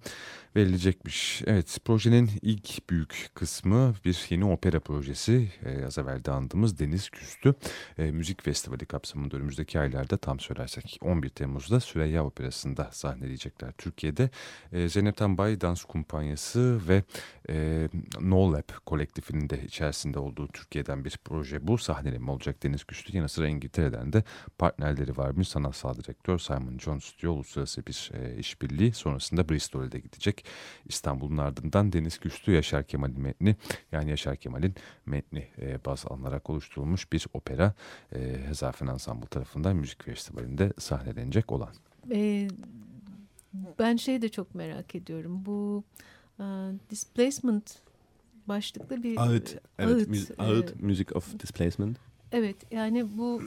verilecekmiş. 0.57 1.43
Evet 1.47 1.79
projenin 1.85 2.31
ilk 2.43 2.91
büyük 2.91 3.31
kısmı 3.35 3.95
bir 4.05 4.27
yeni 4.31 4.45
opera 4.45 4.81
projesi. 4.81 5.53
E, 5.65 5.85
az 5.85 5.99
evvel 5.99 6.25
de 6.25 6.31
andığımız 6.31 6.79
Deniz 6.79 7.11
Küstü 7.11 7.55
e, 7.99 8.11
Müzik 8.11 8.43
Festivali 8.43 8.87
kapsamında 8.87 9.37
önümüzdeki 9.37 9.81
aylarda 9.81 10.17
tam 10.17 10.41
söylersek 10.41 10.99
11 11.03 11.29
Temmuz'da 11.29 11.81
Süreyya 11.81 12.25
Operası'nda 12.25 12.89
sahneleyecekler 12.93 13.73
Türkiye'de. 13.73 14.31
Zeynep 14.89 15.17
Tanbay 15.17 15.61
Dans 15.61 15.85
Kumpanyası 15.85 16.81
ve 16.89 17.03
e, 17.49 17.89
No 18.21 18.57
kolektifinin 18.87 19.51
de 19.51 19.65
içerisinde 19.65 20.19
olduğu 20.19 20.49
Türkiye'den 20.49 21.05
bir 21.05 21.19
proje 21.25 21.67
bu. 21.67 21.79
Sahneleme 21.79 22.31
olacak 22.31 22.63
Deniz 22.63 22.85
Küstü. 22.85 23.17
Yanı 23.17 23.29
sıra 23.29 23.49
İngiltere'den 23.49 24.13
de 24.13 24.25
partnerleri 24.59 25.17
varmış. 25.17 25.49
Sanatsal 25.49 25.95
direktör 25.95 26.26
Simon 26.27 26.79
John 26.79 26.99
Studio 26.99 27.33
uluslararası 27.33 27.87
bir 27.87 28.11
e, 28.15 28.39
işbirliği. 28.39 28.93
Sonrasında 28.93 29.49
Bristol'e 29.49 29.93
de 29.93 29.99
gidecek. 29.99 30.45
İstanbul'un 30.87 31.37
ardından 31.37 31.93
Deniz 31.93 32.21
Güçlü 32.21 32.53
Yaşar 32.53 32.85
Kemal'in 32.85 33.21
metni 33.21 33.57
yani 33.93 34.11
Yaşar 34.11 34.37
Kemal'in 34.37 34.75
metni 35.07 35.49
e, 35.59 35.85
baz 35.85 36.05
alınarak 36.07 36.51
oluşturulmuş 36.51 37.13
bir 37.13 37.27
opera 37.33 37.75
e, 38.15 38.19
Hezafen 38.47 38.87
Ensemble 38.87 39.27
tarafından 39.27 39.77
müzik 39.77 40.05
festivalinde 40.05 40.73
sahnelenecek 40.79 41.53
olan. 41.53 41.75
E, 42.11 42.49
ben 43.79 43.97
şey 43.97 44.23
de 44.23 44.29
çok 44.29 44.55
merak 44.55 44.95
ediyorum. 44.95 45.47
Bu 45.47 45.85
uh, 46.39 46.45
displacement 46.91 47.79
başlıklı 48.49 49.03
bir 49.03 49.17
ağıt, 49.17 49.59
evet, 49.79 50.09
ağıt, 50.09 50.31
ağıt 50.39 50.71
e, 50.71 50.87
music 50.87 51.15
of 51.15 51.41
displacement. 51.41 51.99
Evet 52.33 52.57
yani 52.73 53.19
bu 53.19 53.43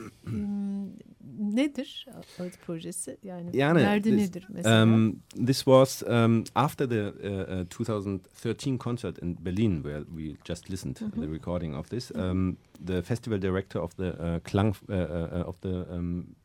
nedir 1.40 2.06
ağıt 2.40 2.62
projesi? 2.66 3.18
Yani, 3.24 3.58
yani 3.58 3.80
derdi 3.80 4.04
this, 4.04 4.20
nedir 4.20 4.48
mesela? 4.50 4.84
Um, 4.84 5.16
this 5.46 5.58
was 5.58 6.04
um, 6.04 6.44
after 6.56 6.90
the 6.90 7.14
uh, 7.62 7.70
2013 7.70 8.74
uh, 8.74 8.80
concert 8.80 9.24
in 9.24 9.46
Berlin 9.46 9.84
where 9.84 10.04
we 10.04 10.38
just 10.46 10.70
listened 10.70 11.02
mm 11.02 11.10
-hmm. 11.10 11.22
the 11.22 11.32
recording 11.32 11.76
of 11.76 11.90
this. 11.90 12.12
Um, 12.16 12.58
the 12.88 13.02
festival 13.02 13.42
director 13.42 13.82
of 13.82 13.96
the 13.96 14.08
uh, 14.08 14.40
Klang 14.44 14.76
uh, 14.90 14.96
uh, 14.96 15.48
of 15.48 15.56
the 15.60 15.86
um, 15.92 16.36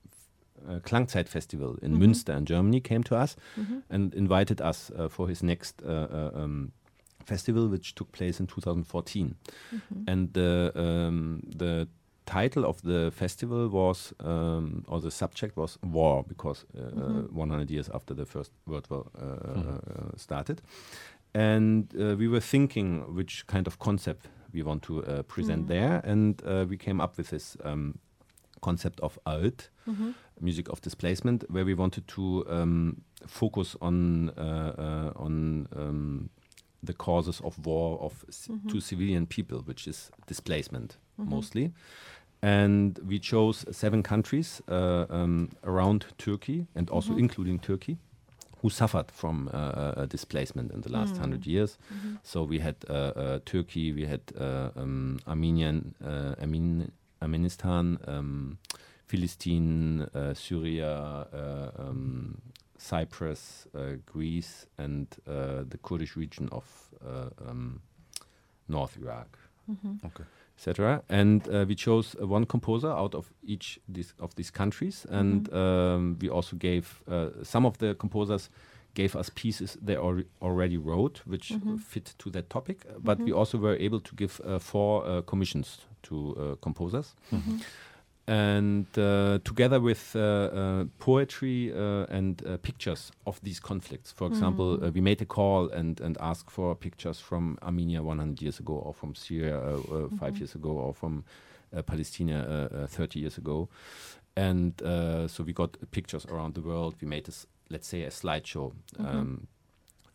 uh, 0.69 0.81
Klangzeit 0.83 1.29
Festival 1.29 1.69
in 1.83 1.91
mm 1.91 1.95
-hmm. 1.95 1.99
Münster 1.99 2.37
in 2.37 2.45
Germany 2.45 2.81
came 2.81 3.03
to 3.03 3.23
us 3.23 3.37
mm 3.57 3.65
-hmm. 3.65 3.95
and 3.95 4.15
invited 4.15 4.61
us 4.61 4.91
for 5.09 5.29
his 5.29 5.41
next 5.41 5.83
um, 5.85 6.73
festival, 7.27 7.69
which 7.71 7.95
took 7.95 8.13
place 8.13 8.41
in 8.41 8.47
2014. 8.47 9.37
Mm-hmm. 9.73 10.11
And 10.11 10.33
the 10.33 10.73
um, 10.75 11.41
the 11.59 11.87
title 12.27 12.65
of 12.65 12.83
the 12.83 13.11
festival 13.11 13.69
was, 13.69 14.13
um, 14.21 14.85
or 14.89 15.01
the 15.01 15.11
subject 15.11 15.57
was 15.57 15.79
war, 15.83 16.25
because 16.27 16.65
uh, 16.77 16.81
mm-hmm. 16.81 17.37
100 17.37 17.71
years 17.71 17.91
after 17.93 18.15
the 18.15 18.25
First 18.25 18.53
World 18.67 18.87
War 18.91 19.07
uh, 19.17 19.25
mm-hmm. 19.25 20.17
started. 20.17 20.63
And 21.35 21.93
uh, 22.01 22.17
we 22.17 22.29
were 22.29 22.41
thinking 22.41 23.15
which 23.15 23.47
kind 23.47 23.67
of 23.67 23.79
concept 23.79 24.29
we 24.53 24.63
want 24.63 24.83
to 24.85 25.05
uh, 25.05 25.23
present 25.23 25.63
mm-hmm. 25.63 25.81
there, 25.81 26.01
and 26.05 26.43
uh, 26.47 26.65
we 26.69 26.77
came 26.77 27.01
up 27.01 27.17
with 27.17 27.31
this 27.31 27.57
um, 27.65 27.99
concept 28.61 29.01
of 29.01 29.19
alt, 29.27 29.69
mm-hmm. 29.89 30.13
music 30.41 30.69
of 30.69 30.81
displacement, 30.81 31.45
where 31.51 31.65
we 31.65 31.75
wanted 31.75 32.07
to 32.09 32.45
um, 32.49 33.03
focus 33.27 33.77
on 33.81 34.31
on 35.17 35.67
um, 35.77 36.31
the 36.85 36.93
causes 36.93 37.41
of 37.41 37.65
war 37.67 37.99
of 38.01 38.25
mm-hmm. 38.27 38.69
to 38.69 38.81
civilian 38.81 39.27
people, 39.27 39.59
which 39.61 39.87
is 39.87 40.11
displacement 40.27 40.97
mm-hmm. 41.21 41.31
mostly. 41.31 41.73
And 42.43 42.99
we 43.07 43.19
chose 43.19 43.65
seven 43.71 44.03
countries 44.03 44.61
uh, 44.69 45.07
um, 45.09 45.51
around 45.65 46.07
Turkey 46.19 46.67
and 46.75 46.91
also 46.91 47.11
mm-hmm. 47.11 47.21
including 47.21 47.59
Turkey 47.59 47.97
who 48.65 48.71
suffered 48.71 49.11
from 49.11 49.51
uh, 49.53 49.57
uh 49.57 50.07
displacement 50.07 50.73
in 50.73 50.81
the 50.81 50.91
last 50.91 51.15
mm. 51.15 51.19
hundred 51.19 51.47
years. 51.47 51.77
Mm-hmm. 51.93 52.15
So 52.23 52.45
we 52.45 52.61
had 52.61 52.77
uh, 52.89 52.93
uh, 52.93 53.39
Turkey, 53.45 53.93
we 53.93 54.07
had 54.07 54.23
um, 54.39 55.21
Armenian, 55.27 55.95
Armen- 56.41 56.91
Armenistan, 57.21 57.99
um, 58.09 58.57
Philistine, 59.07 60.09
Syria, 60.35 61.27
um, 61.79 62.41
Cyprus, 62.85 63.67
Greece, 64.07 64.67
and 64.79 65.07
the 65.27 65.79
Kurdish 65.83 66.17
region 66.17 66.49
of 66.53 66.65
um, 67.49 67.81
North 68.69 68.97
Iraq. 68.97 69.39
Mm-hmm. 69.71 70.07
Okay 70.07 70.25
etc. 70.57 71.03
And 71.09 71.47
uh, 71.49 71.65
we 71.67 71.75
chose 71.75 72.17
uh, 72.21 72.27
one 72.27 72.47
composer 72.47 72.91
out 72.91 73.15
of 73.15 73.33
each 73.43 73.79
these, 73.89 74.15
of 74.21 74.35
these 74.37 74.51
countries, 74.51 75.07
and 75.11 75.51
mm-hmm. 75.51 75.57
um, 75.57 76.19
we 76.21 76.29
also 76.29 76.57
gave 76.57 77.03
uh, 77.09 77.31
some 77.43 77.67
of 77.67 77.79
the 77.79 77.95
composers 77.95 78.51
gave 78.95 79.17
us 79.17 79.29
pieces 79.31 79.77
they 79.83 79.97
al- 79.97 80.23
already 80.41 80.77
wrote, 80.77 81.21
which 81.27 81.49
mm-hmm. 81.49 81.77
fit 81.77 82.15
to 82.19 82.31
that 82.31 82.49
topic. 82.49 82.87
But 82.99 83.19
mm-hmm. 83.19 83.25
we 83.25 83.33
also 83.33 83.59
were 83.59 83.77
able 83.77 84.01
to 84.01 84.15
give 84.15 84.41
uh, 84.45 84.61
four 84.61 85.05
uh, 85.05 85.23
commissions 85.23 85.81
to 86.05 86.37
uh, 86.37 86.55
composers. 86.61 87.15
Mm-hmm 88.27 88.45
and 88.55 88.87
uh, 88.97 89.39
together 89.45 89.81
with 89.81 90.17
uh, 90.17 90.19
uh, 90.19 90.85
poetry 90.99 91.73
uh, 91.73 92.07
and 92.09 92.43
uh, 92.47 92.57
pictures 92.59 93.13
of 93.27 93.41
these 93.43 93.61
conflicts. 93.61 94.13
For 94.13 94.27
example, 94.27 94.79
mm. 94.79 94.95
we 94.95 95.01
made 95.01 95.21
a 95.21 95.27
call 95.27 95.69
and, 95.69 96.01
and 96.01 96.17
asked 96.21 96.51
for 96.51 96.75
pictures 96.75 97.21
from 97.21 97.59
Armenia 97.63 98.03
100 98.03 98.41
years 98.41 98.59
ago, 98.59 98.75
or 98.75 98.95
from 98.95 99.15
Syria 99.15 99.61
mm-hmm. 99.61 100.17
five 100.17 100.39
years 100.39 100.55
ago, 100.55 100.71
or 100.71 100.95
from 100.95 101.25
Palestine 101.87 102.29
30 102.89 103.21
years 103.21 103.37
ago. 103.37 103.69
And 104.37 104.73
so 104.79 105.45
we 105.45 105.53
got 105.53 105.77
pictures 105.91 106.25
around 106.27 106.55
the 106.55 106.63
world. 106.63 106.95
We 107.01 107.09
made, 107.09 107.27
this, 107.27 107.47
let's 107.69 107.87
say, 107.87 108.03
a 108.05 108.11
slideshow 108.11 108.73
mm-hmm. 108.99 109.07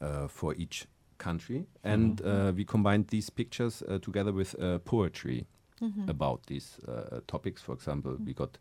um, 0.01 0.27
for 0.29 0.55
each 0.55 0.87
country. 1.19 1.67
And 1.83 2.17
mm-hmm. 2.17 2.55
we 2.55 2.65
combined 2.65 3.09
these 3.09 3.29
pictures 3.29 3.83
together 4.01 4.31
with 4.31 4.55
poetry 4.85 5.45
mm-hmm. 5.81 6.09
about 6.09 6.45
these 6.47 6.77
uh, 6.87 7.19
topics. 7.27 7.61
For 7.61 7.73
example, 7.73 8.13
mm-hmm. 8.13 8.25
we 8.25 8.33
got 8.33 8.57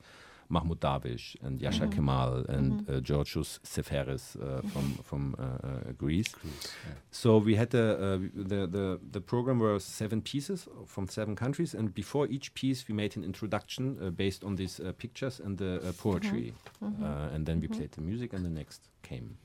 Mahmoud 0.50 0.80
Darwish 0.80 1.36
and 1.42 1.60
Yasha 1.60 1.82
mm-hmm. 1.82 1.90
Kemal 1.90 2.44
and 2.48 2.72
mm-hmm. 2.72 2.96
uh, 2.96 3.00
Georgios 3.00 3.60
Seferis 3.62 4.36
uh, 4.36 4.44
mm-hmm. 4.44 4.68
from 4.68 4.94
from 5.04 5.36
uh, 5.38 5.42
uh, 5.42 5.92
Greece. 5.98 6.28
Greece 6.28 6.72
yeah. 6.86 6.94
So 7.10 7.38
we 7.38 7.56
had 7.56 7.70
the 7.70 8.30
the 8.34 8.98
the 9.12 9.20
program 9.20 9.58
was 9.58 9.84
seven 9.84 10.22
pieces 10.22 10.68
from 10.86 11.08
seven 11.08 11.36
countries, 11.36 11.74
and 11.74 11.94
before 11.94 12.26
each 12.26 12.54
piece 12.54 12.88
we 12.88 12.94
made 12.94 13.16
an 13.16 13.24
introduction 13.24 13.98
uh, 14.02 14.10
based 14.10 14.44
on 14.44 14.56
these 14.56 14.80
pictures 14.98 15.40
and 15.40 15.58
the 15.58 15.94
poetry, 15.98 16.54
mm-hmm. 16.82 17.04
Mm-hmm. 17.04 17.34
and 17.34 17.46
then 17.46 17.60
we 17.60 17.68
played 17.68 17.92
the 17.92 18.00
music, 18.00 18.32
and 18.32 18.44
the 18.44 18.50
next 18.50 18.80
came. 19.02 19.36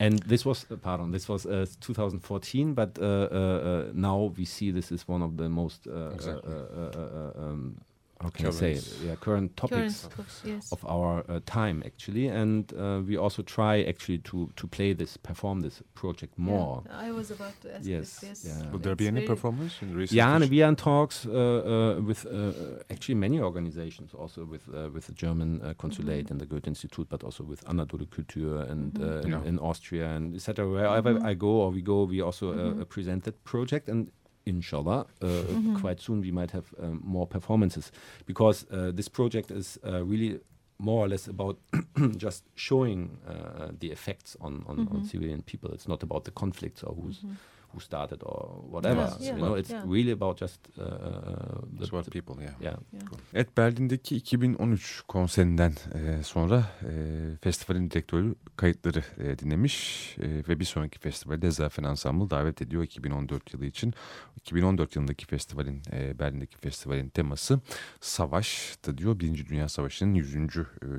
And 0.00 0.18
this 0.20 0.46
was, 0.46 0.64
uh, 0.70 0.76
pardon, 0.76 1.12
this 1.12 1.28
was 1.28 1.44
uh, 1.44 1.66
2014, 1.80 2.72
but 2.72 2.98
uh, 2.98 3.04
uh, 3.04 3.06
uh, 3.06 3.90
now 3.92 4.32
we 4.34 4.46
see 4.46 4.70
this 4.70 4.90
is 4.90 5.06
one 5.06 5.20
of 5.20 5.36
the 5.36 5.48
most 5.48 5.86
uh, 5.86 6.08
exactly. 6.14 6.54
um, 7.38 7.76
how 8.22 8.28
can 8.28 8.44
current. 8.44 8.62
I 8.62 8.74
say 8.74 9.06
yeah 9.06 9.14
current 9.16 9.56
topics 9.56 10.08
current 10.14 10.30
yes. 10.44 10.72
of 10.72 10.84
our 10.84 11.24
uh, 11.28 11.40
time 11.46 11.82
actually 11.86 12.28
and 12.28 12.72
uh, 12.74 13.00
we 13.06 13.16
also 13.16 13.42
try 13.42 13.82
actually 13.82 14.18
to 14.18 14.50
to 14.56 14.66
play 14.66 14.92
this 14.92 15.16
perform 15.16 15.60
this 15.60 15.82
project 15.94 16.38
more 16.38 16.82
yeah, 16.86 17.08
I 17.08 17.12
was 17.12 17.30
about 17.30 17.58
to 17.62 17.74
ask 17.74 17.86
yes, 17.86 18.20
this, 18.20 18.44
yes. 18.44 18.58
Yeah. 18.60 18.70
will 18.70 18.78
there 18.78 18.94
be 18.94 19.08
any 19.08 19.26
performance 19.26 19.74
in 19.80 19.94
recent 19.94 20.16
yeah 20.16 20.36
and 20.36 20.50
we 20.50 20.62
are 20.62 20.68
in 20.68 20.76
talks 20.76 21.26
uh, 21.26 21.30
uh 21.30 22.00
with 22.02 22.26
uh, 22.26 22.52
actually 22.90 23.14
many 23.14 23.40
organizations 23.40 24.12
also 24.14 24.44
with 24.44 24.68
uh, 24.68 24.90
with 24.94 25.06
the 25.06 25.14
German 25.14 25.74
consulate 25.78 26.24
mm 26.24 26.26
-hmm. 26.26 26.30
and 26.30 26.40
the 26.40 26.46
Goethe 26.46 26.68
Institute 26.68 27.08
but 27.08 27.24
also 27.24 27.44
with 27.44 27.64
Anadolu 27.66 28.06
Kultur 28.06 28.70
and 28.70 28.98
mm 28.98 29.02
-hmm. 29.02 29.24
in, 29.24 29.30
yeah. 29.30 29.46
in, 29.46 29.58
Austria 29.58 30.16
and 30.16 30.34
etc 30.34 30.66
wherever 30.66 31.12
mm 31.12 31.18
-hmm. 31.18 31.32
I 31.32 31.34
go 31.36 31.52
or 31.64 31.72
we 31.72 31.82
go 31.82 32.06
we 32.06 32.22
also 32.22 32.46
mm-hmm. 32.52 32.84
present 32.84 33.24
that 33.24 33.34
project 33.44 33.88
and 33.88 34.10
inshallah, 34.46 35.06
uh, 35.22 35.26
mm-hmm. 35.26 35.76
quite 35.76 36.00
soon 36.00 36.20
we 36.20 36.30
might 36.30 36.50
have 36.50 36.74
um, 36.82 37.00
more 37.04 37.26
performances 37.26 37.92
because 38.26 38.66
uh, 38.70 38.90
this 38.92 39.08
project 39.08 39.50
is 39.50 39.78
uh, 39.86 40.04
really 40.04 40.40
more 40.78 41.04
or 41.04 41.08
less 41.08 41.28
about 41.28 41.58
just 42.16 42.44
showing 42.54 43.18
uh, 43.28 43.68
the 43.78 43.90
effects 43.90 44.36
on, 44.40 44.64
on, 44.66 44.78
mm-hmm. 44.78 44.96
on, 44.96 45.04
civilian 45.04 45.42
people. 45.42 45.70
It's 45.72 45.86
not 45.86 46.02
about 46.02 46.24
the 46.24 46.30
conflicts 46.30 46.82
or 46.82 46.94
who's 46.94 47.18
mm-hmm. 47.18 47.34
Who 47.72 47.80
started 47.80 48.22
or 48.22 48.62
whatever. 48.70 49.00
Yes, 49.00 49.16
yeah. 49.20 49.36
You 49.36 49.42
know, 49.42 49.58
it's 49.58 49.70
yeah. 49.70 49.82
really 49.86 50.12
about 50.12 50.40
just 50.40 50.60
uh, 50.78 50.82
uh 50.82 50.88
the, 51.78 51.82
It's 51.82 51.88
about 51.88 52.10
people, 52.10 52.36
yeah. 52.42 52.50
yeah. 52.60 52.76
yeah. 52.92 53.00
Cool. 53.10 53.18
Evet, 53.34 53.56
Berlin'deki 53.56 54.16
2013 54.16 55.02
konserinden 55.08 55.72
e, 55.94 56.22
sonra 56.22 56.64
e, 56.82 56.92
festivalin 57.40 57.90
direktörü 57.90 58.34
kayıtları 58.56 59.02
e, 59.18 59.38
dinlemiş 59.38 60.16
e, 60.18 60.48
ve 60.48 60.60
bir 60.60 60.64
sonraki 60.64 60.98
festivalde 60.98 61.50
Zafen 61.50 61.84
Ensemble 61.84 62.30
davet 62.30 62.62
ediyor 62.62 62.82
2014 62.82 63.54
yılı 63.54 63.66
için. 63.66 63.94
2014 64.36 64.96
yılındaki 64.96 65.26
festivalin, 65.26 65.82
e, 65.92 66.18
Berlin'deki 66.18 66.58
festivalin 66.58 67.08
teması 67.08 67.60
savaştı 68.00 68.98
diyor. 68.98 69.20
Birinci 69.20 69.46
Dünya 69.46 69.68
Savaşı'nın 69.68 70.14
100. 70.14 70.36
E, 70.36 70.40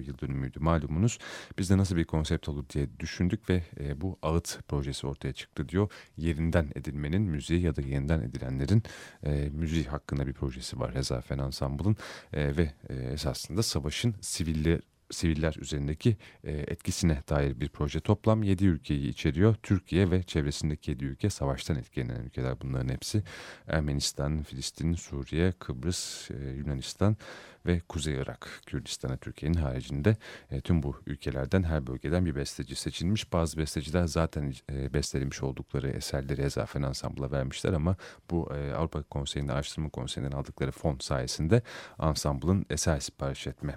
yıl 0.05 0.17
dönümüydü 0.21 0.59
malumunuz. 0.59 1.17
Biz 1.57 1.69
de 1.69 1.77
nasıl 1.77 1.95
bir 1.95 2.05
konsept 2.05 2.49
olur 2.49 2.69
diye 2.69 2.87
düşündük 2.99 3.49
ve 3.49 3.63
e, 3.79 4.01
bu 4.01 4.19
ağıt 4.21 4.59
projesi 4.67 5.07
ortaya 5.07 5.33
çıktı 5.33 5.69
diyor. 5.69 5.91
Yerinden 6.17 6.60
yeniden 6.61 6.79
edilmenin 6.79 7.21
müziği 7.21 7.61
ya 7.61 7.75
da 7.75 7.81
yeniden 7.81 8.21
edilenlerin 8.21 8.83
e, 9.23 9.49
müziği 9.49 9.85
hakkında 9.85 10.27
bir 10.27 10.33
projesi 10.33 10.79
var 10.79 10.93
Rezafen 10.93 11.37
Ensemble'ın 11.37 11.95
e, 12.33 12.57
ve 12.57 12.71
e, 12.89 12.93
esasında 12.93 13.63
savaşın 13.63 14.15
siviller 14.21 14.81
siviller 15.11 15.55
üzerindeki 15.59 16.17
e, 16.43 16.51
etkisine 16.51 17.23
dair 17.29 17.59
bir 17.59 17.69
proje. 17.69 17.99
Toplam 17.99 18.43
7 18.43 18.65
ülkeyi 18.65 19.09
içeriyor. 19.09 19.55
Türkiye 19.63 20.11
ve 20.11 20.23
çevresindeki 20.23 20.91
7 20.91 21.05
ülke 21.05 21.29
savaştan 21.29 21.77
etkilenen 21.77 22.23
ülkeler 22.23 22.55
bunların 22.61 22.89
hepsi. 22.89 23.23
Ermenistan, 23.67 24.43
Filistin, 24.43 24.93
Suriye, 24.93 25.51
Kıbrıs, 25.51 26.31
e, 26.31 26.49
Yunanistan 26.49 27.17
ve 27.65 27.79
Kuzey 27.79 28.15
Irak, 28.15 28.61
Kürdistan'a 28.65 29.17
Türkiye'nin 29.17 29.57
haricinde 29.57 30.17
e, 30.51 30.61
tüm 30.61 30.83
bu 30.83 30.95
ülkelerden 31.05 31.63
her 31.63 31.87
bölgeden 31.87 32.25
bir 32.25 32.35
besteci 32.35 32.75
seçilmiş. 32.75 33.33
Bazı 33.33 33.57
besteciler 33.57 34.05
zaten 34.05 34.53
e, 34.71 34.93
bestelemiş 34.93 35.43
oldukları 35.43 35.89
eserleri 35.89 36.41
ezafen 36.41 36.81
ansambla 36.81 37.31
vermişler 37.31 37.73
ama 37.73 37.95
bu 38.31 38.53
e, 38.55 38.73
Avrupa 38.73 39.03
Konseyi'nde, 39.03 39.53
Araştırma 39.53 39.89
Konseyi'nden 39.89 40.31
aldıkları 40.31 40.71
fon 40.71 40.97
sayesinde 40.99 41.61
ansamblın 41.97 42.65
eser 42.69 42.99
sipariş 42.99 43.47
etme 43.47 43.75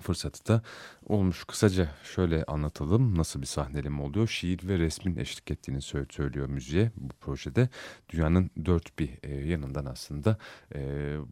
fırsatı 0.00 0.46
da 0.46 0.62
olmuş. 1.06 1.44
Kısaca 1.44 1.88
şöyle 2.04 2.44
anlatalım 2.44 3.18
nasıl 3.18 3.40
bir 3.40 3.46
sahneleme 3.46 4.02
oluyor. 4.02 4.28
Şiir 4.28 4.68
ve 4.68 4.78
resmin 4.78 5.16
eşlik 5.16 5.50
ettiğini 5.50 5.82
söylüyor 5.82 6.48
müziğe 6.48 6.90
bu 6.96 7.14
projede. 7.14 7.68
Dünyanın 8.08 8.50
dört 8.64 8.98
bir 8.98 9.10
e, 9.22 9.48
yanından 9.48 9.84
aslında 9.84 10.36
e, 10.74 10.80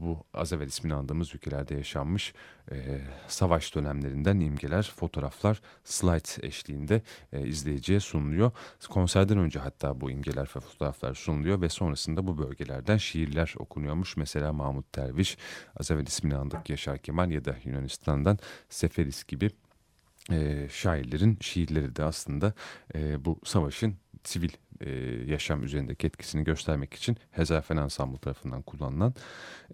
bu 0.01 0.25
az 0.35 0.53
evvel 0.53 0.67
ismini 0.67 0.95
andığımız 0.95 1.35
ülkelerde 1.35 1.75
yaşanmış 1.75 2.35
e, 2.71 3.01
savaş 3.29 3.75
dönemlerinden 3.75 4.41
imgeler, 4.41 4.93
fotoğraflar, 4.97 5.61
slide 5.85 6.47
eşliğinde 6.47 7.03
izleyiciye 7.33 8.01
sunuluyor. 8.01 8.51
Konserden 8.91 9.39
önce 9.39 9.59
hatta 9.59 10.01
bu 10.01 10.11
imgeler 10.11 10.43
ve 10.57 10.61
fotoğraflar 10.61 11.15
sunuluyor 11.15 11.61
ve 11.61 11.69
sonrasında 11.69 12.27
bu 12.27 12.39
bölgelerden 12.39 12.97
şiirler 12.97 13.55
okunuyormuş. 13.59 14.17
Mesela 14.17 14.53
Mahmut 14.53 14.95
Derviş, 14.95 15.39
az 15.77 15.91
evvel 15.91 16.07
ismini 16.07 16.37
andık 16.37 16.71
Yaşar 16.71 16.99
Kemal 16.99 17.31
ya 17.31 17.45
da 17.45 17.57
Yunanistan'dan 17.65 18.39
Seferis 18.69 19.25
gibi 19.25 19.51
e, 20.31 20.69
şairlerin 20.71 21.39
şiirleri 21.41 21.97
de 21.97 22.05
aslında 22.05 22.53
e, 22.95 23.25
bu 23.25 23.41
savaşın 23.45 23.97
sivil 24.25 24.51
e, 24.87 24.91
yaşam 25.27 25.65
üzerindeki 25.65 26.07
etkisini 26.07 26.45
göstermek 26.45 26.95
için 26.95 27.17
Hezafen 27.31 27.77
Ensemble 27.77 28.19
tarafından 28.19 28.63
kullanılan 28.63 29.15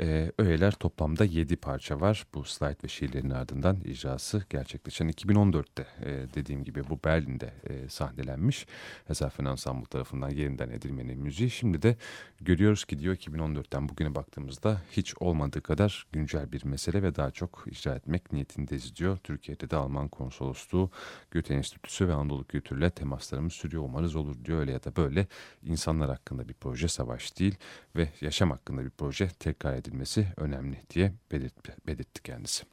e, 0.01 0.33
öğeler 0.39 0.73
toplamda 0.73 1.25
7 1.25 1.57
parça 1.57 2.01
var. 2.01 2.27
Bu 2.35 2.45
slide 2.45 2.77
ve 2.85 2.89
şiirlerin 2.89 3.31
ardından 3.31 3.77
icrası 3.85 4.45
gerçekleşen 4.51 5.09
2014'te 5.09 5.87
e, 6.05 6.35
dediğim 6.35 6.65
gibi 6.65 6.89
bu 6.89 6.99
Berlin'de 7.05 7.53
e, 7.65 7.89
sahnelenmiş. 7.89 8.67
Hezafen 9.07 9.45
Ensemble 9.45 9.87
tarafından 9.87 10.31
yeniden 10.31 10.71
edilmenin 10.71 11.19
müziği. 11.19 11.51
Şimdi 11.51 11.83
de 11.83 11.97
görüyoruz 12.41 12.85
ki 12.85 12.99
diyor 12.99 13.17
2014'ten 13.17 13.89
bugüne 13.89 14.15
baktığımızda 14.15 14.83
hiç 14.93 15.15
olmadığı 15.21 15.61
kadar 15.61 16.07
güncel 16.13 16.53
bir 16.53 16.65
mesele 16.65 17.03
ve 17.03 17.15
daha 17.15 17.31
çok 17.31 17.65
icra 17.67 17.95
etmek 17.95 18.33
niyetindeyiz 18.33 18.97
diyor. 18.97 19.17
Türkiye'de 19.17 19.71
de 19.71 19.77
Alman 19.77 20.09
konsolosluğu, 20.09 20.91
Goethe 21.33 21.55
Enstitüsü 21.55 22.09
ve 22.09 22.13
Anadolu 22.13 22.45
Kültür'le 22.45 22.91
temaslarımız 22.91 23.53
sürüyor 23.53 23.83
umarız 23.83 24.17
olur 24.17 24.45
diyor 24.45 24.59
öyle 24.59 24.73
ya 24.73 24.85
da 24.85 24.97
böyle 24.99 25.27
insanlar 25.63 26.09
hakkında 26.11 26.49
bir 26.49 26.55
proje 26.55 26.89
savaş 26.89 27.39
değil 27.39 27.55
ve 27.97 28.09
yaşam 28.21 28.51
hakkında 28.51 28.85
bir 28.85 28.91
proje 28.91 29.29
tekrar 29.29 29.75
edilmesi 29.75 30.29
önemli 30.37 30.81
diye 30.91 31.13
belirt, 31.33 31.87
belirtti 31.87 32.23
kendisi. 32.23 32.65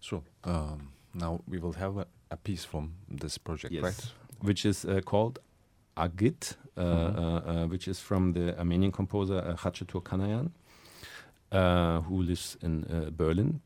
So 0.00 0.16
um, 0.46 0.82
now 1.14 1.44
we 1.44 1.60
will 1.60 1.80
have 1.82 2.00
a, 2.00 2.06
a 2.30 2.36
piece 2.36 2.68
from 2.68 2.90
this 3.20 3.38
project, 3.38 3.72
yes. 3.72 3.84
right? 3.84 4.12
Which 4.40 4.66
is 4.66 4.84
uh, 4.84 5.00
called 5.00 5.38
Agit, 5.96 6.56
uh, 6.76 6.82
Mhm. 6.82 7.16
uh, 7.18 7.64
uh, 7.64 7.70
which 7.70 7.88
is 7.88 8.00
from 8.00 8.34
the 8.34 8.58
Armenian 8.58 8.92
composer 8.92 9.36
uh, 9.38 9.56
Khachatur 9.56 10.02
Kanayan, 10.02 10.50
uh, 11.52 12.00
who 12.08 12.22
lives 12.22 12.56
in 12.62 12.84
uh, 12.84 13.10
Berlin. 13.18 13.60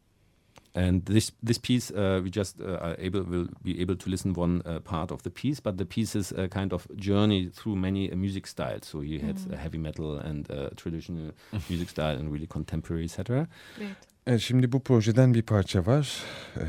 And 0.78 1.04
this 1.06 1.32
this 1.42 1.58
piece, 1.58 1.90
uh, 1.90 2.20
we 2.22 2.30
just 2.30 2.60
uh, 2.60 2.78
are 2.80 2.96
able 2.98 3.24
will 3.24 3.48
be 3.64 3.80
able 3.82 3.96
to 3.96 4.10
listen 4.10 4.32
one 4.36 4.62
uh, 4.64 4.78
part 4.78 5.10
of 5.10 5.22
the 5.22 5.30
piece, 5.30 5.60
but 5.60 5.76
the 5.76 5.84
piece 5.84 6.18
is 6.18 6.32
a 6.32 6.48
kind 6.48 6.72
of 6.72 6.86
journey 6.96 7.50
through 7.50 7.76
many 7.80 8.12
uh, 8.12 8.16
music 8.16 8.46
styles. 8.46 8.86
So 8.86 9.00
he 9.00 9.18
had 9.18 9.36
uh, 9.52 9.56
heavy 9.56 9.78
metal 9.78 10.18
and 10.18 10.48
uh, 10.50 10.68
traditional 10.76 11.32
music 11.68 11.88
style 11.88 12.16
and 12.16 12.32
really 12.32 12.46
contemporary, 12.46 13.04
etc. 13.04 13.46
Evet. 13.80 13.96
Evet, 14.26 14.40
şimdi 14.40 14.72
bu 14.72 14.80
projeden 14.80 15.34
bir 15.34 15.42
parça 15.42 15.86
var. 15.86 16.22
Ee, 16.56 16.62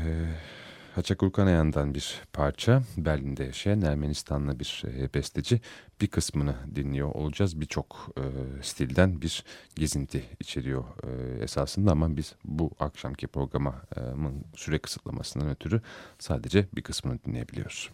Haçakur 1.00 1.32
Kanayan'dan 1.32 1.94
bir 1.94 2.20
parça. 2.32 2.82
Berlin'de 2.96 3.44
yaşayan 3.44 3.82
Ermenistanlı 3.82 4.60
bir 4.60 4.82
e, 4.86 5.14
besteci. 5.14 5.60
Bir 6.00 6.06
kısmını 6.06 6.54
dinliyor 6.74 7.14
olacağız. 7.14 7.60
Birçok 7.60 8.08
e, 8.16 8.22
stilden 8.62 9.22
bir 9.22 9.44
gezinti 9.76 10.24
içeriyor 10.40 10.84
e, 11.04 11.42
esasında 11.42 11.92
ama 11.92 12.16
biz 12.16 12.34
bu 12.44 12.70
akşamki 12.80 13.26
programın 13.26 14.44
süre 14.54 14.78
kısıtlamasından 14.78 15.48
ötürü 15.48 15.80
sadece 16.18 16.66
bir 16.72 16.82
kısmını 16.82 17.18
dinleyebiliyoruz. 17.26 17.90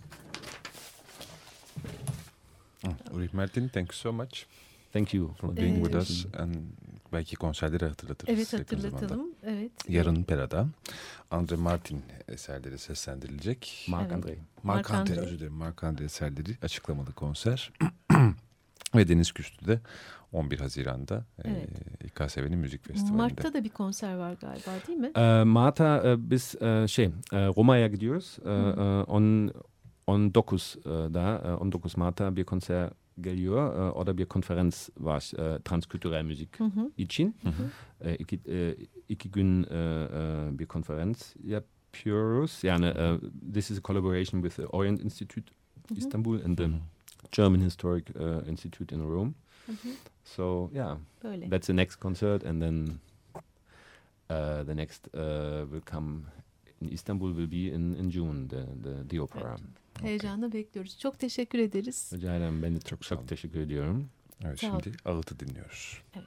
Ulrich 3.12 3.34
Mertin, 3.34 3.68
thank 3.68 3.88
you 3.88 3.96
so 3.96 4.12
much 4.12 4.44
Thank 4.96 5.14
you 5.14 5.34
for 5.34 5.56
being 5.56 5.84
with 5.84 5.96
us. 5.96 6.26
And 6.38 6.54
belki 7.12 7.36
konserleri 7.36 7.84
hatırlatırız. 7.84 8.34
Evet 8.34 8.52
hatırlatalım. 8.52 9.26
Evet. 9.42 9.72
Yarın 9.88 10.22
Pera'da 10.22 10.66
Andre 11.30 11.56
Martin 11.56 12.02
eserleri 12.28 12.78
seslendirilecek. 12.78 13.86
Mark 13.90 14.02
Evet. 14.02 14.12
Andrei. 14.16 14.36
Mark 14.62 14.76
Mark 14.76 14.90
Andre, 14.90 15.12
Andre. 15.12 15.20
özür 15.26 15.38
dilerim. 15.38 15.52
Mark 15.52 15.84
Andre 15.84 16.04
eserleri 16.04 16.56
açıklamalı 16.62 17.12
konser. 17.12 17.72
Ve 18.94 19.08
Deniz 19.08 19.32
Küstü'de 19.32 19.80
11 20.32 20.58
Haziran'da 20.60 21.24
Evet. 21.44 21.68
e, 22.02 22.06
İKSV'nin 22.06 22.58
müzik 22.58 22.86
festivalinde. 22.88 23.16
Mart'ta 23.16 23.54
da 23.54 23.64
bir 23.64 23.68
konser 23.68 24.14
var 24.16 24.32
galiba 24.32 24.70
değil 24.88 24.98
mi? 24.98 25.12
Ee, 25.16 25.44
Marta 25.44 26.02
e, 26.08 26.30
biz 26.30 26.54
e, 26.62 26.88
şey 26.88 27.04
e, 27.04 27.10
Roma'ya 27.46 27.88
gidiyoruz. 27.88 28.36
E, 28.44 28.48
Hı. 28.48 28.50
e, 28.50 29.02
on 29.12 29.50
on 30.06 30.34
9 30.34 30.76
e, 30.80 30.84
da 30.88 31.42
e, 31.46 31.52
on 31.52 31.72
9 31.72 31.96
Mart'a 31.96 32.36
bir 32.36 32.44
konser 32.44 32.90
Gelior 33.16 33.94
äh, 33.94 33.98
oder 33.98 34.14
bei 34.14 34.24
Konferenz 34.24 34.92
war 34.96 35.18
ich 35.18 35.36
äh, 35.38 35.60
transkulturelle 35.64 36.24
Musik 36.24 36.60
mhm. 36.60 36.92
Ichin. 36.96 37.34
Mhm. 37.42 37.72
Äh, 38.00 38.16
ich, 38.16 38.46
äh, 38.46 38.76
ich 39.06 39.30
bin 39.30 39.64
äh, 39.64 40.48
äh 40.48 40.50
bei 40.52 40.66
Konferenz 40.66 41.34
ja 41.42 41.62
Purus. 41.92 42.62
Ja, 42.62 42.78
ne, 42.78 42.94
uh, 43.22 43.28
this 43.52 43.70
is 43.70 43.78
a 43.78 43.80
collaboration 43.80 44.42
with 44.42 44.56
the 44.56 44.66
Orient 44.66 45.00
Institute 45.00 45.50
mhm. 45.88 45.96
Istanbul 45.96 46.42
and 46.42 46.58
the 46.58 46.66
mhm. 46.66 46.82
German 47.30 47.62
Historic 47.62 48.12
uh, 48.16 48.46
Institute 48.46 48.92
in 48.92 49.00
Rome. 49.00 49.34
Mhm. 49.66 49.96
So 50.24 50.70
yeah, 50.74 50.98
Böle. 51.22 51.48
that's 51.48 51.66
the 51.66 51.72
next 51.72 51.96
concert, 52.00 52.44
and 52.44 52.60
then 52.60 53.00
uh, 54.28 54.62
the 54.64 54.74
next 54.74 55.08
will 55.14 55.80
come 55.84 56.26
in 56.80 56.92
Istanbul 56.92 57.32
will 57.32 57.48
be 57.48 57.70
in 57.70 57.94
in 57.96 58.10
June 58.10 58.48
the 58.48 58.66
the, 58.82 59.04
the 59.08 59.18
opera. 59.18 59.52
Right. 59.52 59.85
Heyecanla 60.02 60.52
bekliyoruz. 60.52 60.98
Çok 60.98 61.18
teşekkür 61.18 61.58
ederiz. 61.58 62.10
Rica 62.14 62.36
ederim. 62.36 62.62
Ben 62.62 62.74
de 62.76 62.80
çok, 62.80 62.88
Çok 62.88 63.04
sağ 63.04 63.14
olun. 63.14 63.22
çok 63.22 63.28
teşekkür 63.28 63.60
ediyorum. 63.60 64.10
Evet 64.44 64.60
Sağ 64.60 64.66
şimdi 64.66 64.96
Ağıt'ı 65.04 65.40
dinliyoruz. 65.40 66.02
Evet. 66.16 66.26